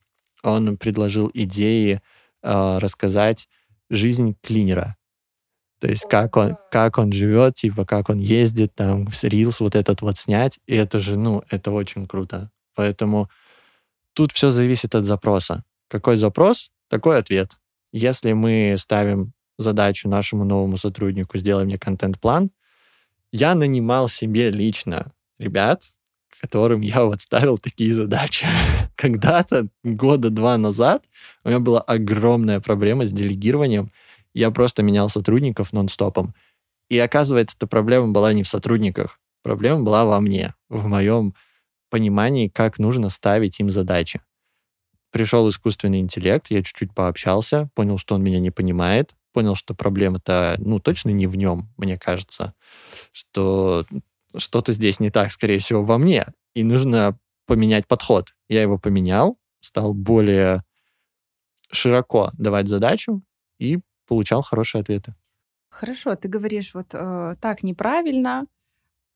он 0.43 0.77
предложил 0.77 1.31
идеи 1.35 2.01
э, 2.43 2.79
рассказать 2.79 3.49
жизнь 3.91 4.37
клинера. 4.43 4.97
То 5.81 5.89
есть 5.89 6.09
как 6.09 6.37
он, 6.37 6.57
как 6.71 6.99
он 6.99 7.13
живет, 7.13 7.57
типа 7.57 7.85
как 7.85 8.09
он 8.09 8.19
ездит, 8.19 8.75
там, 8.75 9.07
рилс 9.23 9.61
вот 9.61 9.75
этот 9.75 10.01
вот 10.01 10.17
снять. 10.17 10.59
И 10.67 10.75
это 10.75 11.01
же, 11.01 11.19
ну, 11.19 11.43
это 11.51 11.71
очень 11.73 12.07
круто. 12.07 12.51
Поэтому 12.75 13.29
тут 14.15 14.33
все 14.33 14.51
зависит 14.51 14.95
от 14.95 15.05
запроса. 15.05 15.65
Какой 15.89 16.17
запрос, 16.17 16.71
такой 16.89 17.19
ответ. 17.19 17.59
Если 17.97 18.33
мы 18.33 18.75
ставим 18.77 19.35
задачу 19.57 20.09
нашему 20.09 20.45
новому 20.45 20.77
сотруднику 20.79 21.39
«сделай 21.39 21.65
мне 21.65 21.79
контент-план», 21.79 22.51
я 23.31 23.55
нанимал 23.55 24.09
себе 24.09 24.51
лично 24.51 25.13
ребят, 25.39 25.95
которым 26.41 26.81
я 26.81 27.05
вот 27.05 27.21
ставил 27.21 27.57
такие 27.57 27.95
задачи. 27.95 28.49
Когда-то, 28.97 29.69
года 29.85 30.31
два 30.31 30.59
назад, 30.59 31.05
у 31.45 31.51
меня 31.51 31.61
была 31.61 31.81
огромная 31.83 32.59
проблема 32.59 33.07
с 33.07 33.13
делегированием. 33.13 33.93
Я 34.35 34.51
просто 34.51 34.83
менял 34.83 35.09
сотрудников 35.09 35.73
нон-стопом. 35.73 36.35
И 36.89 36.99
оказывается, 36.99 37.57
эта 37.57 37.69
проблема 37.69 38.09
была 38.09 38.33
не 38.33 38.43
в 38.43 38.49
сотрудниках. 38.49 39.21
Проблема 39.45 39.85
была 39.85 40.05
во 40.05 40.21
мне, 40.21 40.53
в 40.69 40.89
моем 40.89 41.33
понимании, 41.91 42.49
как 42.49 42.81
нужно 42.81 43.09
ставить 43.09 43.61
им 43.61 43.71
задачи. 43.71 44.21
Пришел 45.15 45.49
искусственный 45.49 46.01
интеллект, 46.01 46.49
я 46.51 46.61
чуть-чуть 46.61 46.93
пообщался, 46.93 47.69
понял, 47.77 47.99
что 47.99 48.17
он 48.17 48.25
меня 48.25 48.41
не 48.41 48.51
понимает, 48.51 49.15
понял, 49.33 49.55
что 49.55 49.73
проблема-то, 49.73 50.57
ну, 50.59 50.81
точно 50.81 51.11
не 51.11 51.29
в 51.29 51.37
нем, 51.37 51.73
мне 51.77 51.97
кажется, 51.97 52.53
что 53.13 53.87
что-то 54.37 54.73
здесь 54.73 54.99
не 54.99 55.11
так, 55.11 55.31
скорее 55.31 55.61
всего, 55.61 55.85
во 55.85 55.99
мне, 55.99 56.27
и 56.55 56.65
нужно 56.65 57.17
поменять 57.47 57.87
подход. 57.87 58.35
Я 58.49 58.63
его 58.63 58.77
поменял, 58.77 59.39
стал 59.61 59.95
более 59.95 60.65
широко 61.71 62.33
давать 62.37 62.67
задачу 62.67 63.23
и 63.61 63.79
получал 64.09 64.43
хорошие 64.43 64.83
ответы. 64.83 65.15
Хорошо, 65.69 66.17
ты 66.17 66.27
говоришь 66.27 66.75
вот 66.75 66.89
э, 66.93 67.37
так 67.41 67.63
неправильно, 67.63 68.47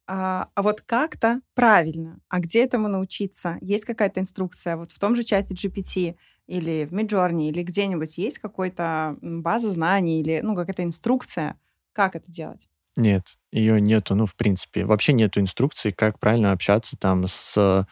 а, 0.09 0.49
а 0.55 0.63
вот 0.63 0.81
как-то 0.81 1.43
правильно. 1.55 2.19
А 2.29 2.41
где 2.41 2.65
этому 2.65 2.89
научиться? 2.89 3.59
Есть 3.61 3.85
какая-то 3.85 4.21
инструкция? 4.21 4.77
Вот 4.77 4.91
в 4.91 4.99
том 4.99 5.15
же 5.15 5.23
чате 5.23 5.55
GPT 5.55 6.17
или 6.47 6.87
в 6.87 6.95
Midjourney, 6.95 7.49
или 7.49 7.63
где-нибудь 7.63 8.17
есть 8.17 8.39
какая-то 8.39 9.19
база 9.21 9.71
знаний 9.71 10.21
или 10.21 10.41
ну, 10.43 10.55
какая-то 10.55 10.83
инструкция, 10.83 11.61
как 11.93 12.17
это 12.17 12.33
делать? 12.33 12.69
Нет, 12.97 13.39
ее 13.53 13.81
нету, 13.81 14.15
ну, 14.15 14.27
в 14.27 14.35
принципе. 14.35 14.87
Вообще 14.87 15.13
нету 15.13 15.41
инструкции, 15.41 15.91
как 15.91 16.19
правильно 16.19 16.53
общаться 16.53 16.97
там 16.97 17.29
с 17.29 17.87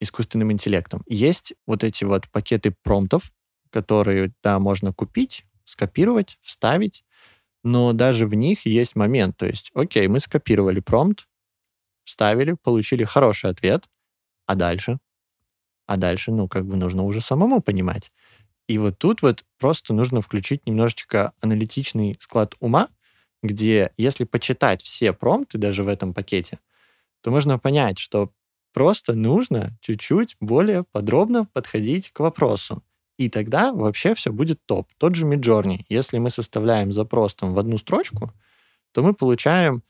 искусственным 0.00 0.52
интеллектом. 0.52 1.02
Есть 1.06 1.54
вот 1.66 1.82
эти 1.82 2.04
вот 2.04 2.28
пакеты 2.30 2.74
промптов, 2.82 3.32
которые, 3.70 4.32
да, 4.42 4.58
можно 4.60 4.92
купить, 4.92 5.44
скопировать, 5.64 6.38
вставить, 6.42 7.04
но 7.64 7.92
даже 7.92 8.26
в 8.26 8.34
них 8.34 8.66
есть 8.66 8.94
момент. 8.96 9.36
То 9.36 9.46
есть, 9.46 9.70
окей, 9.74 10.06
мы 10.08 10.20
скопировали 10.20 10.80
промпт, 10.80 11.26
вставили, 12.06 12.54
получили 12.54 13.04
хороший 13.04 13.50
ответ, 13.50 13.84
а 14.46 14.54
дальше? 14.54 14.98
а 15.86 15.96
дальше, 15.96 16.32
ну, 16.32 16.48
как 16.48 16.66
бы 16.66 16.76
нужно 16.76 17.04
уже 17.04 17.20
самому 17.20 17.60
понимать. 17.60 18.12
И 18.68 18.78
вот 18.78 18.98
тут 18.98 19.22
вот 19.22 19.44
просто 19.58 19.94
нужно 19.94 20.20
включить 20.20 20.66
немножечко 20.66 21.32
аналитичный 21.40 22.18
склад 22.20 22.54
ума, 22.58 22.88
где 23.42 23.92
если 23.96 24.24
почитать 24.24 24.82
все 24.82 25.12
промпты 25.12 25.58
даже 25.58 25.84
в 25.84 25.88
этом 25.88 26.12
пакете, 26.12 26.58
то 27.22 27.30
можно 27.30 27.58
понять, 27.58 27.98
что 27.98 28.32
просто 28.72 29.14
нужно 29.14 29.76
чуть-чуть 29.80 30.36
более 30.40 30.82
подробно 30.82 31.46
подходить 31.52 32.10
к 32.10 32.20
вопросу. 32.20 32.82
И 33.16 33.30
тогда 33.30 33.72
вообще 33.72 34.14
все 34.14 34.30
будет 34.32 34.60
топ. 34.66 34.88
Тот 34.98 35.14
же 35.14 35.24
Midjourney. 35.24 35.86
Если 35.88 36.18
мы 36.18 36.30
составляем 36.30 36.92
запрос 36.92 37.34
там 37.34 37.54
в 37.54 37.58
одну 37.58 37.78
строчку, 37.78 38.32
то 38.92 39.02
мы 39.02 39.14
получаем 39.14 39.82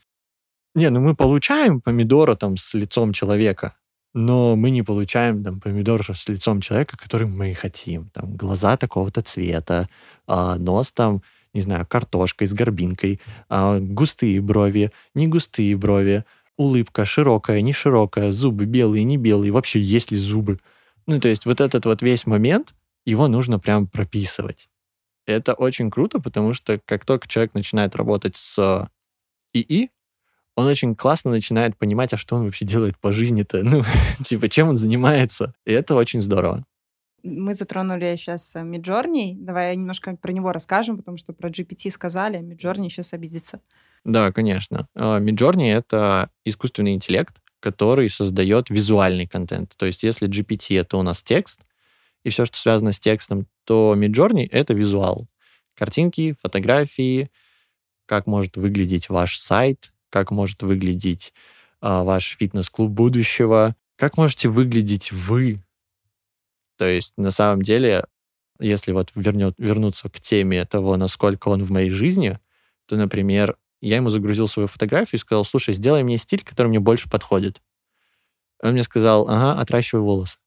Не, 0.77 0.91
ну 0.91 1.01
мы 1.01 1.17
получаем 1.17 1.81
помидора 1.81 2.35
там 2.35 2.59
с 2.59 2.75
лицом 2.75 3.15
человека, 3.15 3.75
но 4.13 4.57
мы 4.57 4.69
не 4.69 4.83
получаем 4.83 5.43
там 5.43 5.59
помидор 5.59 6.05
с 6.15 6.29
лицом 6.29 6.61
человека, 6.61 6.99
который 6.99 7.27
мы 7.27 7.55
хотим. 7.55 8.11
Там 8.11 8.37
глаза 8.37 8.77
такого-то 8.77 9.23
цвета, 9.23 9.89
а, 10.27 10.57
нос 10.57 10.93
там, 10.93 11.23
не 11.55 11.63
знаю, 11.63 11.87
картошкой 11.87 12.47
с 12.47 12.53
горбинкой, 12.53 13.23
а, 13.49 13.81
густые 13.81 14.43
брови, 14.43 14.93
не 15.15 15.27
густые 15.29 15.79
брови, 15.79 16.27
улыбка 16.59 17.07
широкая, 17.07 17.63
не 17.63 17.73
широкая, 17.73 18.31
зубы 18.31 18.67
белые, 18.67 19.05
не 19.05 19.17
белые, 19.17 19.53
вообще 19.53 19.81
есть 19.81 20.11
ли 20.11 20.19
зубы. 20.19 20.61
Ну, 21.07 21.19
то 21.21 21.29
есть 21.29 21.47
вот 21.47 21.63
этот 21.63 21.87
вот 21.87 22.03
весь 22.03 22.27
момент, 22.27 22.75
его 23.07 23.29
нужно 23.29 23.59
прям 23.59 23.87
прописывать. 23.87 24.69
Это 25.27 25.55
очень 25.55 25.91
круто, 25.91 26.21
потому 26.21 26.53
что 26.53 26.79
как 26.85 27.07
только 27.07 27.29
человек 27.29 27.55
начинает 27.55 27.97
работать 27.97 28.37
с 28.37 28.91
ИИ, 29.55 29.89
он 30.57 30.67
очень 30.67 30.97
классно 30.97 31.31
начинает 31.31 31.77
понимать, 31.77 32.15
а 32.15 32.17
что 32.17 32.35
он 32.35 32.45
вообще 32.45 32.65
делает 32.65 32.99
по 32.99 33.13
жизни-то, 33.13 33.63
ну, 33.63 33.85
типа, 34.25 34.49
чем 34.49 34.71
он 34.71 34.77
занимается. 34.77 35.55
И 35.65 35.73
это 35.73 35.95
очень 35.95 36.21
здорово. 36.21 36.65
Мы 37.23 37.55
затронули 37.55 38.17
сейчас 38.17 38.55
Midjourney. 38.57 39.35
Давай 39.37 39.77
немножко 39.77 40.17
про 40.17 40.33
него 40.33 40.53
расскажем, 40.53 40.97
потому 40.97 41.19
что 41.19 41.33
про 41.33 41.51
GPT 41.51 41.91
сказали, 41.91 42.41
Midjourney 42.41 42.89
сейчас 42.89 43.13
обидится. 43.13 43.61
Да, 44.05 44.33
конечно. 44.33 44.89
Midjourney— 44.95 45.73
это 45.77 46.31
искусственный 46.45 46.95
интеллект, 46.95 47.37
который 47.61 48.09
создает 48.09 48.71
визуальный 48.71 49.27
контент. 49.27 49.75
То 49.77 49.87
есть 49.87 50.05
если 50.05 50.29
GPT— 50.29 50.81
это 50.81 50.97
у 50.97 51.03
нас 51.03 51.23
текст, 51.23 51.61
и 52.23 52.31
все, 52.31 52.45
что 52.45 52.59
связано 52.59 52.93
с 52.93 52.99
текстом, 52.99 53.47
то 53.65 53.95
Midjourney— 53.97 54.49
это 54.53 54.73
визуал. 54.73 55.27
Картинки, 55.75 56.37
фотографии, 56.41 57.31
как 58.07 58.27
может 58.27 58.57
выглядеть 58.57 59.09
ваш 59.09 59.37
сайт, 59.37 59.93
как 60.17 60.31
может 60.31 60.63
выглядеть 60.63 61.35
а, 61.83 62.03
ваш 62.03 62.39
фитнес-клуб 62.39 62.91
будущего, 62.91 63.77
как 63.97 64.17
можете 64.17 64.49
выглядеть 64.49 65.13
вы. 65.13 65.59
То 66.79 66.87
есть 66.87 67.13
на 67.19 67.31
самом 67.31 67.61
деле, 67.61 68.07
если 68.59 68.93
вот 68.93 69.11
вернет, 69.15 69.57
вернуться 69.59 70.09
к 70.09 70.19
теме 70.19 70.65
того, 70.65 70.97
насколько 70.97 71.49
он 71.49 71.63
в 71.63 71.71
моей 71.71 71.91
жизни, 71.91 72.39
то, 72.87 72.97
например, 72.97 73.59
я 73.83 73.97
ему 73.97 74.09
загрузил 74.09 74.49
свою 74.49 74.69
фотографию 74.69 75.19
и 75.19 75.21
сказал, 75.21 75.45
слушай, 75.45 75.75
сделай 75.75 76.03
мне 76.03 76.17
стиль, 76.17 76.43
который 76.43 76.69
мне 76.69 76.81
больше 76.81 77.11
подходит. 77.11 77.61
Он 78.63 78.73
мне 78.73 78.85
сказал, 78.85 79.29
ага, 79.29 79.61
отращивай 79.61 80.01
волосы. 80.01 80.39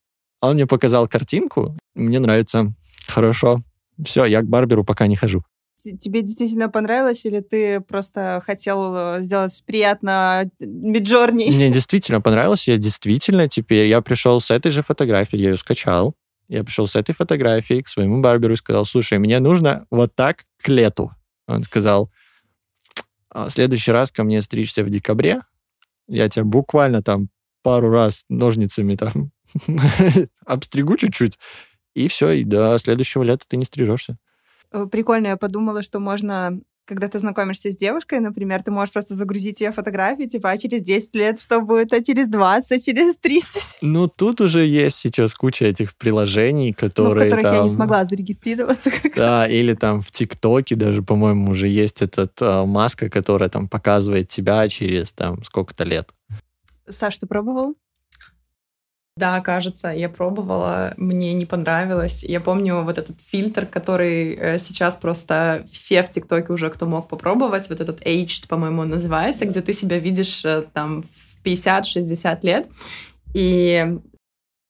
Он 0.42 0.56
мне 0.56 0.66
показал 0.66 1.08
картинку, 1.08 1.78
мне 1.94 2.18
нравится, 2.18 2.74
хорошо, 3.06 3.62
все, 4.04 4.26
я 4.26 4.42
к 4.42 4.48
барберу 4.48 4.84
пока 4.84 5.06
не 5.06 5.16
хожу 5.16 5.44
тебе 5.80 6.22
действительно 6.22 6.70
понравилось, 6.70 7.26
или 7.26 7.40
ты 7.40 7.80
просто 7.80 8.42
хотел 8.46 8.96
э, 8.96 9.22
сделать 9.22 9.64
приятно 9.66 10.50
Миджорни? 10.60 11.50
Мне 11.50 11.70
действительно 11.70 12.22
понравилось. 12.22 12.68
Я 12.68 12.78
действительно 12.78 13.48
теперь, 13.48 13.88
я 13.88 14.02
пришел 14.02 14.40
с 14.40 14.52
этой 14.52 14.72
же 14.72 14.84
фотографией, 14.84 15.44
я 15.44 15.50
ее 15.52 15.58
скачал. 15.58 16.16
Я 16.48 16.64
пришел 16.64 16.88
с 16.88 16.96
этой 16.96 17.14
фотографией 17.14 17.84
к 17.84 17.88
своему 17.88 18.22
барберу 18.22 18.56
и 18.56 18.58
сказал, 18.58 18.84
слушай, 18.84 19.20
мне 19.20 19.40
нужно 19.40 19.86
вот 19.92 20.16
так 20.16 20.44
к 20.62 20.68
лету. 20.68 21.12
Он 21.48 21.64
сказал, 21.64 22.12
«А 23.30 23.48
в 23.48 23.52
следующий 23.52 23.92
раз 23.92 24.12
ко 24.12 24.24
мне 24.24 24.42
стричься 24.42 24.84
в 24.84 24.90
декабре, 24.90 25.42
я 26.08 26.28
тебя 26.28 26.44
буквально 26.44 27.04
там 27.04 27.30
пару 27.62 27.90
раз 27.90 28.26
ножницами 28.30 28.96
там 28.96 29.32
обстригу 30.46 30.98
чуть-чуть, 30.98 31.38
и 31.94 32.08
все, 32.08 32.32
и 32.32 32.44
до 32.44 32.78
следующего 32.80 33.24
лета 33.24 33.46
ты 33.48 33.58
не 33.58 33.66
стрижешься. 33.66 34.18
Э, 34.72 34.86
прикольно, 34.92 35.28
я 35.28 35.38
подумала, 35.38 35.84
что 35.84 36.00
можно 36.00 36.60
когда 36.90 37.08
ты 37.08 37.20
знакомишься 37.20 37.70
с 37.70 37.78
девушкой, 37.78 38.20
например, 38.20 38.64
ты 38.64 38.72
можешь 38.72 38.92
просто 38.92 39.14
загрузить 39.14 39.62
ее 39.62 39.72
фотографии, 39.72 40.24
типа, 40.24 40.50
а 40.50 40.58
через 40.58 40.82
10 40.82 41.16
лет 41.16 41.40
что 41.40 41.62
будет, 41.62 41.94
а 41.94 42.04
через 42.04 42.28
20, 42.28 42.72
а 42.72 42.84
через 42.84 43.16
30. 43.16 43.78
Ну, 43.84 44.08
тут 44.08 44.42
уже 44.42 44.66
есть 44.66 44.98
сейчас 44.98 45.36
куча 45.36 45.66
этих 45.66 45.96
приложений, 45.96 46.74
которые 46.74 47.14
ну, 47.14 47.20
в 47.20 47.24
которых 47.24 47.44
там... 47.44 47.56
я 47.56 47.64
не 47.64 47.70
смогла 47.70 48.06
зарегистрироваться. 48.06 48.90
Да, 49.16 49.48
или 49.48 49.76
там 49.76 50.02
в 50.02 50.10
ТикТоке 50.12 50.76
даже, 50.76 51.04
по-моему, 51.04 51.52
уже 51.52 51.68
есть 51.68 52.02
этот 52.02 52.32
а, 52.42 52.66
маска, 52.66 53.10
которая 53.10 53.50
там 53.50 53.68
показывает 53.68 54.30
тебя 54.30 54.68
через 54.68 55.14
там 55.14 55.44
сколько-то 55.44 55.84
лет. 55.84 56.10
Саш, 56.90 57.18
ты 57.18 57.28
пробовал? 57.28 57.76
Да, 59.20 59.42
кажется, 59.42 59.90
я 59.90 60.08
пробовала, 60.08 60.94
мне 60.96 61.34
не 61.34 61.46
понравилось. 61.46 62.24
Я 62.24 62.40
помню 62.40 62.84
вот 62.84 62.98
этот 62.98 63.18
фильтр, 63.20 63.66
который 63.66 64.34
э, 64.34 64.60
сейчас 64.60 64.96
просто 64.96 65.68
все 65.74 66.04
в 66.04 66.10
ТикТоке 66.10 66.54
уже, 66.54 66.70
кто 66.70 66.86
мог 66.86 67.10
попробовать, 67.10 67.70
вот 67.70 67.82
этот 67.82 68.00
Aged, 68.08 68.48
по-моему, 68.48 68.86
называется, 68.86 69.46
где 69.46 69.62
ты 69.62 69.74
себя 69.74 70.00
видишь 70.00 70.46
э, 70.46 70.64
там 70.74 71.04
в 71.04 71.46
50-60 71.46 72.40
лет. 72.44 72.68
И 73.34 73.98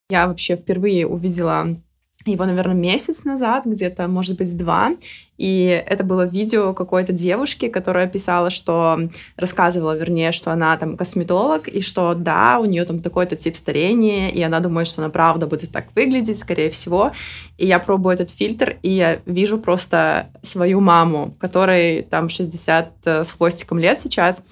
я 0.09 0.27
вообще 0.27 0.55
впервые 0.55 1.05
увидела 1.05 1.77
его, 2.25 2.45
наверное, 2.45 2.75
месяц 2.75 3.23
назад, 3.23 3.65
где-то, 3.65 4.07
может 4.07 4.37
быть, 4.37 4.57
два. 4.57 4.91
И 5.37 5.67
это 5.85 6.03
было 6.03 6.25
видео 6.27 6.73
какой-то 6.73 7.13
девушки, 7.13 7.69
которая 7.69 8.07
писала, 8.07 8.49
что 8.49 8.99
рассказывала, 9.37 9.97
вернее, 9.97 10.33
что 10.33 10.51
она 10.51 10.75
там 10.75 10.97
косметолог, 10.97 11.69
и 11.69 11.81
что 11.81 12.13
да, 12.13 12.59
у 12.59 12.65
нее 12.65 12.83
там 12.83 12.99
такой-то 12.99 13.37
тип 13.37 13.55
старения, 13.55 14.29
и 14.29 14.41
она 14.41 14.59
думает, 14.59 14.89
что 14.89 15.01
она 15.01 15.09
правда 15.09 15.47
будет 15.47 15.71
так 15.71 15.87
выглядеть, 15.95 16.39
скорее 16.39 16.69
всего. 16.69 17.13
И 17.57 17.65
я 17.65 17.79
пробую 17.79 18.15
этот 18.15 18.31
фильтр, 18.31 18.75
и 18.81 18.91
я 18.91 19.19
вижу 19.25 19.57
просто 19.57 20.29
свою 20.43 20.81
маму, 20.81 21.35
которой 21.39 22.01
там 22.01 22.27
60 22.27 22.91
э, 23.05 23.23
с 23.23 23.31
хвостиком 23.31 23.79
лет 23.79 23.97
сейчас, 23.97 24.43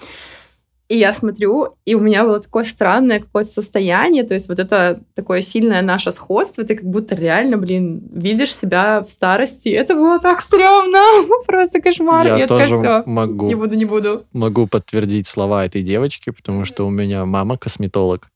и 0.90 0.98
я 0.98 1.12
смотрю, 1.12 1.76
и 1.86 1.96
у 1.96 2.00
меня 2.00 2.24
было 2.24 2.40
такое 2.40 2.64
странное 2.64 3.20
какое-то 3.20 3.50
состояние, 3.50 4.24
то 4.24 4.34
есть 4.34 4.48
вот 4.48 4.60
это 4.60 5.02
такое 5.16 5.42
сильное 5.42 5.82
наше 5.82 6.14
сходство, 6.14 6.64
ты 6.64 6.76
как 6.76 6.86
будто 6.86 7.14
реально, 7.16 7.58
блин, 7.58 8.08
видишь 8.14 8.56
себя 8.56 9.02
в 9.02 9.12
старости. 9.12 9.68
Это 9.68 9.96
было 9.96 10.20
так 10.20 10.42
стрёмно, 10.42 11.00
просто 11.46 11.82
кошмар. 11.82 12.26
Я, 12.28 12.38
я 12.38 12.48
тоже 12.48 12.70
такая, 12.70 13.04
могу. 13.06 13.48
Не 13.48 13.56
буду, 13.56 13.76
не 13.76 13.86
буду. 13.86 14.26
Могу 14.32 14.66
подтвердить 14.68 15.28
слова 15.28 15.66
этой 15.66 15.82
девочки, 15.82 16.30
потому 16.30 16.64
что 16.64 16.88
у 16.88 16.90
меня 16.90 17.26
мама 17.26 17.58
косметолог. 17.58 18.30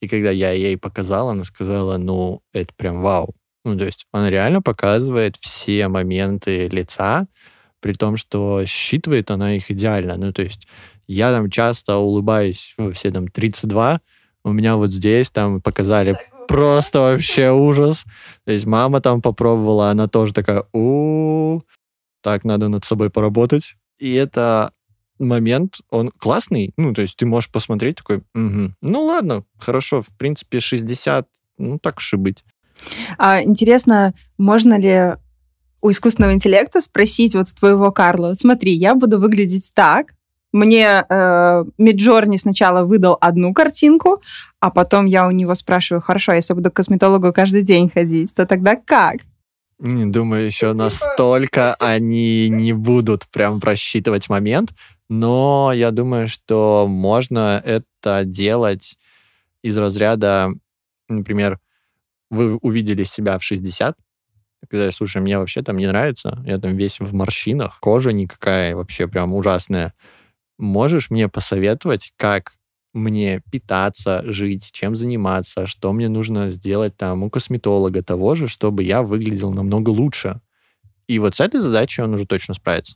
И 0.00 0.08
когда 0.08 0.32
я 0.32 0.50
ей 0.50 0.76
показал, 0.76 1.28
она 1.28 1.44
сказала, 1.44 1.98
ну, 1.98 2.40
это 2.52 2.74
прям 2.76 3.00
вау. 3.02 3.34
Ну, 3.64 3.78
то 3.78 3.84
есть 3.84 4.06
она 4.10 4.28
реально 4.28 4.60
показывает 4.60 5.36
все 5.36 5.86
моменты 5.86 6.66
лица, 6.66 7.28
при 7.78 7.92
том, 7.92 8.16
что 8.16 8.64
считывает 8.66 9.30
она 9.30 9.54
их 9.54 9.70
идеально. 9.70 10.16
Ну, 10.16 10.32
то 10.32 10.42
есть 10.42 10.66
я 11.06 11.32
там 11.32 11.50
часто 11.50 11.96
улыбаюсь, 11.96 12.74
ну, 12.78 12.92
все 12.92 13.10
там 13.10 13.28
32, 13.28 14.00
у 14.44 14.52
меня 14.52 14.76
вот 14.76 14.90
здесь 14.90 15.30
там 15.30 15.60
показали 15.60 16.16
просто 16.48 17.00
вообще 17.00 17.50
ужас. 17.50 18.04
То 18.44 18.52
есть 18.52 18.66
мама 18.66 19.00
там 19.00 19.22
попробовала, 19.22 19.90
она 19.90 20.08
тоже 20.08 20.32
такая, 20.32 20.64
у 20.72 21.60
так, 22.22 22.44
надо 22.44 22.68
над 22.68 22.84
собой 22.84 23.10
поработать. 23.10 23.74
И 23.98 24.12
это 24.14 24.72
момент, 25.18 25.80
он 25.90 26.10
классный, 26.10 26.72
ну, 26.76 26.94
то 26.94 27.02
есть 27.02 27.16
ты 27.16 27.26
можешь 27.26 27.50
посмотреть 27.50 27.96
такой, 27.96 28.18
угу. 28.34 28.72
ну, 28.80 29.04
ладно, 29.04 29.44
хорошо, 29.58 30.02
в 30.02 30.08
принципе, 30.16 30.58
60, 30.58 31.28
ну, 31.58 31.78
так 31.78 31.98
уж 31.98 32.14
и 32.14 32.16
быть. 32.16 32.44
А, 33.18 33.42
интересно, 33.42 34.14
можно 34.38 34.78
ли 34.78 35.16
у 35.80 35.90
искусственного 35.90 36.32
интеллекта 36.32 36.80
спросить 36.80 37.34
вот 37.34 37.54
твоего 37.54 37.92
Карла, 37.92 38.34
смотри, 38.34 38.72
я 38.72 38.94
буду 38.94 39.20
выглядеть 39.20 39.70
так, 39.74 40.14
мне 40.52 41.04
э, 41.08 41.64
Миджорни 41.78 42.36
сначала 42.36 42.84
выдал 42.84 43.16
одну 43.20 43.54
картинку, 43.54 44.22
а 44.60 44.70
потом 44.70 45.06
я 45.06 45.26
у 45.26 45.30
него 45.30 45.54
спрашиваю, 45.54 46.02
хорошо, 46.02 46.32
если 46.32 46.54
буду 46.54 46.70
к 46.70 46.74
косметологу 46.74 47.32
каждый 47.32 47.62
день 47.62 47.90
ходить, 47.90 48.34
то 48.34 48.46
тогда 48.46 48.76
как? 48.76 49.16
Не 49.78 50.06
думаю, 50.06 50.46
еще 50.46 50.68
типа... 50.68 50.84
настолько 50.84 51.74
они 51.74 52.48
не 52.48 52.72
будут 52.72 53.26
прям 53.28 53.60
просчитывать 53.60 54.28
момент, 54.28 54.72
но 55.08 55.72
я 55.74 55.90
думаю, 55.90 56.28
что 56.28 56.86
можно 56.88 57.60
это 57.64 58.22
делать 58.24 58.96
из 59.62 59.76
разряда, 59.76 60.50
например, 61.08 61.58
вы 62.30 62.56
увидели 62.56 63.04
себя 63.04 63.38
в 63.38 63.42
60, 63.42 63.96
сказали, 64.64 64.90
слушай, 64.90 65.20
мне 65.20 65.38
вообще 65.38 65.62
там 65.62 65.76
не 65.76 65.86
нравится, 65.86 66.42
я 66.46 66.58
там 66.58 66.76
весь 66.76 67.00
в 67.00 67.12
морщинах, 67.12 67.78
кожа 67.80 68.12
никакая 68.12 68.76
вообще 68.76 69.08
прям 69.08 69.34
ужасная. 69.34 69.94
Можешь 70.62 71.10
мне 71.10 71.28
посоветовать, 71.28 72.12
как 72.16 72.52
мне 72.94 73.42
питаться, 73.50 74.22
жить, 74.26 74.70
чем 74.70 74.94
заниматься, 74.94 75.66
что 75.66 75.92
мне 75.92 76.08
нужно 76.08 76.50
сделать 76.50 76.96
там 76.96 77.24
у 77.24 77.30
косметолога 77.30 78.00
того 78.04 78.36
же, 78.36 78.46
чтобы 78.46 78.84
я 78.84 79.02
выглядел 79.02 79.50
намного 79.52 79.90
лучше. 79.90 80.40
И 81.08 81.18
вот 81.18 81.34
с 81.34 81.40
этой 81.40 81.58
задачей 81.58 82.02
он 82.02 82.14
уже 82.14 82.26
точно 82.26 82.54
справится. 82.54 82.94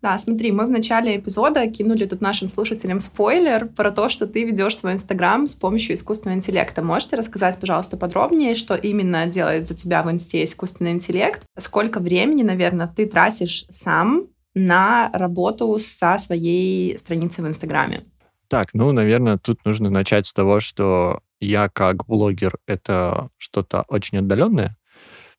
Да, 0.00 0.16
смотри, 0.16 0.52
мы 0.52 0.64
в 0.66 0.70
начале 0.70 1.16
эпизода 1.16 1.66
кинули 1.66 2.06
тут 2.06 2.20
нашим 2.20 2.48
слушателям 2.48 3.00
спойлер 3.00 3.66
про 3.66 3.90
то, 3.90 4.08
что 4.08 4.28
ты 4.28 4.44
ведешь 4.44 4.78
свой 4.78 4.92
Инстаграм 4.92 5.48
с 5.48 5.56
помощью 5.56 5.96
искусственного 5.96 6.38
интеллекта. 6.38 6.82
Можете 6.82 7.16
рассказать, 7.16 7.58
пожалуйста, 7.58 7.96
подробнее, 7.96 8.54
что 8.54 8.76
именно 8.76 9.26
делает 9.26 9.66
за 9.66 9.74
тебя 9.74 10.04
в 10.04 10.10
Инсте 10.12 10.44
искусственный 10.44 10.92
интеллект? 10.92 11.42
Сколько 11.58 11.98
времени, 11.98 12.44
наверное, 12.44 12.86
ты 12.86 13.06
тратишь 13.06 13.66
сам 13.72 14.28
на 14.54 15.10
работу 15.12 15.78
со 15.78 16.18
своей 16.18 16.98
страницей 16.98 17.44
в 17.44 17.48
Инстаграме? 17.48 18.04
Так, 18.48 18.74
ну, 18.74 18.92
наверное, 18.92 19.38
тут 19.38 19.64
нужно 19.64 19.90
начать 19.90 20.26
с 20.26 20.32
того, 20.32 20.60
что 20.60 21.20
я 21.40 21.68
как 21.68 22.06
блогер— 22.06 22.58
это 22.66 23.28
что-то 23.38 23.84
очень 23.88 24.18
отдаленное, 24.18 24.76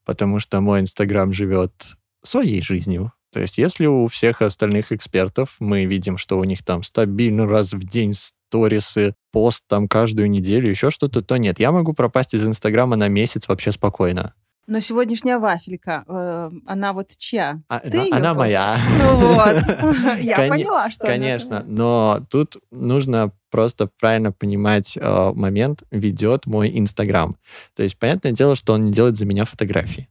потому 0.06 0.40
что 0.40 0.62
мой 0.62 0.80
Инстаграм 0.80 1.34
живет 1.34 1.98
своей 2.24 2.62
жизнью. 2.62 3.12
То 3.32 3.40
есть 3.40 3.58
если 3.58 3.86
у 3.86 4.08
всех 4.08 4.42
остальных 4.42 4.92
экспертов 4.92 5.56
мы 5.60 5.86
видим, 5.86 6.18
что 6.18 6.38
у 6.40 6.44
них 6.44 6.64
там 6.64 6.84
стабильно 6.84 7.48
раз 7.48 7.74
в 7.74 7.84
день 7.84 8.14
сторисы, 8.14 9.16
пост 9.32 9.64
там 9.68 9.88
каждую 9.88 10.30
неделю, 10.30 10.70
еще 10.70 10.90
что-то, 10.90 11.22
то 11.22 11.38
нет. 11.38 11.60
Я 11.60 11.72
могу 11.72 11.94
пропасть 11.94 12.34
из 12.34 12.46
Инстаграма 12.46 12.98
на 12.98 13.08
месяц 13.08 13.48
вообще 13.48 13.72
спокойно. 13.72 14.34
Но 14.72 14.80
сегодняшняя 14.80 15.38
вафелька, 15.38 16.06
э, 16.08 16.50
она 16.66 16.94
вот 16.94 17.10
чья? 17.18 17.62
А, 17.68 17.80
Ты 17.80 18.10
она 18.10 18.34
моя. 18.34 18.78
Ну 19.02 19.34
вот, 19.34 20.18
я 20.22 20.48
поняла, 20.48 20.90
что 20.90 21.06
Конечно, 21.08 21.66
но 21.68 22.22
тут 22.30 22.56
нужно 22.72 23.34
просто 23.50 23.90
правильно 24.00 24.32
понимать 24.32 24.96
э, 24.96 25.32
момент, 25.36 25.84
ведет 25.92 26.46
мой 26.46 26.72
Инстаграм. 26.80 27.36
То 27.76 27.84
есть, 27.84 28.00
понятное 28.00 28.32
дело, 28.32 28.56
что 28.56 28.72
он 28.72 28.84
не 28.84 28.94
делает 28.94 29.18
за 29.18 29.26
меня 29.26 29.44
фотографии. 29.44 30.08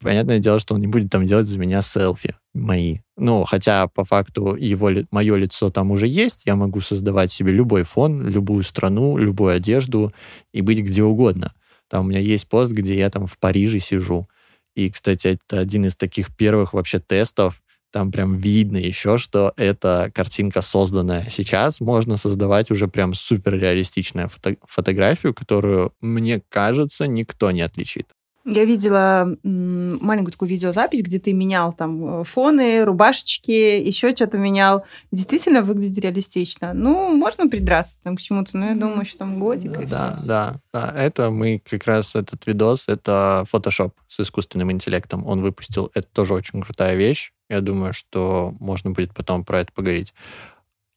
Понятное 0.00 0.40
дело, 0.40 0.58
что 0.58 0.74
он 0.74 0.80
не 0.80 0.88
будет 0.88 1.12
там 1.12 1.24
делать 1.24 1.46
за 1.46 1.56
меня 1.56 1.80
селфи 1.80 2.34
мои. 2.52 2.98
Ну, 3.16 3.44
хотя 3.44 3.86
по 3.86 4.04
факту 4.04 4.56
его, 4.56 4.90
мое 5.12 5.36
лицо 5.36 5.70
там 5.70 5.92
уже 5.92 6.08
есть, 6.08 6.46
я 6.46 6.56
могу 6.56 6.80
создавать 6.80 7.30
себе 7.30 7.52
любой 7.52 7.84
фон, 7.84 8.26
любую 8.26 8.64
страну, 8.64 9.16
любую 9.18 9.54
одежду 9.54 10.12
и 10.52 10.62
быть 10.62 10.80
где 10.80 11.04
угодно. 11.04 11.52
Там 11.94 12.06
у 12.06 12.08
меня 12.08 12.18
есть 12.18 12.48
пост, 12.48 12.72
где 12.72 12.98
я 12.98 13.08
там 13.08 13.28
в 13.28 13.38
Париже 13.38 13.78
сижу. 13.78 14.26
И, 14.74 14.90
кстати, 14.90 15.28
это 15.28 15.60
один 15.60 15.84
из 15.86 15.94
таких 15.94 16.34
первых 16.36 16.72
вообще 16.72 16.98
тестов. 16.98 17.62
Там 17.92 18.10
прям 18.10 18.36
видно 18.36 18.78
еще, 18.78 19.16
что 19.16 19.52
эта 19.56 20.10
картинка 20.12 20.60
созданная. 20.60 21.28
Сейчас 21.30 21.80
можно 21.80 22.16
создавать 22.16 22.72
уже 22.72 22.88
прям 22.88 23.14
супер 23.14 23.54
реалистичную 23.60 24.28
фото 24.28 24.56
фотографию, 24.66 25.34
которую, 25.34 25.94
мне 26.00 26.42
кажется, 26.48 27.06
никто 27.06 27.52
не 27.52 27.62
отличит. 27.62 28.08
Я 28.46 28.66
видела 28.66 29.36
маленькую 29.42 30.32
такую 30.32 30.50
видеозапись, 30.50 31.02
где 31.02 31.18
ты 31.18 31.32
менял 31.32 31.72
там 31.72 32.20
э, 32.20 32.24
фоны, 32.24 32.84
рубашечки, 32.84 33.50
еще 33.50 34.14
что-то 34.14 34.36
менял. 34.36 34.84
Действительно 35.10 35.62
выглядит 35.62 35.98
реалистично. 35.98 36.74
Ну, 36.74 37.16
можно 37.16 37.48
придраться 37.48 37.98
там 38.02 38.16
к 38.16 38.20
чему-то, 38.20 38.58
но 38.58 38.66
я 38.66 38.74
думаю, 38.74 39.06
что 39.06 39.20
там 39.20 39.38
годик. 39.38 39.88
Да, 39.88 40.18
да, 40.24 40.56
да. 40.74 40.94
Это 40.94 41.30
мы 41.30 41.62
как 41.64 41.86
раз 41.86 42.16
этот 42.16 42.46
видос, 42.46 42.86
это 42.86 43.46
Photoshop 43.50 43.92
с 44.08 44.20
искусственным 44.20 44.70
интеллектом. 44.70 45.26
Он 45.26 45.40
выпустил. 45.40 45.90
Это 45.94 46.06
тоже 46.12 46.34
очень 46.34 46.60
крутая 46.60 46.96
вещь. 46.96 47.32
Я 47.48 47.62
думаю, 47.62 47.94
что 47.94 48.54
можно 48.60 48.90
будет 48.90 49.14
потом 49.14 49.44
про 49.44 49.60
это 49.60 49.72
поговорить. 49.72 50.12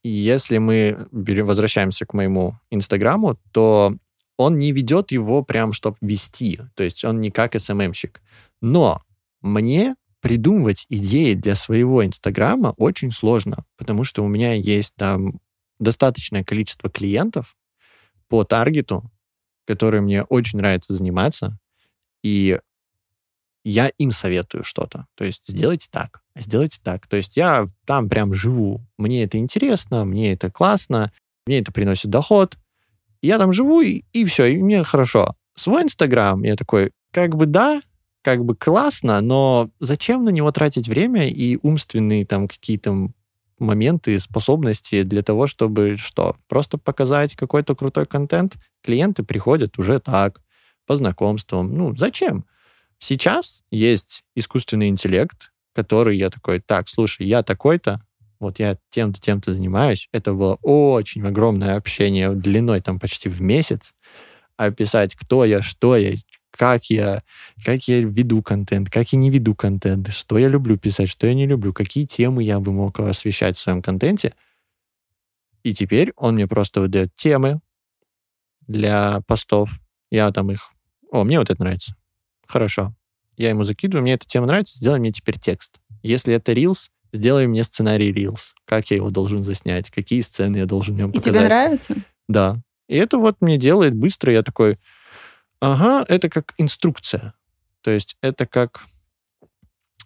Если 0.04 0.58
мы 0.58 1.08
возвращаемся 1.12 2.06
к 2.06 2.14
моему 2.14 2.56
Инстаграму, 2.72 3.38
то 3.52 3.96
он 4.38 4.58
не 4.58 4.72
ведет 4.72 5.12
его 5.12 5.44
прям, 5.44 5.74
чтобы 5.74 5.98
вести. 6.02 6.62
То 6.76 6.84
есть 6.84 7.04
он 7.04 7.20
не 7.20 7.32
как 7.32 7.60
СММщик. 7.60 8.22
Но 8.62 9.02
мне 9.42 9.96
придумывать 10.22 10.86
идеи 10.90 11.34
для 11.34 11.56
своего 11.56 12.06
Инстаграма 12.06 12.74
очень 12.78 13.12
сложно, 13.12 13.66
потому 13.78 14.04
что 14.04 14.24
у 14.24 14.28
меня 14.28 14.54
есть 14.54 14.96
там 14.96 15.40
достаточное 15.80 16.44
количество 16.44 16.90
клиентов 16.90 17.56
по 18.28 18.44
таргету, 18.44 19.10
которые 19.66 20.02
мне 20.02 20.24
очень 20.24 20.60
нравится 20.60 20.94
заниматься, 20.94 21.58
и 22.24 22.60
я 23.64 23.90
им 23.98 24.12
советую 24.12 24.64
что-то. 24.64 25.08
То 25.16 25.24
есть 25.24 25.48
сделайте 25.48 25.88
так, 25.92 26.22
сделайте 26.36 26.80
так. 26.82 27.06
То 27.08 27.18
есть 27.18 27.36
я 27.36 27.68
там 27.86 28.10
прям 28.10 28.34
живу. 28.34 28.82
Мне 28.98 29.24
это 29.24 29.38
интересно, 29.38 30.06
мне 30.06 30.34
это 30.34 30.50
классно, 30.50 31.12
мне 31.46 31.60
это 31.60 31.72
приносит 31.72 32.10
доход, 32.10 32.58
я 33.22 33.38
там 33.38 33.54
живу, 33.54 33.82
и, 33.82 34.04
и 34.14 34.26
все, 34.26 34.46
и 34.46 34.58
мне 34.58 34.84
хорошо. 34.84 35.36
Свой 35.56 35.84
Инстаграм, 35.84 36.42
я 36.44 36.56
такой, 36.56 36.92
как 37.12 37.36
бы 37.36 37.46
да, 37.46 37.82
как 38.22 38.44
бы 38.44 38.56
классно, 38.56 39.22
но 39.22 39.70
зачем 39.80 40.24
на 40.24 40.30
него 40.30 40.52
тратить 40.52 40.88
время 40.88 41.30
и 41.30 41.58
умственные 41.62 42.26
там 42.26 42.48
какие-то 42.48 43.10
моменты, 43.60 44.20
способности 44.20 45.04
для 45.04 45.24
того, 45.24 45.48
чтобы 45.48 45.96
что? 45.98 46.36
Просто 46.48 46.78
показать 46.78 47.36
какой-то 47.36 47.76
крутой 47.76 48.06
контент? 48.06 48.58
Клиенты 48.84 49.24
приходят 49.24 49.80
уже 49.80 50.00
так, 50.00 50.42
по 50.86 50.96
знакомствам. 50.96 51.76
Ну, 51.76 51.96
зачем? 51.96 52.46
Сейчас 53.00 53.64
есть 53.70 54.24
искусственный 54.36 54.90
интеллект, 54.90 55.52
который 55.74 56.18
я 56.18 56.30
такой, 56.30 56.60
так, 56.60 56.90
слушай, 56.90 57.26
я 57.28 57.44
такой-то, 57.44 58.02
вот 58.40 58.60
я 58.60 58.78
тем-то, 58.90 59.20
тем-то 59.20 59.52
занимаюсь. 59.52 60.10
Это 60.12 60.34
было 60.34 60.58
очень 60.62 61.26
огромное 61.26 61.76
общение 61.76 62.32
длиной 62.32 62.82
там 62.82 63.00
почти 63.00 63.30
в 63.30 63.42
месяц. 63.42 63.94
Описать, 64.58 65.16
кто 65.16 65.46
я, 65.46 65.62
что 65.62 65.96
я, 65.96 66.16
как 66.52 66.86
я, 66.86 67.22
как 67.64 67.88
я 67.88 68.02
веду 68.02 68.42
контент, 68.42 68.90
как 68.90 69.14
я 69.14 69.20
не 69.20 69.30
веду 69.30 69.56
контент, 69.56 70.12
что 70.12 70.38
я 70.38 70.48
люблю 70.48 70.78
писать, 70.78 71.10
что 71.10 71.28
я 71.28 71.34
не 71.34 71.46
люблю, 71.46 71.74
какие 71.74 72.06
темы 72.06 72.44
я 72.44 72.60
бы 72.60 72.72
мог 72.72 73.00
освещать 73.00 73.58
в 73.58 73.60
своем 73.60 73.82
контенте. 73.82 74.34
И 75.64 75.74
теперь 75.74 76.14
он 76.16 76.36
мне 76.36 76.48
просто 76.48 76.82
выдает 76.82 77.14
темы 77.16 77.60
для 78.68 79.22
постов. 79.28 79.70
Я 80.10 80.32
там 80.32 80.52
их... 80.52 80.72
О, 81.12 81.24
мне 81.24 81.40
вот 81.40 81.50
это 81.50 81.62
нравится. 81.62 81.96
Хорошо. 82.48 82.96
Я 83.36 83.50
ему 83.50 83.64
закидываю, 83.64 84.02
мне 84.02 84.14
эта 84.14 84.26
тема 84.26 84.48
нравится, 84.48 84.78
сделай 84.78 85.00
мне 85.00 85.12
теперь 85.12 85.38
текст. 85.38 85.80
Если 86.02 86.34
это 86.34 86.54
Reels, 86.54 86.88
сделай 87.12 87.48
мне 87.48 87.64
сценарий 87.64 88.12
Reels. 88.12 88.54
Как 88.66 88.90
я 88.92 88.98
его 88.98 89.10
должен 89.10 89.44
заснять, 89.44 89.90
какие 89.90 90.22
сцены 90.22 90.58
я 90.58 90.66
должен 90.66 90.96
в 90.96 90.98
нем 90.98 91.12
показать. 91.12 91.34
И 91.34 91.38
тебе 91.38 91.48
нравится? 91.48 91.96
Да. 92.28 92.58
И 92.88 92.96
это 92.96 93.18
вот 93.18 93.38
мне 93.42 93.58
делает 93.58 93.96
быстро. 93.96 94.34
Я 94.34 94.44
такой, 94.44 94.78
ага, 95.60 96.06
это 96.08 96.30
как 96.30 96.54
инструкция. 96.58 97.34
То 97.82 97.92
есть 97.92 98.18
это 98.22 98.46
как 98.46 98.86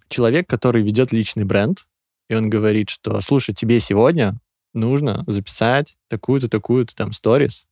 человек, 0.10 0.48
который 0.48 0.84
ведет 0.84 1.12
личный 1.12 1.46
бренд, 1.46 1.88
и 2.30 2.36
он 2.36 2.50
говорит, 2.50 2.90
что, 2.90 3.20
слушай, 3.22 3.54
тебе 3.54 3.80
сегодня 3.80 4.40
нужно 4.74 5.24
записать 5.28 5.98
такую-то, 6.08 6.50
такую-то 6.50 6.96
там 6.96 7.14
сторис, 7.14 7.66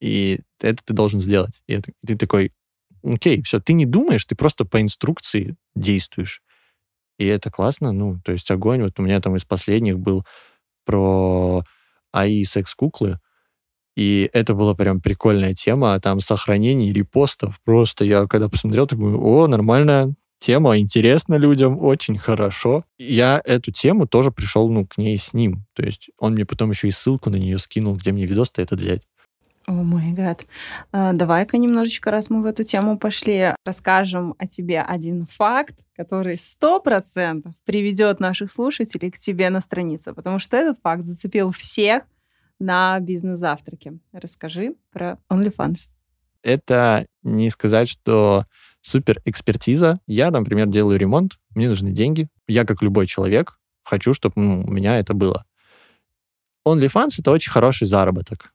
и 0.00 0.40
это 0.60 0.82
ты 0.84 0.94
должен 0.94 1.20
сделать. 1.20 1.62
И 1.66 1.78
ты 1.78 2.16
такой, 2.16 2.52
окей, 3.02 3.42
все, 3.42 3.60
ты 3.60 3.72
не 3.72 3.86
думаешь, 3.86 4.24
ты 4.24 4.34
просто 4.34 4.64
по 4.64 4.80
инструкции 4.80 5.56
действуешь. 5.74 6.42
И 7.20 7.26
это 7.26 7.50
классно, 7.50 7.92
ну, 7.92 8.18
то 8.24 8.32
есть 8.32 8.50
огонь. 8.50 8.80
Вот 8.80 8.98
у 8.98 9.02
меня 9.02 9.20
там 9.20 9.36
из 9.36 9.44
последних 9.44 9.98
был 9.98 10.24
про 10.86 11.62
АИ 12.12 12.44
секс-куклы, 12.44 13.18
и 13.94 14.30
это 14.32 14.54
была 14.54 14.74
прям 14.74 15.02
прикольная 15.02 15.52
тема, 15.52 15.92
а 15.92 16.00
там 16.00 16.20
сохранение 16.20 16.94
репостов. 16.94 17.60
Просто 17.62 18.06
я 18.06 18.26
когда 18.26 18.48
посмотрел, 18.48 18.86
такой, 18.86 19.12
о, 19.12 19.46
нормальная 19.48 20.14
тема, 20.38 20.78
интересно 20.78 21.34
людям, 21.34 21.78
очень 21.78 22.16
хорошо. 22.16 22.84
Я 22.98 23.42
эту 23.44 23.70
тему 23.70 24.08
тоже 24.08 24.30
пришел, 24.30 24.70
ну, 24.70 24.86
к 24.86 24.96
ней 24.96 25.18
с 25.18 25.34
ним. 25.34 25.66
То 25.74 25.82
есть 25.82 26.08
он 26.16 26.32
мне 26.32 26.46
потом 26.46 26.70
еще 26.70 26.88
и 26.88 26.90
ссылку 26.90 27.28
на 27.28 27.36
нее 27.36 27.58
скинул, 27.58 27.96
где 27.96 28.12
мне 28.12 28.24
видос-то 28.24 28.62
этот 28.62 28.80
взять. 28.80 29.06
О 29.70 29.84
мой 29.84 30.10
гад. 30.10 30.46
А, 30.90 31.12
давай-ка 31.12 31.56
немножечко, 31.56 32.10
раз 32.10 32.28
мы 32.28 32.42
в 32.42 32.46
эту 32.46 32.64
тему 32.64 32.98
пошли, 32.98 33.54
расскажем 33.64 34.34
о 34.36 34.48
тебе 34.48 34.80
один 34.80 35.28
факт, 35.30 35.84
который 35.94 36.38
сто 36.38 36.80
процентов 36.80 37.54
приведет 37.64 38.18
наших 38.18 38.50
слушателей 38.50 39.12
к 39.12 39.18
тебе 39.18 39.48
на 39.48 39.60
страницу, 39.60 40.12
потому 40.12 40.40
что 40.40 40.56
этот 40.56 40.80
факт 40.82 41.04
зацепил 41.04 41.52
всех 41.52 42.02
на 42.58 42.98
бизнес-завтраке. 42.98 44.00
Расскажи 44.10 44.74
про 44.90 45.18
OnlyFans. 45.30 45.88
Это 46.42 47.06
не 47.22 47.48
сказать, 47.48 47.88
что 47.88 48.42
супер 48.80 49.22
экспертиза. 49.24 50.00
Я, 50.08 50.32
например, 50.32 50.66
делаю 50.66 50.98
ремонт, 50.98 51.38
мне 51.54 51.68
нужны 51.68 51.92
деньги. 51.92 52.26
Я, 52.48 52.64
как 52.64 52.82
любой 52.82 53.06
человек, 53.06 53.52
хочу, 53.84 54.14
чтобы 54.14 54.34
ну, 54.34 54.64
у 54.66 54.70
меня 54.72 54.98
это 54.98 55.14
было. 55.14 55.44
OnlyFans— 56.66 57.10
это 57.20 57.30
очень 57.30 57.52
хороший 57.52 57.86
заработок 57.86 58.52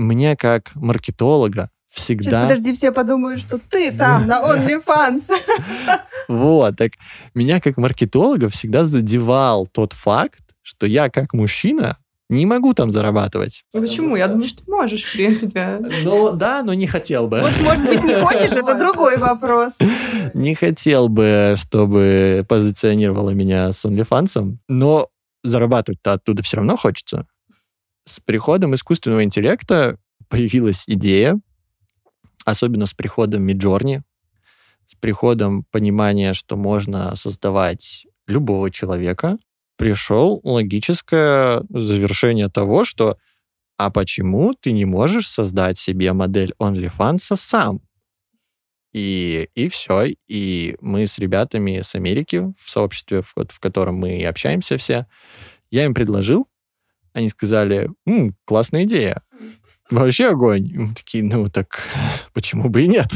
мне 0.00 0.36
как 0.36 0.74
маркетолога 0.74 1.70
всегда... 1.88 2.30
Сейчас, 2.30 2.42
подожди, 2.44 2.72
все 2.72 2.92
подумают, 2.92 3.40
что 3.40 3.58
ты 3.58 3.92
там 3.92 4.26
на 4.26 4.40
OnlyFans. 4.40 5.30
Вот, 6.28 6.76
так 6.76 6.92
меня 7.34 7.60
как 7.60 7.76
маркетолога 7.76 8.48
всегда 8.50 8.84
задевал 8.84 9.66
тот 9.66 9.92
факт, 9.94 10.42
что 10.62 10.86
я 10.86 11.10
как 11.10 11.34
мужчина 11.34 11.96
не 12.28 12.46
могу 12.46 12.72
там 12.72 12.92
зарабатывать. 12.92 13.64
А 13.74 13.80
почему? 13.80 14.14
Я 14.14 14.28
думаю, 14.28 14.46
что 14.46 14.62
можешь, 14.68 15.02
в 15.02 15.12
принципе. 15.12 15.80
Ну, 16.04 16.30
да, 16.30 16.62
но 16.62 16.72
не 16.74 16.86
хотел 16.86 17.26
бы. 17.26 17.40
Вот, 17.40 17.52
может 17.62 17.84
быть, 17.84 18.04
не 18.04 18.14
хочешь, 18.20 18.52
это 18.52 18.74
другой 18.78 19.18
вопрос. 19.18 19.78
Не 20.32 20.54
хотел 20.54 21.08
бы, 21.08 21.56
чтобы 21.56 22.46
позиционировала 22.48 23.30
меня 23.30 23.72
с 23.72 23.84
OnlyFans, 23.84 24.54
но 24.68 25.08
зарабатывать-то 25.42 26.12
оттуда 26.12 26.44
все 26.44 26.58
равно 26.58 26.76
хочется 26.76 27.26
с 28.10 28.20
приходом 28.20 28.74
искусственного 28.74 29.24
интеллекта 29.24 29.98
появилась 30.28 30.84
идея, 30.86 31.40
особенно 32.44 32.86
с 32.86 32.94
приходом 32.94 33.42
Миджорни, 33.42 34.02
с 34.86 34.94
приходом 34.94 35.64
понимания, 35.70 36.32
что 36.32 36.56
можно 36.56 37.14
создавать 37.16 38.06
любого 38.26 38.70
человека, 38.70 39.38
пришел 39.76 40.40
логическое 40.42 41.62
завершение 41.70 42.48
того, 42.48 42.84
что 42.84 43.16
а 43.78 43.90
почему 43.90 44.52
ты 44.52 44.72
не 44.72 44.84
можешь 44.84 45.28
создать 45.28 45.78
себе 45.78 46.12
модель 46.12 46.52
OnlyFans 46.60 47.36
сам? 47.36 47.80
И, 48.92 49.48
и 49.54 49.68
все. 49.68 50.08
И 50.28 50.76
мы 50.80 51.06
с 51.06 51.18
ребятами 51.18 51.80
с 51.80 51.94
Америки 51.94 52.52
в 52.58 52.68
сообществе, 52.68 53.22
вот, 53.36 53.52
в 53.52 53.60
котором 53.60 53.94
мы 53.94 54.22
общаемся 54.26 54.76
все, 54.76 55.06
я 55.70 55.84
им 55.84 55.94
предложил, 55.94 56.49
они 57.12 57.28
сказали, 57.28 57.90
М, 58.06 58.34
классная 58.44 58.84
идея, 58.84 59.22
вообще 59.90 60.28
огонь. 60.28 60.70
мы 60.74 60.94
такие, 60.94 61.24
ну 61.24 61.48
так 61.48 61.80
почему 62.32 62.68
бы 62.68 62.82
и 62.82 62.88
нет? 62.88 63.08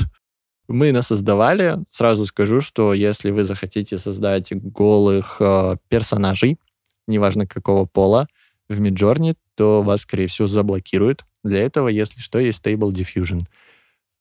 Мы 0.68 0.92
нас 0.92 1.08
создавали. 1.08 1.76
Сразу 1.90 2.24
скажу, 2.26 2.60
что 2.60 2.94
если 2.94 3.30
вы 3.30 3.44
захотите 3.44 3.98
создать 3.98 4.50
голых 4.52 5.36
э, 5.40 5.76
персонажей, 5.88 6.58
неважно 7.06 7.46
какого 7.46 7.84
пола, 7.84 8.26
в 8.68 8.80
Midjourney, 8.80 9.36
то 9.56 9.82
вас, 9.82 10.00
скорее 10.02 10.26
всего, 10.26 10.48
заблокируют. 10.48 11.24
Для 11.42 11.60
этого, 11.60 11.88
если 11.88 12.20
что, 12.20 12.38
есть 12.38 12.64
Stable 12.64 12.92
Diffusion. 12.92 13.42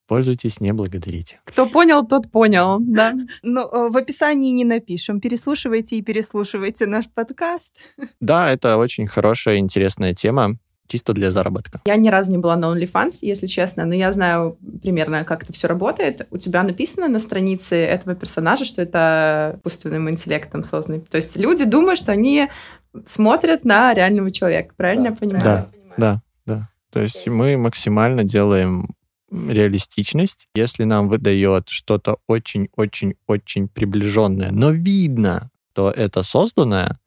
Пользуйтесь, 0.07 0.59
не 0.59 0.73
благодарите. 0.73 1.39
Кто 1.45 1.65
понял, 1.65 2.05
тот 2.05 2.29
понял, 2.31 2.77
да. 2.79 3.13
Ну, 3.43 3.61
э, 3.61 3.89
в 3.89 3.97
описании 3.97 4.51
не 4.51 4.65
напишем. 4.65 5.21
Переслушивайте 5.21 5.97
и 5.97 6.01
переслушивайте 6.01 6.85
наш 6.85 7.05
подкаст. 7.09 7.73
Да, 8.19 8.51
это 8.51 8.77
очень 8.77 9.07
хорошая, 9.07 9.57
интересная 9.57 10.13
тема 10.13 10.57
чисто 10.87 11.13
для 11.13 11.31
заработка. 11.31 11.79
Я 11.85 11.95
ни 11.95 12.09
разу 12.09 12.31
не 12.31 12.37
была 12.37 12.55
на 12.55 12.65
OnlyFans, 12.65 13.19
если 13.21 13.47
честно, 13.47 13.85
но 13.85 13.95
я 13.95 14.11
знаю 14.11 14.57
примерно, 14.81 15.23
как 15.23 15.43
это 15.43 15.53
все 15.53 15.67
работает. 15.67 16.27
У 16.29 16.37
тебя 16.37 16.61
написано 16.63 17.07
на 17.07 17.19
странице 17.19 17.77
этого 17.77 18.15
персонажа, 18.15 18.65
что 18.65 18.81
это 18.81 19.55
искусственным 19.57 20.09
интеллектом 20.09 20.63
созданный. 20.63 20.99
То 20.99 21.17
есть 21.17 21.35
люди 21.37 21.65
думают, 21.65 21.99
что 21.99 22.11
они 22.11 22.49
смотрят 23.07 23.65
на 23.65 23.93
реального 23.93 24.29
человека. 24.29 24.73
Правильно 24.77 25.05
да. 25.05 25.09
я 25.09 25.15
понимаю? 25.15 25.43
Да, 25.43 25.69
да, 25.97 26.21
да. 26.45 26.69
То 26.91 27.01
есть 27.01 27.27
мы 27.27 27.57
максимально 27.57 28.23
делаем 28.23 28.89
реалистичность. 29.33 30.47
Если 30.55 30.83
нам 30.83 31.09
выдает 31.09 31.69
что-то 31.69 32.17
очень-очень-очень 32.27 33.67
приближенное, 33.67 34.51
но 34.51 34.71
видно, 34.71 35.49
что 35.71 35.89
это 35.89 36.23
созданное, 36.23 36.97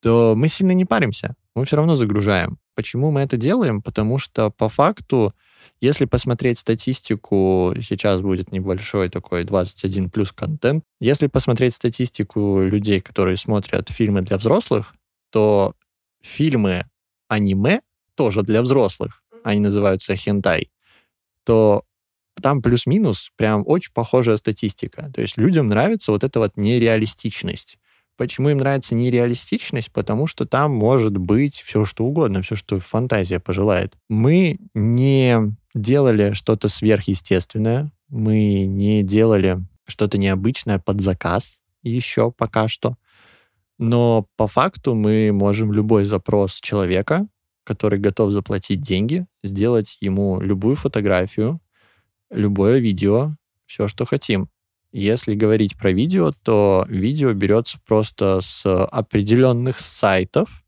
то 0.00 0.34
мы 0.36 0.48
сильно 0.48 0.72
не 0.72 0.84
паримся. 0.84 1.34
Мы 1.54 1.64
все 1.64 1.76
равно 1.76 1.96
загружаем. 1.96 2.58
Почему 2.74 3.10
мы 3.10 3.20
это 3.20 3.36
делаем? 3.36 3.80
Потому 3.80 4.18
что 4.18 4.50
по 4.50 4.68
факту, 4.68 5.32
если 5.80 6.04
посмотреть 6.04 6.58
статистику, 6.58 7.72
сейчас 7.80 8.20
будет 8.20 8.52
небольшой 8.52 9.08
такой 9.08 9.44
21 9.44 10.10
плюс 10.10 10.32
контент. 10.32 10.84
Если 11.00 11.28
посмотреть 11.28 11.74
статистику 11.74 12.60
людей, 12.62 13.00
которые 13.00 13.36
смотрят 13.36 13.88
фильмы 13.88 14.22
для 14.22 14.36
взрослых, 14.36 14.94
то 15.30 15.74
фильмы 16.20 16.84
аниме 17.28 17.80
тоже 18.14 18.42
для 18.42 18.60
взрослых, 18.60 19.22
они 19.44 19.60
называются 19.60 20.16
хентай, 20.16 20.70
то 21.44 21.84
там 22.40 22.62
плюс-минус 22.62 23.30
прям 23.36 23.62
очень 23.66 23.92
похожая 23.92 24.36
статистика. 24.36 25.10
То 25.14 25.20
есть 25.20 25.36
людям 25.36 25.68
нравится 25.68 26.12
вот 26.12 26.24
эта 26.24 26.40
вот 26.40 26.56
нереалистичность. 26.56 27.78
Почему 28.16 28.50
им 28.50 28.58
нравится 28.58 28.94
нереалистичность? 28.94 29.92
Потому 29.92 30.26
что 30.26 30.46
там 30.46 30.72
может 30.72 31.16
быть 31.16 31.62
все, 31.62 31.84
что 31.84 32.04
угодно, 32.04 32.42
все, 32.42 32.54
что 32.54 32.78
фантазия 32.78 33.40
пожелает. 33.40 33.94
Мы 34.08 34.58
не 34.74 35.38
делали 35.74 36.32
что-то 36.32 36.68
сверхъестественное, 36.68 37.90
мы 38.08 38.64
не 38.66 39.02
делали 39.02 39.58
что-то 39.86 40.18
необычное 40.18 40.78
под 40.78 41.00
заказ 41.00 41.58
еще 41.82 42.30
пока 42.30 42.68
что. 42.68 42.96
Но 43.78 44.26
по 44.36 44.46
факту 44.46 44.94
мы 44.94 45.32
можем 45.32 45.72
любой 45.72 46.04
запрос 46.04 46.60
человека, 46.60 47.26
который 47.64 47.98
готов 47.98 48.30
заплатить 48.30 48.82
деньги, 48.82 49.26
сделать 49.42 49.96
ему 50.00 50.40
любую 50.40 50.76
фотографию, 50.76 51.60
любое 52.30 52.78
видео, 52.78 53.36
все, 53.66 53.88
что 53.88 54.04
хотим. 54.04 54.48
Если 54.92 55.34
говорить 55.34 55.76
про 55.76 55.90
видео, 55.90 56.32
то 56.44 56.84
видео 56.88 57.32
берется 57.32 57.78
просто 57.84 58.40
с 58.40 58.64
определенных 58.86 59.80
сайтов, 59.80 60.62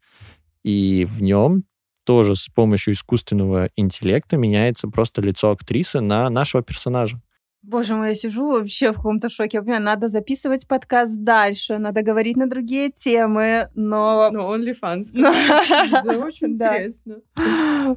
и 0.64 1.07
в 1.09 1.22
нем 1.22 1.64
тоже 2.05 2.34
с 2.34 2.49
помощью 2.49 2.94
искусственного 2.94 3.70
интеллекта 3.76 4.36
меняется 4.36 4.88
просто 4.88 5.22
лицо 5.22 5.51
актрисы 5.51 6.01
на 6.01 6.28
нашего 6.30 6.62
персонажа. 6.62 7.20
Боже 7.67 7.97
мой, 7.97 8.11
я 8.11 8.14
сижу 8.14 8.53
вообще 8.53 8.93
в 8.93 8.97
каком-то 8.97 9.29
шоке. 9.29 9.61
Понимаю, 9.61 9.83
надо 9.83 10.07
записывать 10.07 10.69
подкаст 10.69 11.19
дальше, 11.19 11.79
надо 11.79 12.03
говорить 12.03 12.37
на 12.37 12.49
другие 12.49 12.93
темы, 12.93 13.69
но... 13.75 14.31
Ну, 14.33 14.55
OnlyFans. 14.55 15.07
Это 15.12 16.19
очень 16.25 16.53
интересно. 16.53 17.17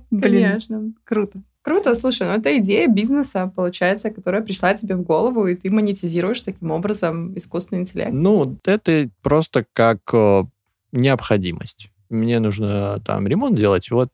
Конечно. 0.10 0.92
Круто. 1.04 1.44
Круто, 1.62 1.94
слушай, 1.94 2.26
ну 2.26 2.34
это 2.34 2.58
идея 2.58 2.88
бизнеса, 2.88 3.52
получается, 3.54 4.10
которая 4.12 4.42
пришла 4.42 4.74
тебе 4.74 4.96
в 4.96 5.04
голову, 5.04 5.46
и 5.46 5.56
ты 5.56 5.70
монетизируешь 5.70 6.40
таким 6.40 6.72
образом 6.72 7.38
искусственный 7.38 7.82
интеллект. 7.82 8.14
Ну, 8.14 8.58
это 8.66 9.10
просто 9.22 9.66
как 9.74 10.00
э, 10.14 10.46
необходимость. 10.94 11.92
Мне 12.10 12.40
нужно 12.40 13.02
там 13.06 13.28
ремонт 13.28 13.56
делать, 13.56 13.92
вот 13.92 14.10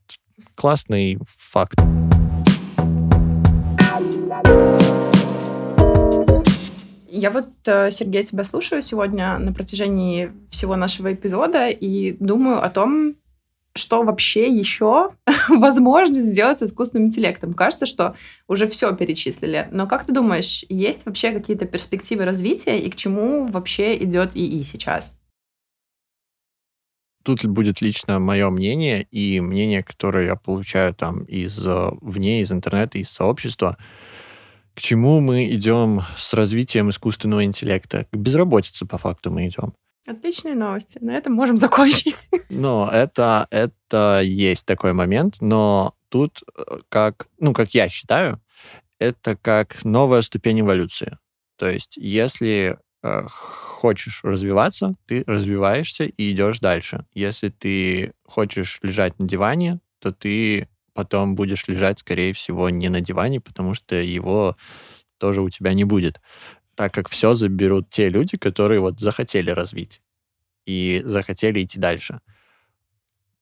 классный 0.55 1.19
факт. 1.37 1.79
Я 7.17 7.31
вот, 7.31 7.47
э, 7.65 7.91
Сергей, 7.91 8.25
тебя 8.25 8.43
слушаю 8.43 8.81
сегодня 8.81 9.37
на 9.39 9.53
протяжении 9.53 10.33
всего 10.49 10.75
нашего 10.75 11.13
эпизода 11.13 11.69
и 11.69 12.11
думаю 12.19 12.61
о 12.61 12.69
том, 12.69 13.15
что 13.73 14.03
вообще 14.03 14.51
еще 14.51 15.11
возможно 15.47 16.19
сделать 16.19 16.59
с 16.59 16.63
искусственным 16.63 17.07
интеллектом. 17.07 17.53
Кажется, 17.53 17.85
что 17.85 18.17
уже 18.49 18.67
все 18.67 18.93
перечислили. 18.93 19.69
Но 19.71 19.87
как 19.87 20.05
ты 20.05 20.11
думаешь, 20.11 20.65
есть 20.67 21.05
вообще 21.05 21.31
какие-то 21.31 21.65
перспективы 21.65 22.25
развития 22.25 22.79
и 22.79 22.89
к 22.89 22.97
чему 22.97 23.47
вообще 23.47 23.97
идет 24.03 24.35
ИИ 24.35 24.61
сейчас? 24.63 25.17
Тут 27.23 27.45
будет 27.45 27.79
лично 27.79 28.19
мое 28.19 28.49
мнение 28.49 29.07
и 29.09 29.39
мнение, 29.39 29.83
которое 29.83 30.25
я 30.25 30.35
получаю 30.35 30.93
там 30.93 31.23
из 31.23 31.65
э, 31.65 31.91
вне, 32.01 32.41
из 32.41 32.51
интернета, 32.51 32.97
из 32.97 33.09
сообщества. 33.09 33.77
К 34.75 34.81
чему 34.81 35.21
мы 35.21 35.49
идем 35.51 36.01
с 36.17 36.33
развитием 36.33 36.89
искусственного 36.89 37.45
интеллекта? 37.45 38.07
К 38.11 38.15
безработице, 38.15 38.85
по 38.85 38.97
факту, 38.97 39.31
мы 39.31 39.47
идем. 39.47 39.73
Отличные 40.05 40.53
новости. 40.53 40.99
На 41.01 41.11
этом 41.11 41.33
можем 41.33 41.55
закончить. 41.65 42.29
Но 42.49 42.89
это, 42.91 43.47
это 43.51 44.21
есть 44.23 44.65
такой 44.65 44.93
момент, 44.93 45.37
но 45.39 45.95
тут, 46.09 46.43
э, 46.57 46.79
как, 46.89 47.27
ну, 47.39 47.53
как 47.53 47.73
я 47.73 47.87
считаю, 47.87 48.41
это 48.99 49.37
как 49.37 49.83
новая 49.85 50.21
ступень 50.21 50.59
эволюции. 50.59 51.17
То 51.57 51.69
есть, 51.69 51.95
если 51.97 52.77
э, 53.01 53.23
хочешь 53.29 54.23
развиваться, 54.23 54.95
ты 55.05 55.23
развиваешься 55.25 56.03
и 56.03 56.31
идешь 56.31 56.59
дальше. 56.59 57.05
Если 57.13 57.47
ты 57.49 58.11
хочешь 58.25 58.79
лежать 58.81 59.17
на 59.19 59.27
диване, 59.27 59.79
то 59.99 60.11
ты 60.11 60.67
потом 60.95 61.35
будешь 61.35 61.67
лежать, 61.67 61.99
скорее 61.99 62.33
всего, 62.33 62.71
не 62.71 62.89
на 62.89 63.01
диване, 63.01 63.39
потому 63.39 63.75
что 63.75 63.95
его 63.95 64.57
тоже 65.19 65.41
у 65.41 65.49
тебя 65.51 65.73
не 65.73 65.83
будет 65.83 66.19
так 66.75 66.93
как 66.93 67.09
все 67.09 67.35
заберут 67.35 67.89
те 67.89 68.09
люди, 68.09 68.37
которые 68.37 68.79
вот 68.79 68.99
захотели 68.99 69.49
развить 69.49 70.01
и 70.65 71.01
захотели 71.03 71.63
идти 71.63 71.79
дальше. 71.79 72.19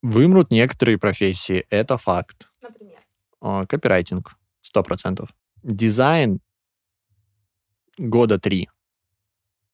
Вымрут 0.02 0.50
некоторые 0.50 0.98
профессии, 0.98 1.66
это 1.70 1.98
факт. 1.98 2.48
Например? 2.62 3.66
Копирайтинг, 3.66 4.36
сто 4.62 4.82
процентов. 4.82 5.30
Дизайн 5.62 6.40
года 7.98 8.38
три, 8.38 8.68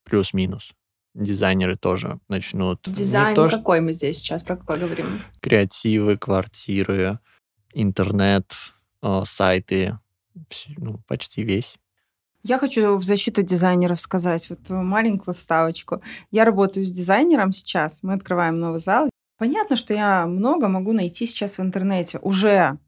плюс-минус. 0.04 0.72
Дизайнеры 1.14 1.76
тоже 1.76 2.20
начнут. 2.28 2.80
Дизайн 2.86 3.34
то, 3.34 3.48
какой 3.48 3.80
мы 3.80 3.92
здесь 3.92 4.18
сейчас, 4.18 4.44
про 4.44 4.56
какой 4.56 4.78
говорим? 4.78 5.20
Креативы, 5.40 6.16
квартиры, 6.16 7.18
интернет, 7.72 8.52
сайты, 9.24 9.98
ну, 10.76 11.00
почти 11.06 11.42
весь. 11.42 11.76
Я 12.42 12.58
хочу 12.58 12.96
в 12.96 13.02
защиту 13.02 13.42
дизайнеров 13.42 14.00
сказать 14.00 14.48
вот 14.48 14.70
маленькую 14.70 15.34
вставочку. 15.34 16.02
Я 16.30 16.44
работаю 16.44 16.86
с 16.86 16.90
дизайнером 16.90 17.52
сейчас, 17.52 18.02
мы 18.02 18.14
открываем 18.14 18.58
новый 18.58 18.80
зал. 18.80 19.10
Понятно, 19.36 19.76
что 19.76 19.94
я 19.94 20.26
много 20.26 20.68
могу 20.68 20.92
найти 20.92 21.26
сейчас 21.26 21.58
в 21.58 21.62
интернете, 21.62 22.18
уже 22.22 22.78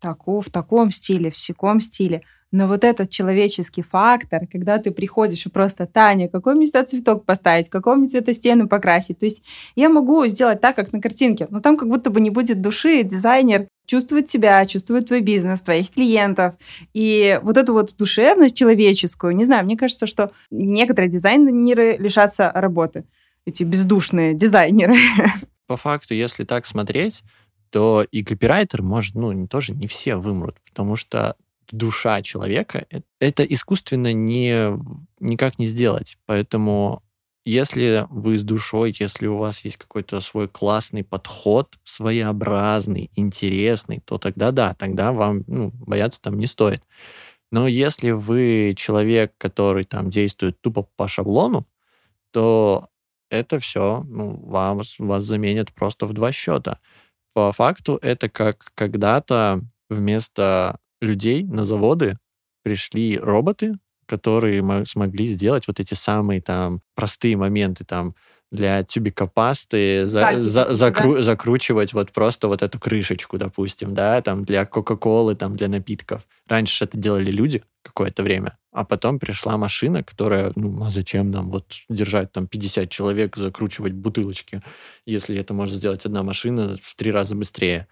таку, 0.00 0.40
в 0.40 0.50
таком 0.50 0.90
стиле, 0.90 1.30
в 1.30 1.36
сяком 1.36 1.80
стиле. 1.80 2.22
Но 2.50 2.68
вот 2.68 2.84
этот 2.84 3.08
человеческий 3.08 3.80
фактор, 3.80 4.46
когда 4.46 4.78
ты 4.78 4.90
приходишь 4.90 5.46
и 5.46 5.48
просто, 5.48 5.86
Таня, 5.86 6.28
какой 6.28 6.54
мне 6.54 6.66
сюда 6.66 6.84
цветок 6.84 7.24
поставить, 7.24 7.70
какой 7.70 7.96
мне 7.96 8.10
цвета 8.10 8.34
стены 8.34 8.66
покрасить. 8.66 9.18
То 9.18 9.24
есть 9.24 9.42
я 9.74 9.88
могу 9.88 10.26
сделать 10.26 10.60
так, 10.60 10.76
как 10.76 10.92
на 10.92 11.00
картинке, 11.00 11.46
но 11.48 11.60
там 11.60 11.78
как 11.78 11.88
будто 11.88 12.10
бы 12.10 12.20
не 12.20 12.28
будет 12.28 12.60
души, 12.60 13.04
дизайнер 13.04 13.68
чувствует 13.92 14.26
тебя, 14.26 14.64
чувствует 14.64 15.06
твой 15.06 15.20
бизнес, 15.20 15.60
твоих 15.60 15.90
клиентов. 15.90 16.54
И 16.94 17.38
вот 17.42 17.58
эту 17.58 17.74
вот 17.74 17.94
душевность 17.98 18.56
человеческую, 18.56 19.36
не 19.36 19.44
знаю, 19.44 19.66
мне 19.66 19.76
кажется, 19.76 20.06
что 20.06 20.30
некоторые 20.50 21.10
дизайнеры 21.10 21.98
лишатся 21.98 22.50
работы. 22.54 23.04
Эти 23.44 23.64
бездушные 23.64 24.32
дизайнеры. 24.32 24.94
По 25.66 25.76
факту, 25.76 26.14
если 26.14 26.44
так 26.44 26.66
смотреть, 26.66 27.22
то 27.68 28.02
и 28.10 28.24
копирайтер 28.24 28.80
может, 28.80 29.14
ну, 29.14 29.46
тоже 29.46 29.74
не 29.74 29.86
все 29.88 30.16
вымрут, 30.16 30.56
потому 30.66 30.96
что 30.96 31.36
душа 31.70 32.22
человека 32.22 32.86
это 33.20 33.44
искусственно 33.44 34.14
не, 34.14 34.72
никак 35.20 35.58
не 35.58 35.66
сделать. 35.66 36.16
Поэтому 36.24 37.01
если 37.44 38.06
вы 38.10 38.38
с 38.38 38.44
душой, 38.44 38.94
если 38.98 39.26
у 39.26 39.36
вас 39.36 39.64
есть 39.64 39.76
какой-то 39.76 40.20
свой 40.20 40.48
классный 40.48 41.02
подход, 41.02 41.78
своеобразный, 41.84 43.10
интересный, 43.16 44.00
то 44.04 44.18
тогда 44.18 44.52
да, 44.52 44.74
тогда 44.74 45.12
вам 45.12 45.44
ну, 45.46 45.72
бояться 45.74 46.20
там 46.20 46.38
не 46.38 46.46
стоит. 46.46 46.82
Но 47.50 47.66
если 47.66 48.10
вы 48.12 48.74
человек, 48.76 49.34
который 49.38 49.84
там 49.84 50.08
действует 50.08 50.60
тупо 50.60 50.86
по 50.96 51.08
шаблону, 51.08 51.66
то 52.30 52.88
это 53.30 53.58
все 53.58 54.02
ну, 54.06 54.36
вам, 54.46 54.82
вас 54.98 55.24
заменят 55.24 55.72
просто 55.72 56.06
в 56.06 56.12
два 56.12 56.32
счета. 56.32 56.78
По 57.34 57.52
факту 57.52 57.98
это 58.02 58.28
как 58.28 58.72
когда-то 58.74 59.62
вместо 59.90 60.78
людей 61.00 61.42
на 61.42 61.64
заводы 61.64 62.18
пришли 62.62 63.18
роботы, 63.18 63.78
которые 64.12 64.84
смогли 64.84 65.26
сделать 65.26 65.66
вот 65.66 65.80
эти 65.80 65.94
самые 65.94 66.42
там 66.42 66.82
простые 66.94 67.34
моменты 67.34 67.82
там 67.86 68.14
для 68.50 68.82
тюбика 68.84 69.26
пасты 69.26 70.04
за, 70.04 70.34
за, 70.42 70.74
закру, 70.74 71.14
да? 71.14 71.22
закручивать 71.22 71.94
вот 71.94 72.12
просто 72.12 72.48
вот 72.48 72.60
эту 72.60 72.78
крышечку, 72.78 73.38
допустим, 73.38 73.94
да, 73.94 74.20
там 74.20 74.44
для 74.44 74.66
Кока-Колы, 74.66 75.34
там 75.34 75.56
для 75.56 75.68
напитков. 75.68 76.20
Раньше 76.46 76.84
это 76.84 76.98
делали 76.98 77.30
люди 77.30 77.62
какое-то 77.82 78.22
время, 78.22 78.58
а 78.70 78.84
потом 78.84 79.18
пришла 79.18 79.56
машина, 79.56 80.02
которая, 80.02 80.52
ну, 80.56 80.84
а 80.84 80.90
зачем 80.90 81.30
нам 81.30 81.50
вот 81.50 81.64
держать 81.88 82.30
там 82.32 82.46
50 82.46 82.90
человек, 82.90 83.38
закручивать 83.38 83.94
бутылочки, 83.94 84.60
если 85.06 85.38
это 85.38 85.54
может 85.54 85.76
сделать 85.76 86.04
одна 86.04 86.22
машина 86.22 86.76
в 86.82 86.94
три 86.96 87.10
раза 87.10 87.34
быстрее. 87.34 87.88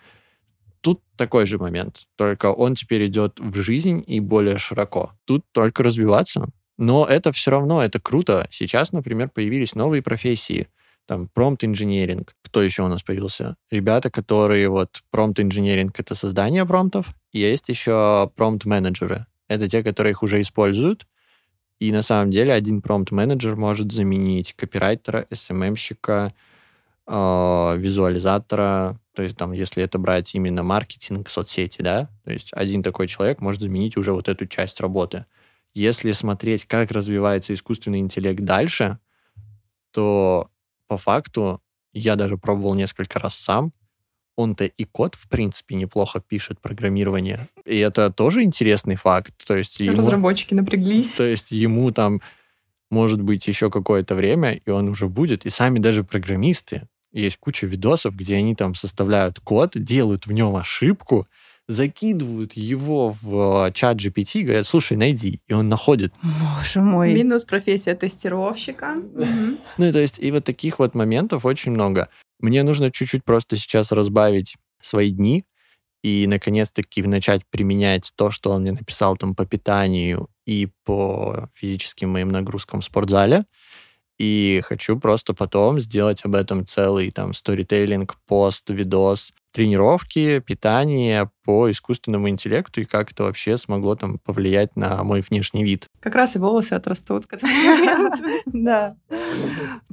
Тут 0.80 1.02
такой 1.16 1.46
же 1.46 1.58
момент, 1.58 2.06
только 2.16 2.52
он 2.52 2.74
теперь 2.74 3.06
идет 3.06 3.38
в 3.38 3.60
жизнь 3.60 4.02
и 4.06 4.20
более 4.20 4.56
широко. 4.58 5.12
Тут 5.26 5.44
только 5.52 5.82
развиваться. 5.82 6.48
Но 6.78 7.04
это 7.04 7.32
все 7.32 7.50
равно, 7.50 7.82
это 7.82 8.00
круто. 8.00 8.48
Сейчас, 8.50 8.92
например, 8.92 9.28
появились 9.28 9.74
новые 9.74 10.02
профессии. 10.02 10.68
Там 11.06 11.28
промпт 11.28 11.64
инженеринг. 11.64 12.34
Кто 12.42 12.62
еще 12.62 12.82
у 12.84 12.88
нас 12.88 13.02
появился? 13.02 13.56
Ребята, 13.70 14.10
которые 14.10 14.68
вот 14.70 15.02
промпт 15.10 15.40
инженеринг 15.40 16.00
это 16.00 16.14
создание 16.14 16.64
промптов. 16.64 17.08
Есть 17.32 17.68
еще 17.68 18.30
промпт 18.34 18.64
менеджеры. 18.64 19.26
Это 19.48 19.68
те, 19.68 19.82
которые 19.82 20.12
их 20.12 20.22
уже 20.22 20.40
используют. 20.40 21.06
И 21.80 21.92
на 21.92 22.02
самом 22.02 22.30
деле 22.30 22.52
один 22.52 22.80
промпт 22.80 23.10
менеджер 23.10 23.56
может 23.56 23.90
заменить 23.92 24.54
копирайтера, 24.54 25.26
SMM-щика, 25.30 26.32
э, 27.06 27.76
визуализатора, 27.76 28.98
то 29.20 29.24
есть 29.24 29.36
там, 29.36 29.52
если 29.52 29.84
это 29.84 29.98
брать 29.98 30.34
именно 30.34 30.62
маркетинг, 30.62 31.28
соцсети, 31.28 31.82
да, 31.82 32.08
то 32.24 32.32
есть 32.32 32.54
один 32.54 32.82
такой 32.82 33.06
человек 33.06 33.42
может 33.42 33.60
заменить 33.60 33.98
уже 33.98 34.14
вот 34.14 34.30
эту 34.30 34.46
часть 34.46 34.80
работы. 34.80 35.26
Если 35.74 36.12
смотреть, 36.12 36.64
как 36.64 36.90
развивается 36.90 37.52
искусственный 37.52 37.98
интеллект 37.98 38.40
дальше, 38.42 38.98
то 39.90 40.48
по 40.86 40.96
факту 40.96 41.60
я 41.92 42.16
даже 42.16 42.38
пробовал 42.38 42.74
несколько 42.74 43.18
раз 43.18 43.34
сам. 43.34 43.74
Он-то 44.36 44.64
и 44.64 44.84
код, 44.84 45.16
в 45.16 45.28
принципе, 45.28 45.74
неплохо 45.74 46.22
пишет 46.26 46.58
программирование. 46.58 47.46
И 47.66 47.76
это 47.76 48.10
тоже 48.10 48.42
интересный 48.42 48.96
факт. 48.96 49.34
То 49.46 49.54
есть 49.54 49.80
ему, 49.80 49.98
Разработчики 49.98 50.54
напряглись. 50.54 51.10
То 51.10 51.24
есть 51.24 51.50
ему 51.50 51.90
там 51.90 52.22
может 52.90 53.20
быть 53.20 53.46
еще 53.46 53.70
какое-то 53.70 54.14
время, 54.14 54.54
и 54.54 54.70
он 54.70 54.88
уже 54.88 55.08
будет. 55.10 55.44
И 55.44 55.50
сами 55.50 55.78
даже 55.78 56.04
программисты, 56.04 56.88
есть 57.12 57.38
куча 57.38 57.66
видосов, 57.66 58.14
где 58.14 58.36
они 58.36 58.54
там 58.54 58.74
составляют 58.74 59.40
код, 59.40 59.72
делают 59.74 60.26
в 60.26 60.32
нем 60.32 60.56
ошибку, 60.56 61.26
закидывают 61.70 62.54
его 62.54 63.14
в 63.22 63.66
э, 63.68 63.72
чат 63.72 63.96
GPT, 63.96 64.42
говорят, 64.42 64.66
слушай, 64.66 64.96
найди, 64.96 65.40
и 65.46 65.52
он 65.52 65.68
находит. 65.68 66.12
Боже 66.22 66.80
мой. 66.80 67.14
Минус 67.14 67.44
профессия 67.44 67.94
тестировщика. 67.94 68.94
Ну, 69.78 69.92
то 69.92 69.98
есть, 69.98 70.18
и 70.18 70.32
вот 70.32 70.44
таких 70.44 70.78
вот 70.80 70.94
моментов 70.94 71.44
очень 71.44 71.72
много. 71.72 72.08
Мне 72.40 72.62
нужно 72.62 72.90
чуть-чуть 72.90 73.24
просто 73.24 73.56
сейчас 73.56 73.92
разбавить 73.92 74.56
свои 74.80 75.10
дни 75.10 75.44
и, 76.02 76.26
наконец-таки, 76.26 77.02
начать 77.02 77.42
применять 77.50 78.10
то, 78.16 78.30
что 78.30 78.50
он 78.50 78.62
мне 78.62 78.72
написал 78.72 79.16
там 79.16 79.34
по 79.34 79.46
питанию 79.46 80.28
и 80.46 80.68
по 80.84 81.50
физическим 81.54 82.10
моим 82.10 82.30
нагрузкам 82.30 82.80
в 82.80 82.84
спортзале. 82.84 83.44
И 84.20 84.60
хочу 84.66 85.00
просто 85.00 85.32
потом 85.32 85.80
сделать 85.80 86.26
об 86.26 86.34
этом 86.34 86.66
целый 86.66 87.10
там 87.10 87.32
сторителлинг, 87.32 88.16
пост, 88.26 88.68
видос, 88.68 89.32
тренировки, 89.50 90.40
питание 90.40 91.30
по 91.42 91.70
искусственному 91.70 92.28
интеллекту 92.28 92.82
и 92.82 92.84
как 92.84 93.12
это 93.12 93.24
вообще 93.24 93.56
смогло 93.56 93.96
там 93.96 94.18
повлиять 94.18 94.76
на 94.76 95.02
мой 95.04 95.22
внешний 95.22 95.64
вид. 95.64 95.86
Как 96.00 96.14
раз 96.14 96.36
и 96.36 96.38
волосы 96.38 96.74
отрастут. 96.74 97.24
Да. 98.44 98.96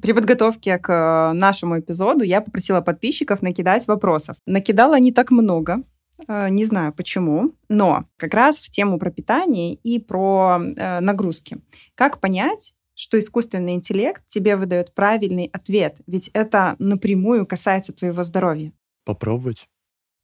При 0.02 0.12
подготовке 0.12 0.78
к 0.78 0.92
э, 0.92 1.34
нашему 1.34 1.80
эпизоду 1.80 2.26
я 2.26 2.42
попросила 2.42 2.82
подписчиков 2.82 3.42
накидать 3.42 3.88
вопросов. 3.88 4.36
Накидала 4.46 5.00
не 5.00 5.14
так 5.14 5.32
много, 5.32 5.82
э, 6.28 6.50
не 6.50 6.66
знаю 6.66 6.94
почему, 6.94 7.52
но 7.70 8.06
как 8.18 8.34
раз 8.34 8.60
в 8.60 8.70
тему 8.70 9.00
про 9.00 9.10
питание 9.10 9.76
и 9.76 10.00
про 10.00 10.60
э, 10.60 11.00
нагрузки. 11.00 11.60
Как 11.96 12.20
понять, 12.20 12.74
что 12.98 13.20
искусственный 13.20 13.76
интеллект 13.76 14.24
тебе 14.28 14.56
выдает 14.56 14.94
правильный 14.96 15.52
ответ, 15.54 16.02
ведь 16.08 16.30
это 16.34 16.76
напрямую 16.80 17.46
касается 17.46 17.94
твоего 17.94 18.24
здоровья. 18.24 18.74
Попробовать. 19.06 19.70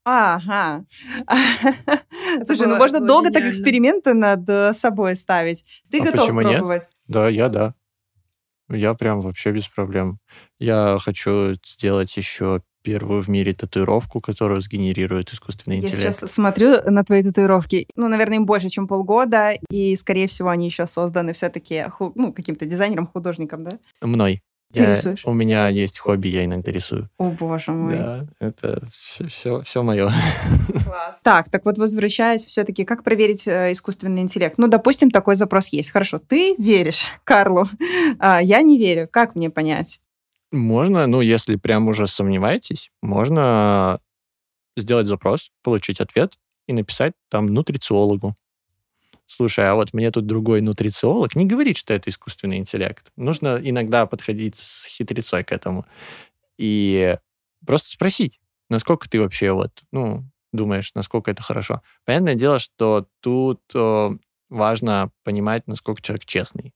Ага. 0.05 0.84
Слушай, 2.45 2.67
ну 2.67 2.78
можно 2.78 2.99
долго 2.99 3.32
так 3.32 3.43
эксперименты 3.45 4.13
над 4.13 4.49
э, 4.49 4.74
собой 4.74 5.15
ставить. 5.15 5.63
Ты 5.91 5.99
а 5.99 6.05
готов 6.05 6.28
пробовать? 6.30 6.88
Да, 7.07 7.30
я 7.30 7.47
да. 7.47 7.76
Я 8.69 8.95
прям 8.95 9.21
вообще 9.21 9.51
без 9.51 9.67
проблем. 9.67 10.17
Я 10.57 10.97
хочу 10.99 11.53
сделать 11.63 12.17
еще 12.17 12.63
первую 12.84 13.23
в 13.23 13.29
мире 13.29 13.53
татуировку, 13.53 14.21
которую 14.21 14.61
сгенерирует 14.61 15.34
искусственный 15.34 15.77
интеллект. 15.77 15.97
Я 15.97 16.11
сейчас 16.11 16.31
смотрю 16.31 16.81
на 16.89 17.03
твои 17.03 17.23
татуировки. 17.23 17.88
Ну, 17.95 18.07
наверное, 18.07 18.38
им 18.38 18.45
больше, 18.45 18.69
чем 18.69 18.88
полгода, 18.88 19.53
и, 19.69 19.95
скорее 19.95 20.27
всего, 20.27 20.49
они 20.49 20.67
еще 20.67 20.86
созданы 20.86 21.34
все-таки 21.34 21.86
ну, 22.15 22.34
каким-то 22.34 22.65
дизайнером, 22.65 23.07
художником, 23.07 23.63
да? 23.63 23.71
Мной. 24.01 24.41
Ты 24.73 24.81
я, 24.81 24.89
рисуешь? 24.89 25.21
У 25.23 25.34
меня 25.34 25.67
есть 25.67 25.99
хобби, 25.99 26.29
я 26.29 26.45
иногда 26.45 26.71
рисую. 26.71 27.07
О, 27.19 27.29
боже 27.29 27.71
мой. 27.71 27.95
Да, 27.95 28.25
это 28.39 28.81
все, 28.91 29.27
все, 29.27 29.61
все 29.61 29.84
мое. 29.84 30.11
Класс. 30.86 31.19
Так, 31.21 31.49
так 31.49 31.63
вот 31.65 31.77
возвращаясь 31.77 32.43
все-таки, 32.43 32.84
как 32.84 33.03
проверить 33.03 33.47
э, 33.47 33.71
искусственный 33.71 34.23
интеллект? 34.23 34.55
Ну, 34.57 34.67
допустим, 34.67 35.11
такой 35.11 35.36
запрос 35.36 35.67
есть. 35.67 35.91
Хорошо, 35.91 36.17
ты 36.17 36.55
веришь 36.57 37.11
Карлу, 37.23 37.67
а 38.19 38.41
я 38.41 38.63
не 38.63 38.79
верю. 38.79 39.07
Как 39.11 39.36
мне 39.36 39.51
понять? 39.51 40.01
Можно, 40.54 41.08
ну, 41.08 41.22
если 41.22 41.56
прям 41.56 41.88
уже 41.88 42.08
сомневаетесь, 42.08 42.91
можно 43.01 43.99
сделать 44.78 45.08
запрос, 45.08 45.49
получить 45.64 45.99
ответ 45.99 46.38
и 46.68 46.74
написать 46.74 47.14
там 47.30 47.47
нутрициологу. 47.47 48.36
Слушай, 49.26 49.68
а 49.68 49.74
вот 49.74 49.93
мне 49.93 50.12
тут 50.12 50.28
другой 50.28 50.62
нутрициолог 50.62 51.36
не 51.36 51.47
говорит, 51.47 51.78
что 51.78 51.95
это 51.95 52.12
искусственный 52.12 52.58
интеллект. 52.58 53.12
Нужно 53.16 53.60
иногда 53.64 54.06
подходить 54.06 54.56
с 54.56 54.86
хитрецой 54.86 55.43
к 55.43 55.51
этому 55.51 55.88
и 56.60 57.18
просто 57.66 57.89
спросить, 57.89 58.39
насколько 58.70 59.10
ты 59.10 59.20
вообще 59.20 59.54
вот, 59.54 59.72
ну, 59.91 60.24
думаешь, 60.51 60.91
насколько 60.93 61.32
это 61.32 61.41
хорошо. 61.41 61.82
Понятное 62.06 62.36
дело, 62.36 62.60
что 62.60 63.08
тут 63.22 63.62
э, 63.74 64.10
важно 64.49 65.10
понимать, 65.24 65.66
насколько 65.66 66.04
человек 66.04 66.26
честный. 66.26 66.74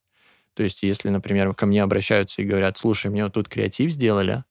То 0.57 0.63
есть, 0.63 0.81
если, 0.81 1.09
например, 1.09 1.53
ко 1.53 1.67
мне 1.67 1.83
обращаются 1.83 2.41
и 2.41 2.45
говорят, 2.45 2.79
слушай, 2.79 3.11
мне 3.11 3.23
вот 3.23 3.33
тут 3.33 3.47
креатив 3.47 3.91
сделали, 3.91 4.43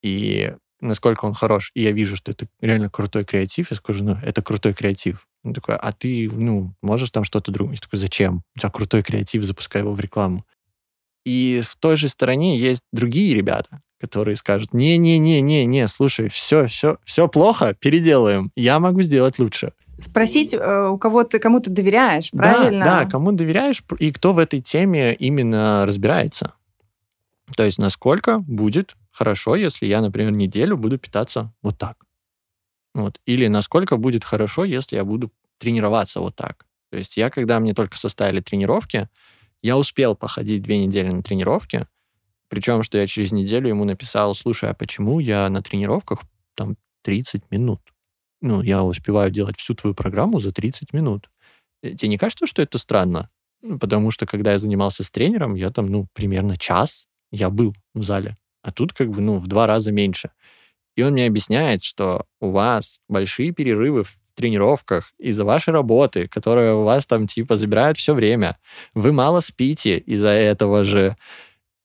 и 0.00 0.54
насколько 0.80 1.24
он 1.24 1.34
хорош, 1.34 1.72
и 1.74 1.82
я 1.82 1.90
вижу, 1.90 2.14
что 2.14 2.30
это 2.30 2.46
реально 2.60 2.88
крутой 2.88 3.24
креатив, 3.24 3.72
я 3.72 3.76
скажу, 3.76 4.04
ну, 4.04 4.16
это 4.22 4.42
крутой 4.42 4.74
креатив. 4.74 5.26
Он 5.42 5.54
такой, 5.54 5.74
а 5.74 5.90
ты, 5.90 6.30
ну, 6.30 6.72
можешь 6.82 7.10
там 7.10 7.24
что-то 7.24 7.50
другое? 7.50 7.74
Я 7.74 7.80
такой, 7.80 7.98
зачем? 7.98 8.44
У 8.54 8.60
тебя 8.60 8.70
крутой 8.70 9.02
креатив, 9.02 9.42
запускай 9.42 9.82
его 9.82 9.92
в 9.92 9.98
рекламу. 9.98 10.46
И 11.24 11.62
в 11.64 11.74
той 11.74 11.96
же 11.96 12.08
стороне 12.08 12.56
есть 12.56 12.84
другие 12.92 13.34
ребята, 13.34 13.82
которые 14.00 14.36
скажут, 14.36 14.72
не-не-не-не-не, 14.72 15.88
слушай, 15.88 16.28
все, 16.28 16.68
все, 16.68 16.98
все 17.04 17.26
плохо, 17.26 17.74
переделаем, 17.74 18.52
я 18.54 18.78
могу 18.78 19.02
сделать 19.02 19.40
лучше. 19.40 19.72
Спросить, 20.02 20.54
э, 20.54 20.88
у 20.88 20.98
кого 20.98 21.24
ты, 21.24 21.38
кому 21.38 21.60
ты 21.60 21.70
доверяешь, 21.70 22.30
правильно? 22.30 22.84
Да, 22.84 23.04
да, 23.04 23.10
кому 23.10 23.32
доверяешь 23.32 23.82
и 23.98 24.12
кто 24.12 24.32
в 24.32 24.38
этой 24.38 24.60
теме 24.60 25.14
именно 25.14 25.86
разбирается. 25.86 26.54
То 27.56 27.62
есть 27.62 27.78
насколько 27.78 28.38
будет 28.38 28.96
хорошо, 29.10 29.56
если 29.56 29.86
я, 29.86 30.00
например, 30.00 30.32
неделю 30.32 30.76
буду 30.76 30.98
питаться 30.98 31.52
вот 31.62 31.78
так. 31.78 31.96
Вот. 32.94 33.20
Или 33.26 33.46
насколько 33.46 33.96
будет 33.96 34.24
хорошо, 34.24 34.64
если 34.64 34.96
я 34.96 35.04
буду 35.04 35.30
тренироваться 35.58 36.20
вот 36.20 36.34
так. 36.36 36.66
То 36.90 36.98
есть 36.98 37.16
я, 37.16 37.30
когда 37.30 37.60
мне 37.60 37.72
только 37.74 37.96
составили 37.96 38.40
тренировки, 38.40 39.08
я 39.62 39.78
успел 39.78 40.14
походить 40.14 40.62
две 40.62 40.78
недели 40.78 41.08
на 41.08 41.22
тренировки, 41.22 41.86
причем, 42.48 42.82
что 42.82 42.98
я 42.98 43.06
через 43.06 43.32
неделю 43.32 43.68
ему 43.68 43.84
написал, 43.84 44.34
слушай, 44.34 44.68
а 44.68 44.74
почему 44.74 45.20
я 45.20 45.48
на 45.48 45.62
тренировках 45.62 46.20
там 46.54 46.76
30 47.02 47.50
минут. 47.50 47.80
Ну, 48.42 48.60
я 48.60 48.82
успеваю 48.82 49.30
делать 49.30 49.58
всю 49.58 49.74
твою 49.74 49.94
программу 49.94 50.40
за 50.40 50.52
30 50.52 50.92
минут. 50.92 51.30
Э, 51.82 51.94
тебе 51.94 52.08
не 52.08 52.18
кажется, 52.18 52.46
что 52.46 52.60
это 52.60 52.76
странно? 52.78 53.28
Ну, 53.62 53.78
потому 53.78 54.10
что, 54.10 54.26
когда 54.26 54.52
я 54.52 54.58
занимался 54.58 55.04
с 55.04 55.10
тренером, 55.10 55.54
я 55.54 55.70
там, 55.70 55.86
ну, 55.86 56.08
примерно 56.12 56.56
час 56.56 57.06
я 57.30 57.48
был 57.48 57.74
в 57.94 58.02
зале. 58.02 58.36
А 58.62 58.72
тут 58.72 58.92
как 58.92 59.10
бы, 59.10 59.20
ну, 59.20 59.38
в 59.38 59.46
два 59.46 59.66
раза 59.66 59.92
меньше. 59.92 60.30
И 60.96 61.02
он 61.02 61.12
мне 61.12 61.26
объясняет, 61.26 61.84
что 61.84 62.26
у 62.40 62.50
вас 62.50 62.98
большие 63.08 63.52
перерывы 63.52 64.02
в 64.02 64.16
тренировках 64.34 65.12
из-за 65.18 65.44
вашей 65.44 65.72
работы, 65.72 66.26
которая 66.26 66.74
у 66.74 66.82
вас 66.82 67.06
там 67.06 67.26
типа 67.26 67.56
забирает 67.56 67.96
все 67.96 68.14
время. 68.14 68.58
Вы 68.94 69.12
мало 69.12 69.40
спите 69.40 69.98
из-за 69.98 70.30
этого 70.30 70.84
же. 70.84 71.16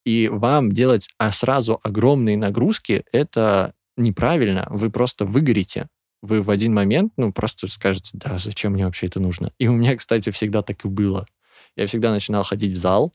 И 0.05 0.29
вам 0.31 0.71
делать 0.71 1.09
а 1.19 1.31
сразу 1.31 1.79
огромные 1.83 2.37
нагрузки, 2.37 3.03
это 3.11 3.73
неправильно. 3.97 4.65
Вы 4.69 4.89
просто 4.89 5.25
выгорите. 5.25 5.87
Вы 6.21 6.41
в 6.41 6.49
один 6.49 6.73
момент, 6.73 7.13
ну, 7.17 7.31
просто 7.31 7.67
скажете, 7.67 8.11
да, 8.13 8.37
зачем 8.37 8.73
мне 8.73 8.85
вообще 8.85 9.07
это 9.07 9.19
нужно? 9.19 9.51
И 9.59 9.67
у 9.67 9.73
меня, 9.73 9.95
кстати, 9.95 10.31
всегда 10.31 10.61
так 10.63 10.83
и 10.83 10.87
было. 10.87 11.27
Я 11.75 11.85
всегда 11.87 12.11
начинал 12.11 12.43
ходить 12.43 12.73
в 12.73 12.77
зал. 12.77 13.13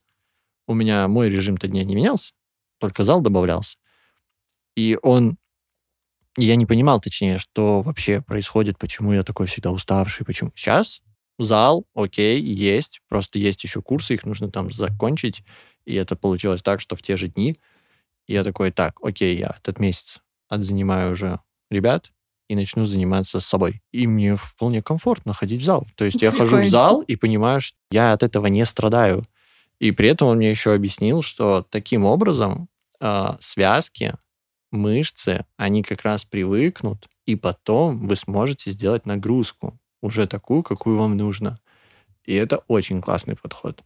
У 0.68 0.74
меня 0.74 1.08
мой 1.08 1.28
режим-то 1.28 1.66
дня 1.66 1.82
не 1.82 1.96
менялся, 1.96 2.32
только 2.78 3.02
зал 3.04 3.20
добавлялся. 3.20 3.76
И 4.76 4.98
он 5.02 5.36
я 6.36 6.56
не 6.56 6.64
понимал, 6.64 7.00
точнее, 7.00 7.38
что 7.38 7.82
вообще 7.82 8.22
происходит, 8.22 8.78
почему 8.78 9.12
я 9.12 9.22
такой 9.22 9.46
всегда 9.46 9.70
уставший, 9.70 10.24
почему. 10.24 10.50
Сейчас 10.54 11.02
зал, 11.38 11.86
окей, 11.94 12.40
есть, 12.40 13.00
просто 13.08 13.38
есть 13.38 13.62
еще 13.64 13.82
курсы, 13.82 14.14
их 14.14 14.24
нужно 14.24 14.50
там 14.50 14.72
закончить, 14.72 15.42
и 15.84 15.94
это 15.94 16.16
получилось 16.16 16.62
так, 16.62 16.80
что 16.80 16.96
в 16.96 17.02
те 17.02 17.16
же 17.16 17.28
дни 17.28 17.58
я 18.26 18.44
такой, 18.44 18.70
так, 18.70 18.98
окей, 19.02 19.36
я 19.36 19.56
этот 19.58 19.78
месяц 19.78 20.20
отзанимаю 20.48 21.12
уже 21.12 21.40
ребят 21.70 22.12
и 22.52 22.54
начну 22.54 22.84
заниматься 22.84 23.40
с 23.40 23.46
собой. 23.46 23.82
И 23.92 24.06
мне 24.06 24.36
вполне 24.36 24.82
комфортно 24.82 25.32
ходить 25.32 25.62
в 25.62 25.64
зал. 25.64 25.86
То 25.96 26.04
есть 26.04 26.20
я 26.20 26.30
хожу 26.30 26.58
в 26.58 26.68
зал 26.68 27.00
и 27.00 27.16
понимаю, 27.16 27.60
что 27.60 27.76
я 27.90 28.12
от 28.12 28.22
этого 28.22 28.46
не 28.46 28.64
страдаю. 28.66 29.26
И 29.80 29.90
при 29.90 30.08
этом 30.08 30.28
он 30.28 30.36
мне 30.36 30.50
еще 30.50 30.74
объяснил, 30.74 31.22
что 31.22 31.66
таким 31.70 32.04
образом 32.04 32.68
э, 33.00 33.36
связки 33.40 34.14
мышцы, 34.70 35.44
они 35.56 35.82
как 35.82 36.02
раз 36.02 36.24
привыкнут, 36.24 37.08
и 37.26 37.36
потом 37.36 38.06
вы 38.06 38.16
сможете 38.16 38.70
сделать 38.70 39.06
нагрузку, 39.06 39.78
уже 40.02 40.26
такую, 40.26 40.62
какую 40.62 40.98
вам 40.98 41.16
нужно. 41.16 41.58
И 42.24 42.34
это 42.34 42.58
очень 42.68 43.00
классный 43.00 43.36
подход. 43.36 43.82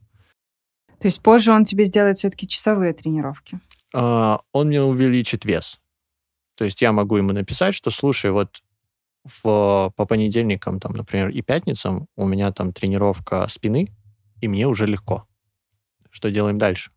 То 0.99 1.07
есть 1.07 1.23
позже 1.23 1.53
он 1.53 1.65
тебе 1.65 1.85
сделает 1.85 2.19
все-таки 2.19 2.49
часовые 2.49 2.93
тренировки? 2.93 3.61
А, 3.95 4.41
он 4.53 4.69
мне 4.69 4.83
увеличит 4.83 5.45
вес. 5.45 5.79
То 6.57 6.65
есть 6.65 6.83
я 6.83 6.93
могу 6.93 7.17
ему 7.17 7.33
написать, 7.33 7.75
что, 7.75 7.91
слушай, 7.91 8.31
вот 8.31 8.63
в, 9.25 9.93
по 9.95 10.07
понедельникам, 10.07 10.81
там, 10.81 10.93
например, 10.93 11.29
и 11.29 11.43
пятницам 11.43 12.09
у 12.17 12.27
меня 12.27 12.53
там 12.53 12.73
тренировка 12.73 13.47
спины, 13.49 13.89
и 14.41 14.49
мне 14.49 14.67
уже 14.67 14.87
легко. 14.87 15.27
Что 16.11 16.31
делаем 16.31 16.59
дальше? 16.59 16.91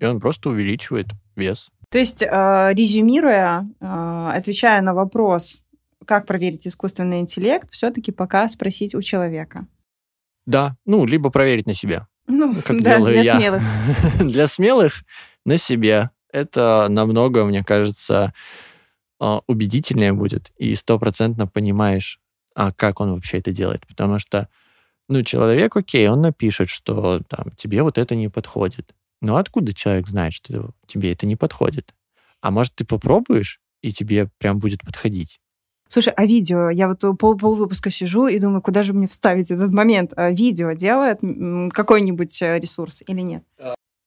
И 0.00 0.04
он 0.04 0.20
просто 0.20 0.50
увеличивает 0.50 1.08
вес. 1.36 1.70
То 1.90 1.98
есть, 1.98 2.22
э, 2.22 2.26
резюмируя, 2.74 3.68
э, 3.80 4.30
отвечая 4.34 4.82
на 4.82 4.92
вопрос, 4.92 5.62
как 6.04 6.26
проверить 6.26 6.66
искусственный 6.66 7.20
интеллект, 7.20 7.70
все-таки 7.70 8.12
пока 8.12 8.48
спросить 8.48 8.94
у 8.94 9.02
человека. 9.02 9.66
Да, 10.46 10.76
ну, 10.84 11.04
либо 11.06 11.30
проверить 11.30 11.66
на 11.66 11.74
себе. 11.74 12.06
Ну, 12.26 12.54
как 12.62 12.82
да, 12.82 12.96
делаю 12.96 13.14
для 13.14 13.22
я. 13.22 13.36
смелых. 13.36 13.62
для 14.20 14.46
смелых 14.46 15.04
на 15.44 15.58
себе. 15.58 16.10
Это 16.30 16.86
намного, 16.90 17.44
мне 17.44 17.64
кажется, 17.64 18.34
убедительнее 19.18 20.12
будет. 20.12 20.52
И 20.56 20.74
стопроцентно 20.74 21.46
понимаешь, 21.46 22.20
а 22.54 22.72
как 22.72 23.00
он 23.00 23.14
вообще 23.14 23.38
это 23.38 23.52
делает. 23.52 23.86
Потому 23.86 24.18
что, 24.18 24.48
ну, 25.08 25.22
человек, 25.22 25.76
окей, 25.76 26.08
он 26.08 26.22
напишет, 26.22 26.68
что 26.68 27.20
там 27.28 27.50
тебе 27.56 27.82
вот 27.82 27.98
это 27.98 28.14
не 28.14 28.28
подходит. 28.28 28.94
Но 29.20 29.36
откуда 29.36 29.72
человек 29.72 30.08
знает, 30.08 30.32
что 30.32 30.70
тебе 30.86 31.12
это 31.12 31.26
не 31.26 31.36
подходит? 31.36 31.94
А 32.40 32.50
может, 32.50 32.74
ты 32.74 32.84
попробуешь, 32.84 33.60
и 33.82 33.92
тебе 33.92 34.28
прям 34.38 34.58
будет 34.58 34.82
подходить? 34.82 35.40
Слушай, 35.88 36.12
а 36.16 36.26
видео? 36.26 36.68
Я 36.68 36.86
вот 36.88 37.00
пол, 37.18 37.36
пол 37.36 37.54
выпуска 37.54 37.90
сижу 37.90 38.26
и 38.26 38.38
думаю, 38.38 38.60
куда 38.60 38.82
же 38.82 38.92
мне 38.92 39.08
вставить 39.08 39.50
этот 39.50 39.72
момент? 39.72 40.12
А 40.16 40.30
видео 40.30 40.72
делает 40.72 41.20
какой-нибудь 41.72 42.42
э, 42.42 42.58
ресурс 42.58 43.02
или 43.06 43.22
нет? 43.22 43.44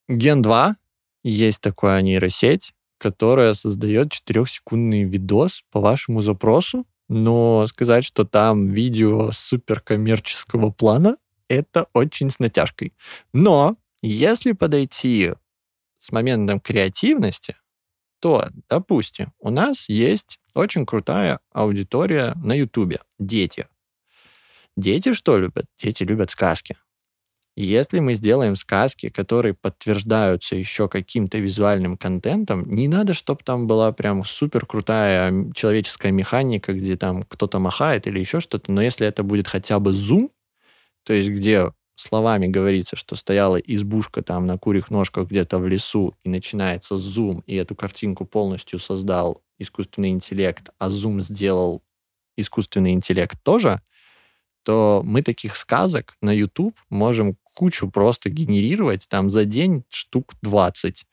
Ген 0.08 0.42
2 0.42 0.76
есть 1.24 1.62
такая 1.62 2.02
нейросеть, 2.02 2.74
которая 3.02 3.56
создает 3.56 4.14
4-секундный 4.14 5.06
видос 5.06 5.64
по 5.72 5.80
вашему 5.80 6.22
запросу, 6.22 6.86
но 7.10 7.66
сказать, 7.66 8.06
что 8.06 8.26
там 8.26 8.70
видео 8.70 9.32
суперкоммерческого 9.32 10.70
плана, 10.70 11.18
это 11.50 11.88
очень 11.94 12.30
с 12.30 12.38
натяжкой. 12.38 12.94
Но 13.34 13.76
если 14.04 14.52
подойти 14.52 15.34
с 15.98 16.12
моментом 16.12 16.60
креативности, 16.60 17.56
то, 18.20 18.50
допустим, 18.70 19.34
у 19.40 19.50
нас 19.50 19.90
есть 19.90 20.40
очень 20.54 20.86
крутая 20.86 21.40
аудитория 21.52 22.34
на 22.36 22.54
Ютубе. 22.54 23.00
Дети. 23.18 23.68
Дети 24.78 25.14
что 25.14 25.40
любят? 25.40 25.66
Дети 25.80 26.04
любят 26.04 26.30
сказки. 26.30 26.78
Если 27.58 28.00
мы 28.00 28.14
сделаем 28.14 28.56
сказки, 28.56 29.10
которые 29.10 29.54
подтверждаются 29.54 30.56
еще 30.56 30.88
каким-то 30.88 31.38
визуальным 31.38 31.98
контентом, 31.98 32.64
не 32.72 32.88
надо, 32.88 33.14
чтобы 33.14 33.44
там 33.44 33.68
была 33.68 33.92
прям 33.92 34.24
супер 34.24 34.66
крутая 34.66 35.52
человеческая 35.54 36.12
механика, 36.12 36.74
где 36.74 36.96
там 36.96 37.24
кто-то 37.24 37.60
махает 37.60 38.08
или 38.08 38.20
еще 38.20 38.40
что-то, 38.40 38.72
но 38.72 38.82
если 38.82 39.06
это 39.06 39.24
будет 39.24 39.48
хотя 39.48 39.80
бы 39.80 39.94
зум, 39.94 40.30
то 41.04 41.14
есть 41.14 41.30
где 41.30 41.72
словами 41.96 42.48
говорится, 42.48 42.96
что 42.96 43.16
стояла 43.16 43.58
избушка 43.58 44.24
там 44.24 44.48
на 44.48 44.58
курьих 44.58 44.90
ножках 44.90 45.28
где-то 45.30 45.60
в 45.60 45.68
лесу, 45.68 46.16
и 46.24 46.30
начинается 46.30 46.98
зум, 46.98 47.44
и 47.48 47.56
эту 47.56 47.76
картинку 47.76 48.26
полностью 48.26 48.80
создал 48.80 49.42
искусственный 49.60 50.10
интеллект, 50.12 50.70
а 50.80 50.90
зум 50.90 51.22
сделал 51.22 51.84
искусственный 52.38 52.94
интеллект 52.94 53.38
тоже, 53.44 53.82
то 54.64 55.02
мы 55.06 55.22
таких 55.22 55.56
сказок 55.56 56.16
на 56.22 56.32
YouTube 56.32 56.78
можем 56.90 57.38
кучу 57.54 57.90
просто 57.90 58.30
генерировать 58.30 59.08
там 59.10 59.30
за 59.30 59.46
день 59.46 59.84
штук 59.90 60.34
20 60.42 61.06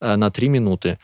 э, 0.00 0.16
на 0.16 0.30
3 0.30 0.48
минуты. 0.48 0.98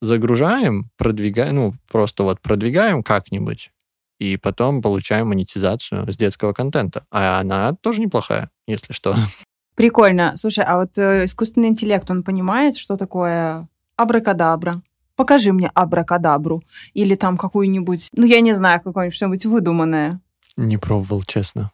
Загружаем, 0.00 0.90
продвигаем, 0.96 1.54
ну, 1.54 1.74
просто 1.88 2.22
вот 2.22 2.40
продвигаем 2.40 3.02
как-нибудь, 3.02 3.70
и 4.18 4.36
потом 4.36 4.82
получаем 4.82 5.28
монетизацию 5.28 6.10
с 6.10 6.16
детского 6.16 6.52
контента. 6.52 7.06
А 7.10 7.40
она 7.40 7.74
тоже 7.74 8.00
неплохая, 8.00 8.50
если 8.66 8.92
что. 8.92 9.14
Прикольно. 9.74 10.34
Слушай, 10.36 10.64
а 10.64 10.78
вот 10.78 10.96
э, 10.96 11.24
искусственный 11.24 11.68
интеллект, 11.68 12.10
он 12.10 12.22
понимает, 12.22 12.76
что 12.76 12.96
такое 12.96 13.68
абракадабра? 13.96 14.82
Покажи 15.16 15.52
мне 15.52 15.70
абракадабру. 15.74 16.62
Или 16.94 17.14
там 17.14 17.36
какую-нибудь, 17.36 18.08
ну, 18.12 18.24
я 18.24 18.40
не 18.40 18.52
знаю, 18.52 18.80
какое-нибудь 18.82 19.14
что-нибудь 19.14 19.46
выдуманное. 19.46 20.20
Не 20.56 20.78
пробовал, 20.78 21.22
честно. 21.22 21.72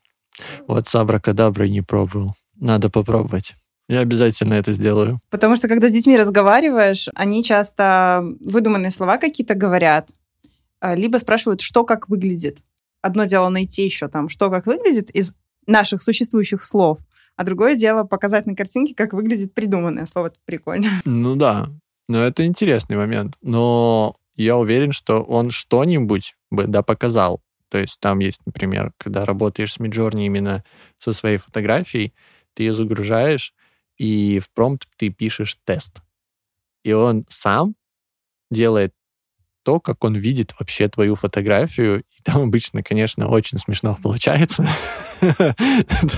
Вот 0.66 0.89
с 0.89 0.95
абракадаброй 0.95 1.70
не 1.70 1.83
пробовал. 1.83 2.35
Надо 2.57 2.91
попробовать. 2.91 3.55
Я 3.89 4.01
обязательно 4.01 4.55
это 4.55 4.72
сделаю. 4.72 5.20
Потому 5.30 5.57
что, 5.57 5.68
когда 5.68 5.89
с 5.89 5.93
детьми 5.93 6.16
разговариваешь, 6.16 7.09
они 7.14 7.45
часто 7.45 8.24
выдуманные 8.41 8.91
слова 8.91 9.18
какие-то 9.18 9.55
говорят, 9.55 10.11
а, 10.80 10.95
либо 10.95 11.18
спрашивают, 11.18 11.61
что 11.61 11.85
как 11.85 12.09
выглядит. 12.09 12.59
Одно 13.03 13.24
дело 13.24 13.49
найти 13.49 13.85
еще 13.85 14.09
там, 14.09 14.28
что 14.28 14.51
как 14.51 14.66
выглядит 14.66 15.11
из 15.11 15.35
наших 15.66 16.03
существующих 16.03 16.62
слов, 16.62 16.99
а 17.37 17.45
другое 17.45 17.76
дело 17.76 18.05
показать 18.05 18.47
на 18.47 18.55
картинке, 18.55 18.95
как 18.95 19.12
выглядит 19.12 19.55
придуманное 19.55 20.07
слово. 20.07 20.28
Это 20.28 20.37
прикольно. 20.45 20.89
Ну 21.05 21.37
да, 21.37 21.68
но 22.09 22.18
это 22.22 22.45
интересный 22.47 22.97
момент. 22.97 23.37
Но 23.43 24.16
я 24.35 24.57
уверен, 24.57 24.93
что 24.93 25.22
он 25.22 25.51
что-нибудь 25.51 26.35
бы 26.51 26.66
да 26.66 26.83
показал. 26.83 27.41
То 27.73 27.79
есть 27.79 28.01
там 28.01 28.18
есть, 28.18 28.43
например, 28.45 28.93
когда 28.99 29.25
работаешь 29.25 29.73
с 29.73 29.79
Midjourney 29.79 30.27
именно 30.27 30.62
со 30.99 31.14
своей 31.14 31.39
фотографией, 31.39 32.12
ты 32.53 32.64
ее 32.64 32.75
загружаешь, 32.75 33.55
и 33.97 34.41
в 34.41 34.51
промпт 34.51 34.87
ты 34.99 35.09
пишешь 35.09 35.57
тест. 35.64 36.03
И 36.85 36.93
он 36.93 37.25
сам 37.31 37.75
делает 38.51 38.93
то, 39.62 39.81
как 39.81 40.05
он 40.05 40.16
видит 40.16 40.55
вообще 40.61 40.87
твою 40.91 41.14
фотографию. 41.14 42.01
И 42.01 42.23
там 42.23 42.43
обычно, 42.43 42.83
конечно, 42.83 43.27
очень 43.29 43.57
смешно 43.57 43.99
получается. 44.03 44.68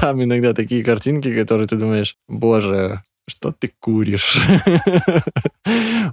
Там 0.00 0.24
иногда 0.24 0.54
такие 0.54 0.82
картинки, 0.82 1.32
которые 1.32 1.68
ты 1.68 1.76
думаешь, 1.76 2.16
боже, 2.26 3.04
что 3.28 3.52
ты 3.52 3.72
куришь? 3.78 4.40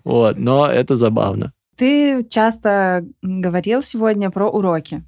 Вот, 0.04 0.38
но 0.38 0.68
это 0.68 0.96
забавно. 0.96 1.52
Ты 1.78 2.24
часто 2.30 3.04
говорил 3.24 3.82
сегодня 3.82 4.30
про 4.30 4.48
уроки. 4.48 5.04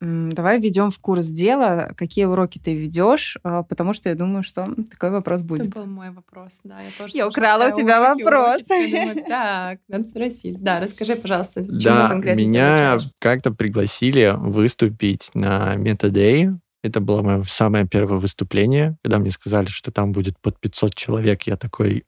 Давай 0.00 0.60
введем 0.60 0.90
в 0.90 0.98
курс 0.98 1.28
дела, 1.28 1.90
какие 1.96 2.26
уроки 2.26 2.58
ты 2.58 2.74
ведешь, 2.74 3.38
а, 3.42 3.62
потому 3.62 3.94
что 3.94 4.10
я 4.10 4.14
думаю, 4.14 4.42
что 4.42 4.66
такой 4.90 5.10
вопрос 5.10 5.40
будет. 5.40 5.68
Это 5.68 5.80
был 5.80 5.86
мой 5.86 6.10
вопрос, 6.10 6.60
да. 6.64 6.80
Я, 6.80 6.90
тоже 6.98 7.12
я 7.16 7.26
украла 7.26 7.68
у 7.68 7.74
тебя 7.74 8.02
уроки, 8.02 8.22
вопрос. 8.22 8.56
Уроки, 8.68 8.90
думаю, 8.90 9.24
так, 9.26 9.78
надо 9.88 10.06
спросить. 10.06 10.62
Да, 10.62 10.80
расскажи, 10.80 11.16
пожалуйста, 11.16 11.64
чему 11.64 11.78
Да, 11.80 12.08
конкретно 12.10 12.40
меня 12.40 12.98
как-то 13.20 13.52
пригласили 13.52 14.34
выступить 14.36 15.30
на 15.32 15.76
Metadэй. 15.76 16.50
Это 16.82 17.00
было 17.00 17.22
мое 17.22 17.42
самое 17.44 17.86
первое 17.88 18.18
выступление, 18.18 18.98
когда 19.02 19.18
мне 19.18 19.30
сказали, 19.30 19.66
что 19.68 19.90
там 19.90 20.12
будет 20.12 20.38
под 20.40 20.60
500 20.60 20.94
человек. 20.94 21.44
Я 21.44 21.56
такой, 21.56 22.04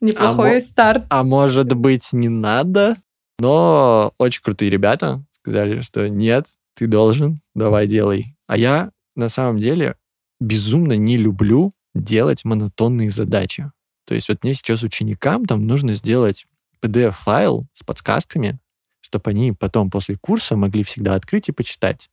Неплохой 0.00 0.54
мо- 0.54 0.60
старт. 0.62 1.04
а 1.10 1.22
может 1.22 1.74
быть 1.74 2.14
не 2.14 2.30
надо? 2.30 2.96
Но 3.38 4.12
очень 4.18 4.42
крутые 4.42 4.70
ребята 4.70 5.22
сказали, 5.32 5.80
что 5.82 6.08
нет, 6.08 6.46
ты 6.80 6.86
должен, 6.86 7.38
давай 7.54 7.86
делай. 7.86 8.34
А 8.46 8.56
я 8.56 8.90
на 9.14 9.28
самом 9.28 9.58
деле 9.58 9.96
безумно 10.40 10.94
не 10.94 11.18
люблю 11.18 11.72
делать 11.94 12.46
монотонные 12.46 13.10
задачи. 13.10 13.70
То 14.06 14.14
есть 14.14 14.30
вот 14.30 14.42
мне 14.42 14.54
сейчас 14.54 14.82
ученикам 14.82 15.44
там 15.44 15.66
нужно 15.66 15.94
сделать 15.94 16.46
PDF-файл 16.80 17.66
с 17.74 17.82
подсказками, 17.82 18.58
чтобы 19.02 19.28
они 19.28 19.52
потом 19.52 19.90
после 19.90 20.16
курса 20.16 20.56
могли 20.56 20.82
всегда 20.82 21.16
открыть 21.16 21.50
и 21.50 21.52
почитать. 21.52 22.08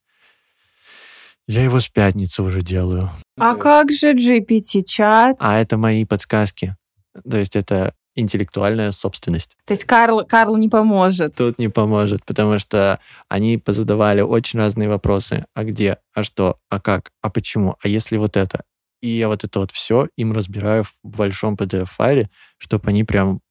Я 1.48 1.64
его 1.64 1.80
с 1.80 1.88
пятницы 1.88 2.44
уже 2.44 2.62
делаю. 2.62 3.10
А 3.38 3.56
как 3.56 3.90
же 3.94 4.16
GPT-чат? 4.16 5.38
А 5.40 5.60
это 5.60 5.78
мои 5.78 6.04
подсказки. 6.04 6.76
То 7.24 7.38
есть 7.38 7.56
это 7.56 7.94
интеллектуальная 8.18 8.92
собственность. 8.92 9.58
То 9.66 9.74
есть 9.74 9.86
Карл, 9.86 10.26
Карл 10.26 10.58
не 10.58 10.70
поможет. 10.70 11.36
Тут 11.36 11.60
не 11.60 11.70
поможет, 11.70 12.26
потому 12.26 12.58
что 12.58 13.00
они 13.30 13.58
позадавали 13.58 14.22
очень 14.22 14.60
разные 14.60 14.90
вопросы. 14.90 15.46
А 15.54 15.64
где? 15.64 16.00
А 16.14 16.24
что? 16.24 16.60
А 16.70 16.82
как? 16.82 17.12
А 17.22 17.30
почему? 17.30 17.78
А 17.82 17.88
если 17.88 18.18
вот 18.18 18.36
это? 18.36 18.64
И 19.02 19.08
я 19.08 19.28
вот 19.28 19.44
это 19.44 19.60
вот 19.60 19.72
все 19.72 20.10
им 20.18 20.34
разбираю 20.34 20.84
в 20.84 20.94
большом 21.04 21.56
PDF-файле, 21.56 22.30
чтобы 22.58 22.90
они 22.90 23.04
прям 23.04 23.42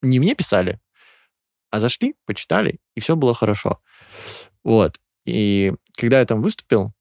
не 0.00 0.18
мне 0.18 0.34
писали, 0.34 0.80
а 1.70 1.78
зашли, 1.78 2.14
почитали, 2.24 2.80
и 2.96 3.00
все 3.00 3.14
было 3.14 3.34
хорошо. 3.34 3.78
Вот. 4.64 4.98
И 5.26 5.74
когда 5.96 6.20
я 6.20 6.26
там 6.26 6.40
выступил, 6.40 6.92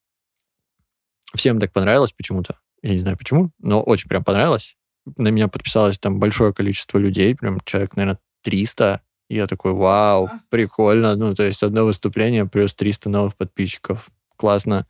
всем 1.36 1.60
так 1.60 1.72
понравилось 1.72 2.12
почему-то. 2.12 2.60
Я 2.84 2.92
не 2.92 3.00
знаю 3.00 3.18
почему, 3.18 3.52
но 3.60 3.82
очень 3.82 4.10
прям 4.10 4.24
понравилось. 4.24 4.78
На 5.18 5.30
меня 5.30 5.47
подписалось 5.47 5.99
там 5.99 6.20
большое 6.20 6.54
количество 6.54 6.97
людей, 6.97 7.36
прям 7.36 7.60
человек, 7.66 7.95
наверное, 7.95 8.20
300. 8.43 9.02
И 9.30 9.36
я 9.36 9.47
такой, 9.47 9.74
вау, 9.74 10.30
прикольно. 10.49 11.16
Ну, 11.16 11.34
то 11.34 11.43
есть 11.43 11.64
одно 11.64 11.86
выступление 11.86 12.45
плюс 12.45 12.74
300 12.74 13.10
новых 13.10 13.36
подписчиков. 13.36 14.10
Классно. 14.36 14.86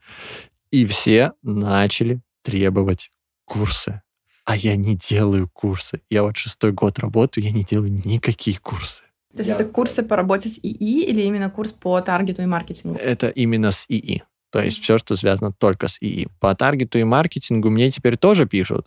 И 0.70 0.86
все 0.86 1.32
начали 1.42 2.20
требовать 2.42 3.10
курсы. 3.44 4.02
А 4.44 4.56
я 4.56 4.76
не 4.76 4.96
делаю 4.96 5.48
курсы. 5.48 6.00
Я 6.10 6.24
вот 6.24 6.36
шестой 6.36 6.72
год 6.72 6.98
работаю, 6.98 7.44
я 7.44 7.52
не 7.52 7.62
делаю 7.62 7.92
никакие 8.04 8.58
курсы. 8.58 9.02
То 9.32 9.38
есть 9.38 9.50
это 9.50 9.64
курсы 9.64 10.02
по 10.02 10.16
работе 10.16 10.48
с 10.48 10.58
ИИ 10.58 11.04
или 11.04 11.22
именно 11.22 11.48
курс 11.48 11.72
по 11.72 12.00
таргету 12.00 12.42
и 12.42 12.46
маркетингу? 12.46 12.98
Это 12.98 13.28
именно 13.28 13.70
с 13.70 13.86
ИИ. 13.88 14.24
То 14.50 14.60
есть 14.60 14.82
все, 14.82 14.98
что 14.98 15.16
связано 15.16 15.52
только 15.52 15.88
с 15.88 15.98
ИИ. 16.02 16.28
По 16.40 16.54
таргету 16.54 16.98
и 16.98 17.04
маркетингу 17.04 17.70
мне 17.70 17.90
теперь 17.90 18.18
тоже 18.18 18.46
пишут, 18.46 18.86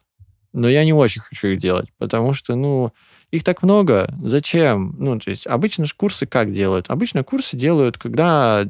но 0.56 0.70
я 0.70 0.86
не 0.86 0.94
очень 0.94 1.22
хочу 1.22 1.48
их 1.48 1.60
делать, 1.60 1.88
потому 1.98 2.34
что, 2.34 2.56
ну, 2.56 2.92
их 3.30 3.44
так 3.44 3.62
много. 3.62 4.08
Зачем? 4.24 4.96
Ну, 4.98 5.20
то 5.20 5.30
есть 5.30 5.46
обычно 5.46 5.86
же 5.86 5.94
курсы 5.96 6.26
как 6.26 6.52
делают? 6.52 6.90
Обычно 6.90 7.24
курсы 7.24 7.58
делают, 7.58 7.98
когда, 7.98 8.66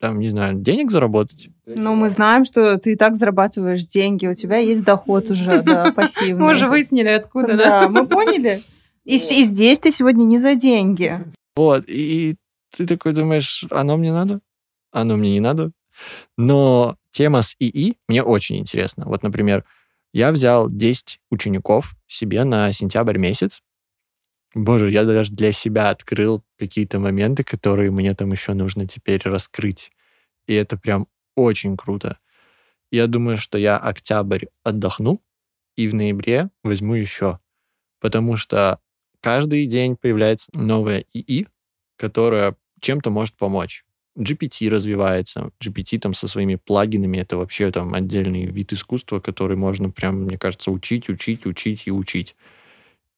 там, 0.00 0.18
не 0.18 0.28
знаю, 0.28 0.54
денег 0.56 0.90
заработать. 0.90 1.50
Ну, 1.66 1.94
мы 1.94 2.08
знаем, 2.08 2.44
что 2.44 2.76
ты 2.78 2.92
и 2.92 2.96
так 2.96 3.14
зарабатываешь 3.14 3.84
деньги, 3.84 4.26
у 4.26 4.34
тебя 4.34 4.56
есть 4.56 4.84
доход 4.84 5.30
уже, 5.30 5.62
да, 5.62 5.92
пассивный. 5.96 6.44
Мы 6.44 6.52
уже 6.54 6.68
выяснили, 6.68 7.08
откуда, 7.08 7.56
да? 7.56 7.82
Да, 7.82 7.88
мы 7.88 8.06
поняли. 8.06 8.60
И, 9.04 9.16
и 9.16 9.44
здесь 9.44 9.78
ты 9.78 9.92
сегодня 9.92 10.24
не 10.24 10.38
за 10.38 10.56
деньги. 10.56 11.18
Вот, 11.54 11.84
и 11.86 12.36
ты 12.76 12.86
такой 12.86 13.12
думаешь, 13.12 13.64
оно 13.70 13.96
мне 13.96 14.12
надо? 14.12 14.40
Оно 14.92 15.16
мне 15.16 15.30
не 15.30 15.40
надо. 15.40 15.70
Но 16.36 16.96
тема 17.12 17.42
с 17.42 17.54
ИИ 17.60 17.96
мне 18.08 18.22
очень 18.22 18.58
интересна. 18.58 19.04
Вот, 19.06 19.22
например, 19.22 19.64
я 20.12 20.32
взял 20.32 20.68
10 20.68 21.20
учеников 21.30 21.94
себе 22.06 22.44
на 22.44 22.72
сентябрь 22.72 23.18
месяц. 23.18 23.62
Боже, 24.54 24.90
я 24.90 25.04
даже 25.04 25.32
для 25.32 25.52
себя 25.52 25.90
открыл 25.90 26.42
какие-то 26.58 26.98
моменты, 26.98 27.44
которые 27.44 27.90
мне 27.90 28.14
там 28.14 28.32
еще 28.32 28.54
нужно 28.54 28.86
теперь 28.86 29.22
раскрыть. 29.24 29.92
И 30.46 30.54
это 30.54 30.76
прям 30.76 31.06
очень 31.36 31.76
круто. 31.76 32.18
Я 32.90 33.06
думаю, 33.06 33.36
что 33.36 33.56
я 33.58 33.78
октябрь 33.78 34.46
отдохну, 34.64 35.22
и 35.76 35.86
в 35.86 35.94
ноябре 35.94 36.50
возьму 36.64 36.94
еще. 36.94 37.38
Потому 38.00 38.36
что 38.36 38.80
каждый 39.20 39.66
день 39.66 39.96
появляется 39.96 40.48
новая 40.52 41.04
ИИ, 41.12 41.46
которая 41.96 42.56
чем-то 42.80 43.10
может 43.10 43.36
помочь. 43.36 43.84
GPT 44.18 44.68
развивается. 44.68 45.50
GPT 45.62 45.98
там 45.98 46.14
со 46.14 46.28
своими 46.28 46.56
плагинами 46.56 47.18
это 47.18 47.36
вообще 47.36 47.70
там 47.70 47.94
отдельный 47.94 48.46
вид 48.46 48.72
искусства, 48.72 49.20
который 49.20 49.56
можно 49.56 49.90
прям, 49.90 50.22
мне 50.22 50.38
кажется, 50.38 50.70
учить, 50.70 51.08
учить, 51.08 51.46
учить 51.46 51.86
и 51.86 51.90
учить. 51.90 52.36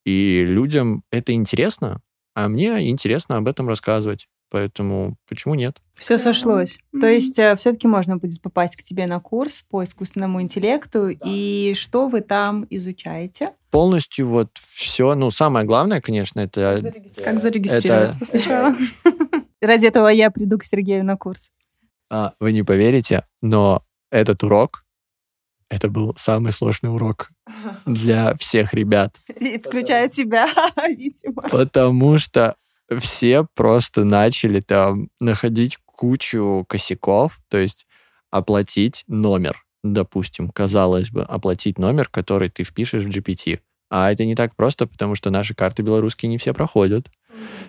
И 0.04 0.44
людям 0.46 1.04
это 1.10 1.32
интересно, 1.32 2.00
а 2.34 2.48
мне 2.48 2.88
интересно 2.90 3.36
об 3.36 3.48
этом 3.48 3.68
рассказывать. 3.68 4.28
Поэтому 4.50 5.16
почему 5.26 5.54
нет? 5.54 5.78
Все 5.94 6.18
сошлось. 6.18 6.78
То 6.92 6.98
Мгм. 6.98 7.06
есть 7.08 7.34
все-таки 7.34 7.86
можно 7.86 8.18
будет 8.18 8.42
попасть 8.42 8.76
к 8.76 8.82
тебе 8.82 9.06
на 9.06 9.18
курс 9.18 9.64
по 9.70 9.82
искусственному 9.82 10.42
интеллекту. 10.42 11.08
И 11.08 11.72
что 11.74 12.08
вы 12.08 12.20
там 12.20 12.66
изучаете? 12.68 13.52
Полностью 13.70 14.28
вот 14.28 14.50
все, 14.58 15.14
ну, 15.14 15.30
самое 15.30 15.64
главное, 15.64 16.02
конечно, 16.02 16.40
это 16.40 16.82
Как 17.24 17.38
зарегистрироваться 17.38 18.24
сначала? 18.26 18.76
Ради 19.62 19.86
этого 19.86 20.08
я 20.08 20.30
приду 20.30 20.58
к 20.58 20.64
Сергею 20.64 21.04
на 21.04 21.16
курс. 21.16 21.50
А, 22.10 22.32
вы 22.40 22.52
не 22.52 22.64
поверите, 22.64 23.24
но 23.40 23.80
этот 24.10 24.42
урок, 24.42 24.84
это 25.70 25.88
был 25.88 26.14
самый 26.18 26.52
сложный 26.52 26.92
урок 26.92 27.30
для 27.86 28.34
всех 28.36 28.74
ребят. 28.74 29.20
И 29.40 29.58
Включая 29.58 30.08
тебя, 30.08 30.48
видимо. 30.88 31.42
Потому 31.42 32.18
что 32.18 32.56
все 33.00 33.46
просто 33.54 34.04
начали 34.04 34.60
там 34.60 35.08
находить 35.20 35.78
кучу 35.86 36.66
косяков, 36.68 37.40
то 37.48 37.56
есть 37.56 37.86
оплатить 38.30 39.04
номер, 39.06 39.64
допустим, 39.84 40.50
казалось 40.50 41.10
бы, 41.10 41.22
оплатить 41.22 41.78
номер, 41.78 42.08
который 42.08 42.50
ты 42.50 42.64
впишешь 42.64 43.04
в 43.04 43.08
GPT. 43.08 43.60
А 43.90 44.10
это 44.10 44.24
не 44.24 44.34
так 44.34 44.56
просто, 44.56 44.86
потому 44.86 45.14
что 45.14 45.30
наши 45.30 45.54
карты 45.54 45.82
белорусские 45.82 46.30
не 46.30 46.38
все 46.38 46.52
проходят. 46.52 47.10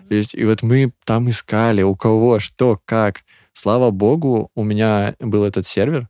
То 0.10 0.16
есть, 0.16 0.36
и 0.36 0.46
вот 0.46 0.64
мы 0.64 0.94
там 1.06 1.30
искали, 1.30 1.82
у 1.82 1.96
кого, 1.96 2.40
что, 2.40 2.80
как. 2.86 3.22
Слава 3.54 3.92
богу, 3.92 4.50
у 4.56 4.64
меня 4.64 5.16
был 5.20 5.44
этот 5.44 5.68
сервер, 5.68 6.10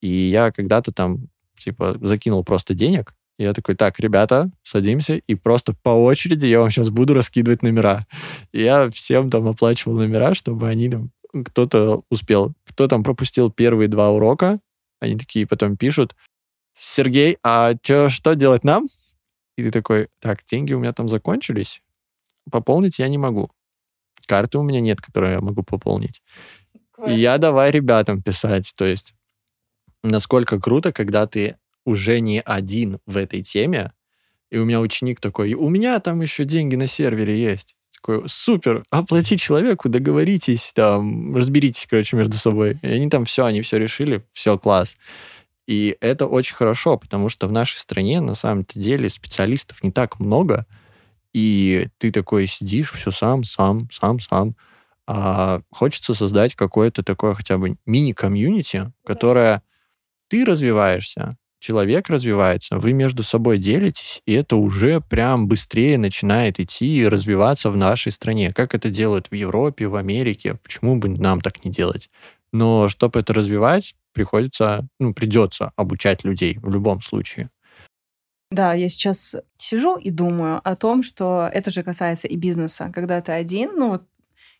и 0.00 0.08
я 0.08 0.50
когда-то 0.50 0.90
там, 0.90 1.28
типа, 1.58 1.96
закинул 2.00 2.42
просто 2.44 2.72
денег, 2.72 3.14
и 3.38 3.44
я 3.44 3.52
такой, 3.52 3.76
так, 3.76 4.00
ребята, 4.00 4.50
садимся, 4.62 5.16
и 5.16 5.34
просто 5.34 5.74
по 5.82 5.90
очереди 5.90 6.46
я 6.46 6.60
вам 6.60 6.70
сейчас 6.70 6.90
буду 6.90 7.14
раскидывать 7.14 7.62
номера. 7.62 8.06
И 8.52 8.62
я 8.62 8.90
всем 8.90 9.30
там 9.30 9.46
оплачивал 9.46 9.96
номера, 9.96 10.34
чтобы 10.34 10.68
они 10.68 10.88
там, 10.88 11.10
кто-то 11.44 12.02
успел. 12.10 12.54
Кто 12.66 12.88
там 12.88 13.04
пропустил 13.04 13.50
первые 13.50 13.88
два 13.88 14.10
урока, 14.10 14.60
они 15.00 15.16
такие 15.16 15.46
потом 15.46 15.76
пишут, 15.76 16.16
Сергей, 16.74 17.36
а 17.44 17.74
чё, 17.82 18.08
что 18.08 18.34
делать 18.34 18.64
нам? 18.64 18.86
И 19.56 19.62
ты 19.62 19.70
такой, 19.70 20.08
так, 20.20 20.44
деньги 20.44 20.72
у 20.72 20.78
меня 20.78 20.92
там 20.92 21.08
закончились, 21.08 21.82
пополнить 22.48 22.98
я 22.98 23.08
не 23.08 23.18
могу. 23.18 23.50
Карты 24.26 24.58
у 24.58 24.62
меня 24.62 24.80
нет, 24.80 25.00
которые 25.00 25.34
я 25.34 25.40
могу 25.40 25.62
пополнить. 25.62 26.22
И 27.06 27.12
я 27.12 27.38
давай 27.38 27.70
ребятам 27.70 28.22
писать. 28.22 28.72
То 28.76 28.84
есть, 28.84 29.14
насколько 30.02 30.60
круто, 30.60 30.92
когда 30.92 31.26
ты 31.26 31.56
уже 31.84 32.20
не 32.20 32.40
один 32.40 32.98
в 33.06 33.16
этой 33.16 33.42
теме, 33.42 33.92
и 34.50 34.58
у 34.58 34.64
меня 34.64 34.80
ученик 34.80 35.20
такой, 35.20 35.54
у 35.54 35.68
меня 35.68 35.98
там 36.00 36.20
еще 36.20 36.44
деньги 36.44 36.74
на 36.74 36.86
сервере 36.86 37.40
есть. 37.40 37.76
Такой, 37.94 38.28
супер, 38.28 38.84
оплати 38.90 39.36
человеку, 39.36 39.88
договоритесь, 39.88 40.72
там, 40.74 41.34
разберитесь, 41.36 41.86
короче, 41.86 42.16
между 42.16 42.36
собой. 42.36 42.78
И 42.82 42.86
они 42.86 43.10
там 43.10 43.24
все, 43.24 43.44
они 43.44 43.60
все 43.62 43.78
решили, 43.78 44.24
все, 44.32 44.58
класс. 44.58 44.96
И 45.66 45.96
это 46.00 46.26
очень 46.26 46.54
хорошо, 46.54 46.96
потому 46.96 47.28
что 47.28 47.46
в 47.46 47.52
нашей 47.52 47.76
стране 47.76 48.20
на 48.20 48.34
самом-то 48.34 48.78
деле 48.78 49.10
специалистов 49.10 49.82
не 49.82 49.90
так 49.90 50.18
много, 50.18 50.66
и 51.32 51.88
ты 51.98 52.12
такой 52.12 52.46
сидишь, 52.46 52.92
все 52.92 53.10
сам, 53.10 53.44
сам, 53.44 53.88
сам, 53.90 54.20
сам. 54.20 54.56
А 55.06 55.62
хочется 55.70 56.14
создать 56.14 56.54
какое-то 56.54 57.02
такое 57.02 57.34
хотя 57.34 57.58
бы 57.58 57.76
мини-комьюнити, 57.86 58.92
которое 59.04 59.62
ты 60.28 60.44
развиваешься, 60.44 61.36
человек 61.60 62.08
развивается, 62.08 62.78
вы 62.78 62.92
между 62.92 63.22
собой 63.22 63.58
делитесь, 63.58 64.22
и 64.26 64.32
это 64.32 64.56
уже 64.56 65.00
прям 65.00 65.48
быстрее 65.48 65.98
начинает 65.98 66.60
идти 66.60 66.98
и 66.98 67.08
развиваться 67.08 67.70
в 67.70 67.76
нашей 67.76 68.12
стране. 68.12 68.52
Как 68.52 68.74
это 68.74 68.90
делают 68.90 69.28
в 69.30 69.34
Европе, 69.34 69.88
в 69.88 69.96
Америке, 69.96 70.58
почему 70.62 70.96
бы 70.98 71.08
нам 71.08 71.40
так 71.40 71.64
не 71.64 71.70
делать? 71.70 72.10
Но 72.52 72.88
чтобы 72.88 73.20
это 73.20 73.34
развивать, 73.34 73.94
приходится, 74.12 74.88
ну, 74.98 75.12
придется 75.14 75.72
обучать 75.76 76.24
людей 76.24 76.58
в 76.60 76.70
любом 76.70 77.02
случае. 77.02 77.50
Да, 78.50 78.72
я 78.72 78.88
сейчас 78.88 79.36
сижу 79.58 79.96
и 79.96 80.10
думаю 80.10 80.60
о 80.64 80.74
том, 80.74 81.02
что 81.02 81.50
это 81.52 81.70
же 81.70 81.82
касается 81.82 82.28
и 82.28 82.36
бизнеса. 82.36 82.90
Когда 82.94 83.20
ты 83.20 83.32
один, 83.32 83.72
ну 83.76 83.90
вот 83.90 84.02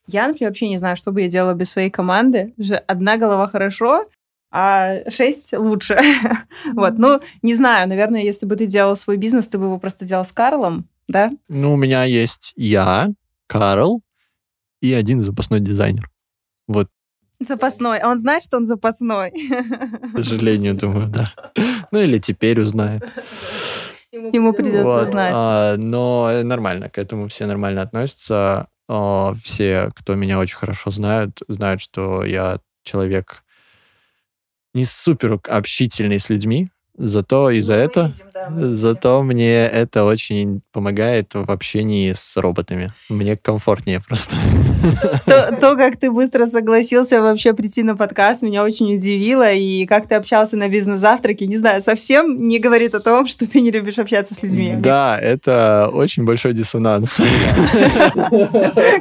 я, 0.07 0.27
например, 0.27 0.51
вообще 0.51 0.69
не 0.69 0.79
знаю, 0.79 0.97
что 0.97 1.13
бы 1.13 1.23
я 1.23 1.29
делала 1.29 1.55
без 1.55 1.71
своей 1.71 1.91
команды. 1.91 2.55
Одна 2.87 3.17
голова 3.17 3.47
хорошо, 3.47 4.07
а 4.51 5.09
шесть 5.11 5.53
лучше. 5.53 5.99
вот, 6.75 6.99
ну, 6.99 7.21
не 7.43 7.55
знаю, 7.55 7.89
наверное, 7.89 8.23
если 8.23 8.47
бы 8.47 8.57
ты 8.57 8.67
делал 8.67 8.97
свой 8.97 9.17
бизнес, 9.17 9.49
ты 9.49 9.59
бы 9.59 9.67
его 9.67 9.79
просто 9.79 10.07
делал 10.07 10.25
с 10.25 10.33
Карлом, 10.33 10.89
да? 11.09 11.31
Ну, 11.49 11.75
у 11.75 11.77
меня 11.77 12.05
есть 12.05 12.53
я, 12.57 13.11
Карл 13.47 14.03
и 14.81 14.93
один 14.93 15.21
запасной 15.21 15.61
дизайнер. 15.61 16.11
Вот. 16.67 16.89
Запасной. 17.41 17.99
А 17.99 18.09
он 18.09 18.19
знает, 18.19 18.43
что 18.43 18.57
он 18.57 18.67
запасной? 18.67 19.31
К 19.31 20.17
сожалению, 20.17 20.75
думаю, 20.75 21.09
да. 21.09 21.33
Ну, 21.93 22.01
или 22.01 22.19
теперь 22.19 22.61
узнает. 22.61 23.03
Ему 24.13 24.53
придется 24.53 24.85
вот, 24.85 25.09
узнать. 25.09 25.33
А, 25.35 25.77
но 25.77 26.43
нормально, 26.43 26.89
к 26.89 26.99
этому 26.99 27.29
все 27.29 27.47
нормально 27.47 27.83
относятся. 27.83 28.69
А, 28.89 29.35
все, 29.43 29.91
кто 29.95 30.15
меня 30.15 30.39
очень 30.39 30.57
хорошо 30.57 30.91
знают, 30.91 31.43
знают, 31.47 31.81
что 31.81 32.25
я 32.25 32.61
человек 32.83 33.45
не 34.75 34.85
супер 34.85 35.39
общительный 35.49 36.19
с 36.19 36.31
людьми, 36.31 36.71
Зато 36.99 37.43
ну, 37.43 37.51
этого, 37.51 38.07
видим, 38.07 38.27
да, 38.35 38.49
зато 38.75 39.23
видим. 39.23 39.27
мне 39.27 39.67
это 39.67 40.05
очень 40.05 40.63
помогает 40.73 41.33
в 41.33 41.49
общении 41.49 42.13
с 42.13 42.37
роботами. 42.37 42.93
Мне 43.09 43.37
комфортнее 43.37 44.01
просто. 44.01 44.35
То, 45.27 45.57
то, 45.61 45.77
как 45.77 45.97
ты 45.97 46.11
быстро 46.11 46.47
согласился 46.47 47.23
вообще 47.23 47.53
прийти 47.53 47.85
на 47.85 47.97
подкаст, 47.97 48.43
меня 48.43 48.65
очень 48.65 48.97
удивило. 48.97 49.53
И 49.53 49.87
как 49.87 50.09
ты 50.09 50.17
общался 50.17 50.57
на 50.57 50.69
бизнес-завтраке, 50.69 51.47
не 51.47 51.57
знаю, 51.57 51.83
совсем 51.83 52.37
не 52.37 52.59
говорит 52.59 52.97
о 52.97 53.01
том, 53.01 53.29
что 53.29 53.49
ты 53.49 53.61
не 53.61 53.71
любишь 53.71 53.99
общаться 53.99 54.35
с 54.35 54.43
людьми. 54.43 54.75
Да, 54.81 55.17
это 55.21 55.91
очень 55.93 56.25
большой 56.25 56.53
диссонанс. 56.53 57.21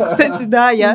Кстати, 0.06 0.44
да, 0.44 0.70
я... 0.70 0.94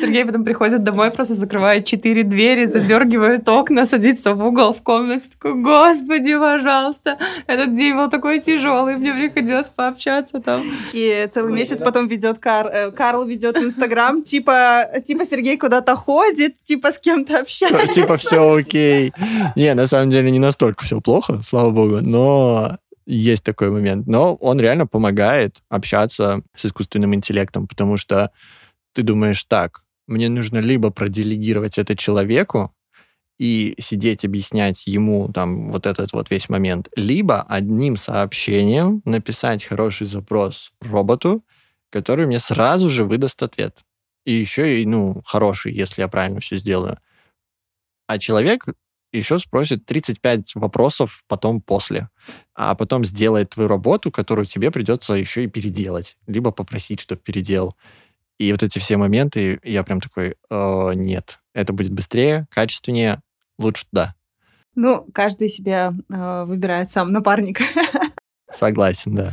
Сергей 0.00 0.24
потом 0.24 0.44
приходит 0.44 0.82
домой, 0.82 1.10
просто 1.10 1.34
закрывает 1.34 1.84
четыре 1.84 2.22
двери, 2.22 2.64
задергивает 2.64 3.46
окна, 3.48 3.84
садится 3.84 4.32
в 4.32 4.42
угол 4.42 4.72
в 4.72 4.82
комнате, 4.82 5.26
такой, 5.30 5.60
господи, 5.60 6.37
пожалуйста. 6.38 7.18
Этот 7.46 7.74
день 7.74 7.94
был 7.94 8.08
такой 8.10 8.40
тяжелый, 8.40 8.96
мне 8.96 9.12
приходилось 9.12 9.68
пообщаться 9.68 10.40
там. 10.40 10.64
И 10.92 11.28
целый 11.30 11.52
месяц 11.52 11.78
потом 11.78 12.08
ведет 12.08 12.38
Кар... 12.38 12.68
Э, 12.72 12.90
Карл 12.90 13.24
ведет 13.24 13.56
Инстаграм, 13.56 14.22
типа, 14.24 14.86
типа 15.04 15.24
Сергей 15.24 15.56
куда-то 15.56 15.96
ходит, 15.96 16.62
типа 16.62 16.92
с 16.92 16.98
кем-то 16.98 17.40
общается. 17.40 17.88
Типа 17.88 18.16
все 18.16 18.54
окей. 18.54 19.12
Не, 19.56 19.74
на 19.74 19.86
самом 19.86 20.10
деле 20.10 20.30
не 20.30 20.38
настолько 20.38 20.84
все 20.84 21.00
плохо, 21.00 21.40
слава 21.42 21.70
богу, 21.70 21.98
но 22.00 22.78
есть 23.06 23.44
такой 23.44 23.70
момент. 23.70 24.06
Но 24.06 24.34
он 24.34 24.60
реально 24.60 24.86
помогает 24.86 25.62
общаться 25.68 26.42
с 26.54 26.66
искусственным 26.66 27.14
интеллектом, 27.14 27.66
потому 27.66 27.96
что 27.96 28.30
ты 28.94 29.02
думаешь 29.02 29.44
так, 29.44 29.82
мне 30.06 30.28
нужно 30.28 30.58
либо 30.58 30.90
проделегировать 30.90 31.78
это 31.78 31.96
человеку, 31.96 32.72
и 33.38 33.76
сидеть 33.78 34.24
объяснять 34.24 34.86
ему 34.86 35.30
там 35.32 35.70
вот 35.70 35.86
этот 35.86 36.12
вот 36.12 36.30
весь 36.30 36.48
момент, 36.48 36.88
либо 36.96 37.42
одним 37.42 37.96
сообщением 37.96 39.00
написать 39.04 39.64
хороший 39.64 40.06
запрос 40.06 40.72
роботу, 40.80 41.44
который 41.90 42.26
мне 42.26 42.40
сразу 42.40 42.88
же 42.88 43.04
выдаст 43.04 43.42
ответ. 43.42 43.84
И 44.26 44.32
еще 44.32 44.82
и, 44.82 44.86
ну, 44.86 45.22
хороший, 45.24 45.72
если 45.72 46.02
я 46.02 46.08
правильно 46.08 46.40
все 46.40 46.56
сделаю. 46.56 46.98
А 48.08 48.18
человек 48.18 48.66
еще 49.12 49.38
спросит 49.38 49.86
35 49.86 50.54
вопросов 50.56 51.22
потом 51.28 51.62
после, 51.62 52.10
а 52.54 52.74
потом 52.74 53.04
сделает 53.04 53.50
твою 53.50 53.68
работу, 53.68 54.10
которую 54.10 54.46
тебе 54.46 54.70
придется 54.70 55.14
еще 55.14 55.44
и 55.44 55.48
переделать, 55.48 56.18
либо 56.26 56.50
попросить, 56.50 57.00
чтобы 57.00 57.22
переделал. 57.22 57.76
И 58.38 58.52
вот 58.52 58.62
эти 58.62 58.78
все 58.78 58.96
моменты, 58.96 59.60
я 59.64 59.82
прям 59.82 60.00
такой, 60.00 60.36
э, 60.50 60.92
нет, 60.94 61.40
это 61.54 61.72
будет 61.72 61.92
быстрее, 61.92 62.46
качественнее, 62.50 63.20
лучше 63.58 63.86
туда. 63.90 64.14
Ну, 64.74 65.06
каждый 65.12 65.48
себе 65.48 65.92
э, 66.08 66.44
выбирает 66.44 66.90
сам 66.90 67.12
напарника. 67.12 67.64
Согласен, 68.50 69.14
да. 69.14 69.32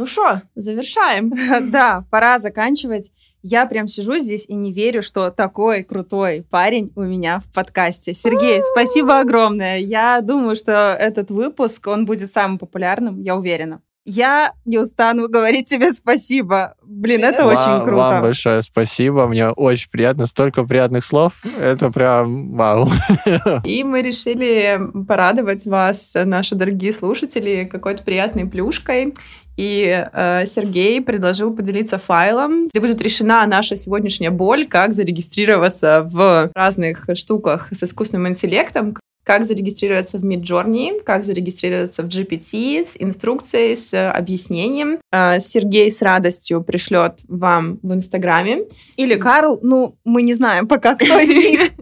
Ну 0.00 0.06
что, 0.06 0.40
завершаем. 0.54 1.30
да, 1.70 2.06
пора 2.10 2.38
заканчивать. 2.38 3.12
Я 3.42 3.66
прям 3.66 3.86
сижу 3.86 4.18
здесь 4.18 4.46
и 4.48 4.54
не 4.54 4.72
верю, 4.72 5.02
что 5.02 5.30
такой 5.30 5.82
крутой 5.82 6.42
парень 6.48 6.90
у 6.96 7.02
меня 7.02 7.40
в 7.40 7.52
подкасте. 7.52 8.14
Сергей, 8.14 8.62
спасибо 8.62 9.20
огромное. 9.20 9.78
Я 9.78 10.22
думаю, 10.22 10.56
что 10.56 10.96
этот 10.98 11.30
выпуск, 11.30 11.86
он 11.86 12.06
будет 12.06 12.32
самым 12.32 12.58
популярным, 12.58 13.20
я 13.20 13.36
уверена. 13.36 13.82
Я 14.04 14.52
не 14.64 14.78
устану 14.78 15.28
говорить 15.28 15.68
тебе 15.68 15.92
спасибо. 15.92 16.74
Блин, 16.82 17.22
это 17.22 17.44
вам, 17.44 17.52
очень 17.52 17.84
круто. 17.84 18.02
Вам 18.02 18.22
большое 18.22 18.62
спасибо. 18.62 19.26
Мне 19.26 19.50
очень 19.50 19.90
приятно. 19.90 20.26
Столько 20.26 20.64
приятных 20.64 21.04
слов. 21.04 21.34
Это 21.58 21.90
прям 21.90 22.56
вау. 22.56 22.88
И 23.64 23.84
мы 23.84 24.00
решили 24.00 24.80
порадовать 25.06 25.66
вас, 25.66 26.12
наши 26.14 26.54
дорогие 26.54 26.92
слушатели, 26.92 27.68
какой-то 27.70 28.02
приятной 28.02 28.46
плюшкой. 28.46 29.14
И 29.56 30.06
э, 30.10 30.46
Сергей 30.46 31.02
предложил 31.02 31.54
поделиться 31.54 31.98
файлом, 31.98 32.68
где 32.68 32.80
будет 32.80 33.02
решена 33.02 33.44
наша 33.46 33.76
сегодняшняя 33.76 34.30
боль, 34.30 34.66
как 34.66 34.94
зарегистрироваться 34.94 36.08
в 36.10 36.50
разных 36.54 37.04
штуках 37.14 37.68
с 37.70 37.82
искусственным 37.82 38.28
интеллектом, 38.28 38.96
как 39.30 39.44
зарегистрироваться 39.44 40.18
в 40.18 40.24
Midjourney, 40.24 41.04
как 41.04 41.22
зарегистрироваться 41.22 42.02
в 42.02 42.06
GPT 42.06 42.84
с 42.84 42.96
инструкцией, 42.98 43.76
с 43.76 44.10
объяснением. 44.10 44.98
А, 45.12 45.38
Сергей 45.38 45.88
с 45.88 46.02
радостью 46.02 46.64
пришлет 46.64 47.20
вам 47.28 47.78
в 47.80 47.94
Инстаграме. 47.94 48.64
Или 48.96 49.14
Карл, 49.14 49.60
ну, 49.62 49.94
мы 50.04 50.22
не 50.22 50.34
знаем 50.34 50.66
пока, 50.66 50.96
кто 50.96 51.20
из 51.20 51.28
них. 51.28 51.70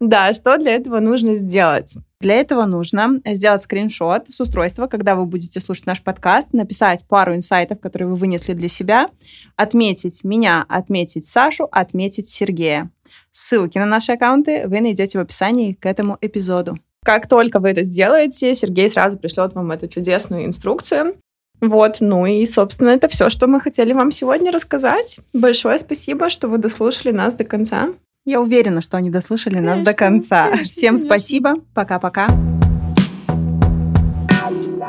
Да, 0.00 0.34
что 0.34 0.58
для 0.58 0.72
этого 0.72 1.00
нужно 1.00 1.36
сделать? 1.36 1.96
Для 2.20 2.34
этого 2.34 2.66
нужно 2.66 3.20
сделать 3.24 3.62
скриншот 3.62 4.28
с 4.28 4.40
устройства, 4.40 4.88
когда 4.88 5.14
вы 5.14 5.24
будете 5.24 5.60
слушать 5.60 5.86
наш 5.86 6.02
подкаст, 6.02 6.52
написать 6.52 7.06
пару 7.06 7.34
инсайтов, 7.34 7.80
которые 7.80 8.08
вы 8.08 8.16
вынесли 8.16 8.52
для 8.52 8.68
себя, 8.68 9.08
отметить 9.54 10.24
меня, 10.24 10.66
отметить 10.68 11.26
Сашу, 11.26 11.68
отметить 11.70 12.28
Сергея. 12.28 12.90
Ссылки 13.38 13.76
на 13.76 13.84
наши 13.84 14.12
аккаунты 14.12 14.66
вы 14.66 14.80
найдете 14.80 15.18
в 15.18 15.20
описании 15.20 15.74
к 15.74 15.84
этому 15.84 16.16
эпизоду. 16.22 16.78
Как 17.04 17.28
только 17.28 17.60
вы 17.60 17.68
это 17.68 17.82
сделаете, 17.82 18.54
Сергей 18.54 18.88
сразу 18.88 19.18
пришлет 19.18 19.52
вам 19.52 19.72
эту 19.72 19.88
чудесную 19.88 20.46
инструкцию. 20.46 21.16
Вот, 21.60 21.98
ну 22.00 22.24
и, 22.24 22.46
собственно, 22.46 22.88
это 22.88 23.08
все, 23.08 23.28
что 23.28 23.46
мы 23.46 23.60
хотели 23.60 23.92
вам 23.92 24.10
сегодня 24.10 24.50
рассказать. 24.50 25.20
Большое 25.34 25.76
спасибо, 25.76 26.30
что 26.30 26.48
вы 26.48 26.56
дослушали 26.56 27.12
нас 27.12 27.34
до 27.34 27.44
конца. 27.44 27.90
Я 28.24 28.40
уверена, 28.40 28.80
что 28.80 28.96
они 28.96 29.10
дослушали 29.10 29.56
конечно, 29.56 29.74
нас 29.74 29.84
до 29.84 29.92
конца. 29.92 30.44
Конечно, 30.44 30.64
Всем 30.64 30.94
конечно. 30.94 31.06
спасибо. 31.06 31.54
Пока-пока. 31.74 32.28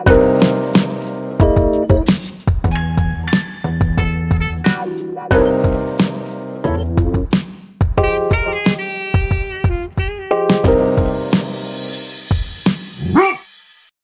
thank 0.06 0.44
you 0.44 0.47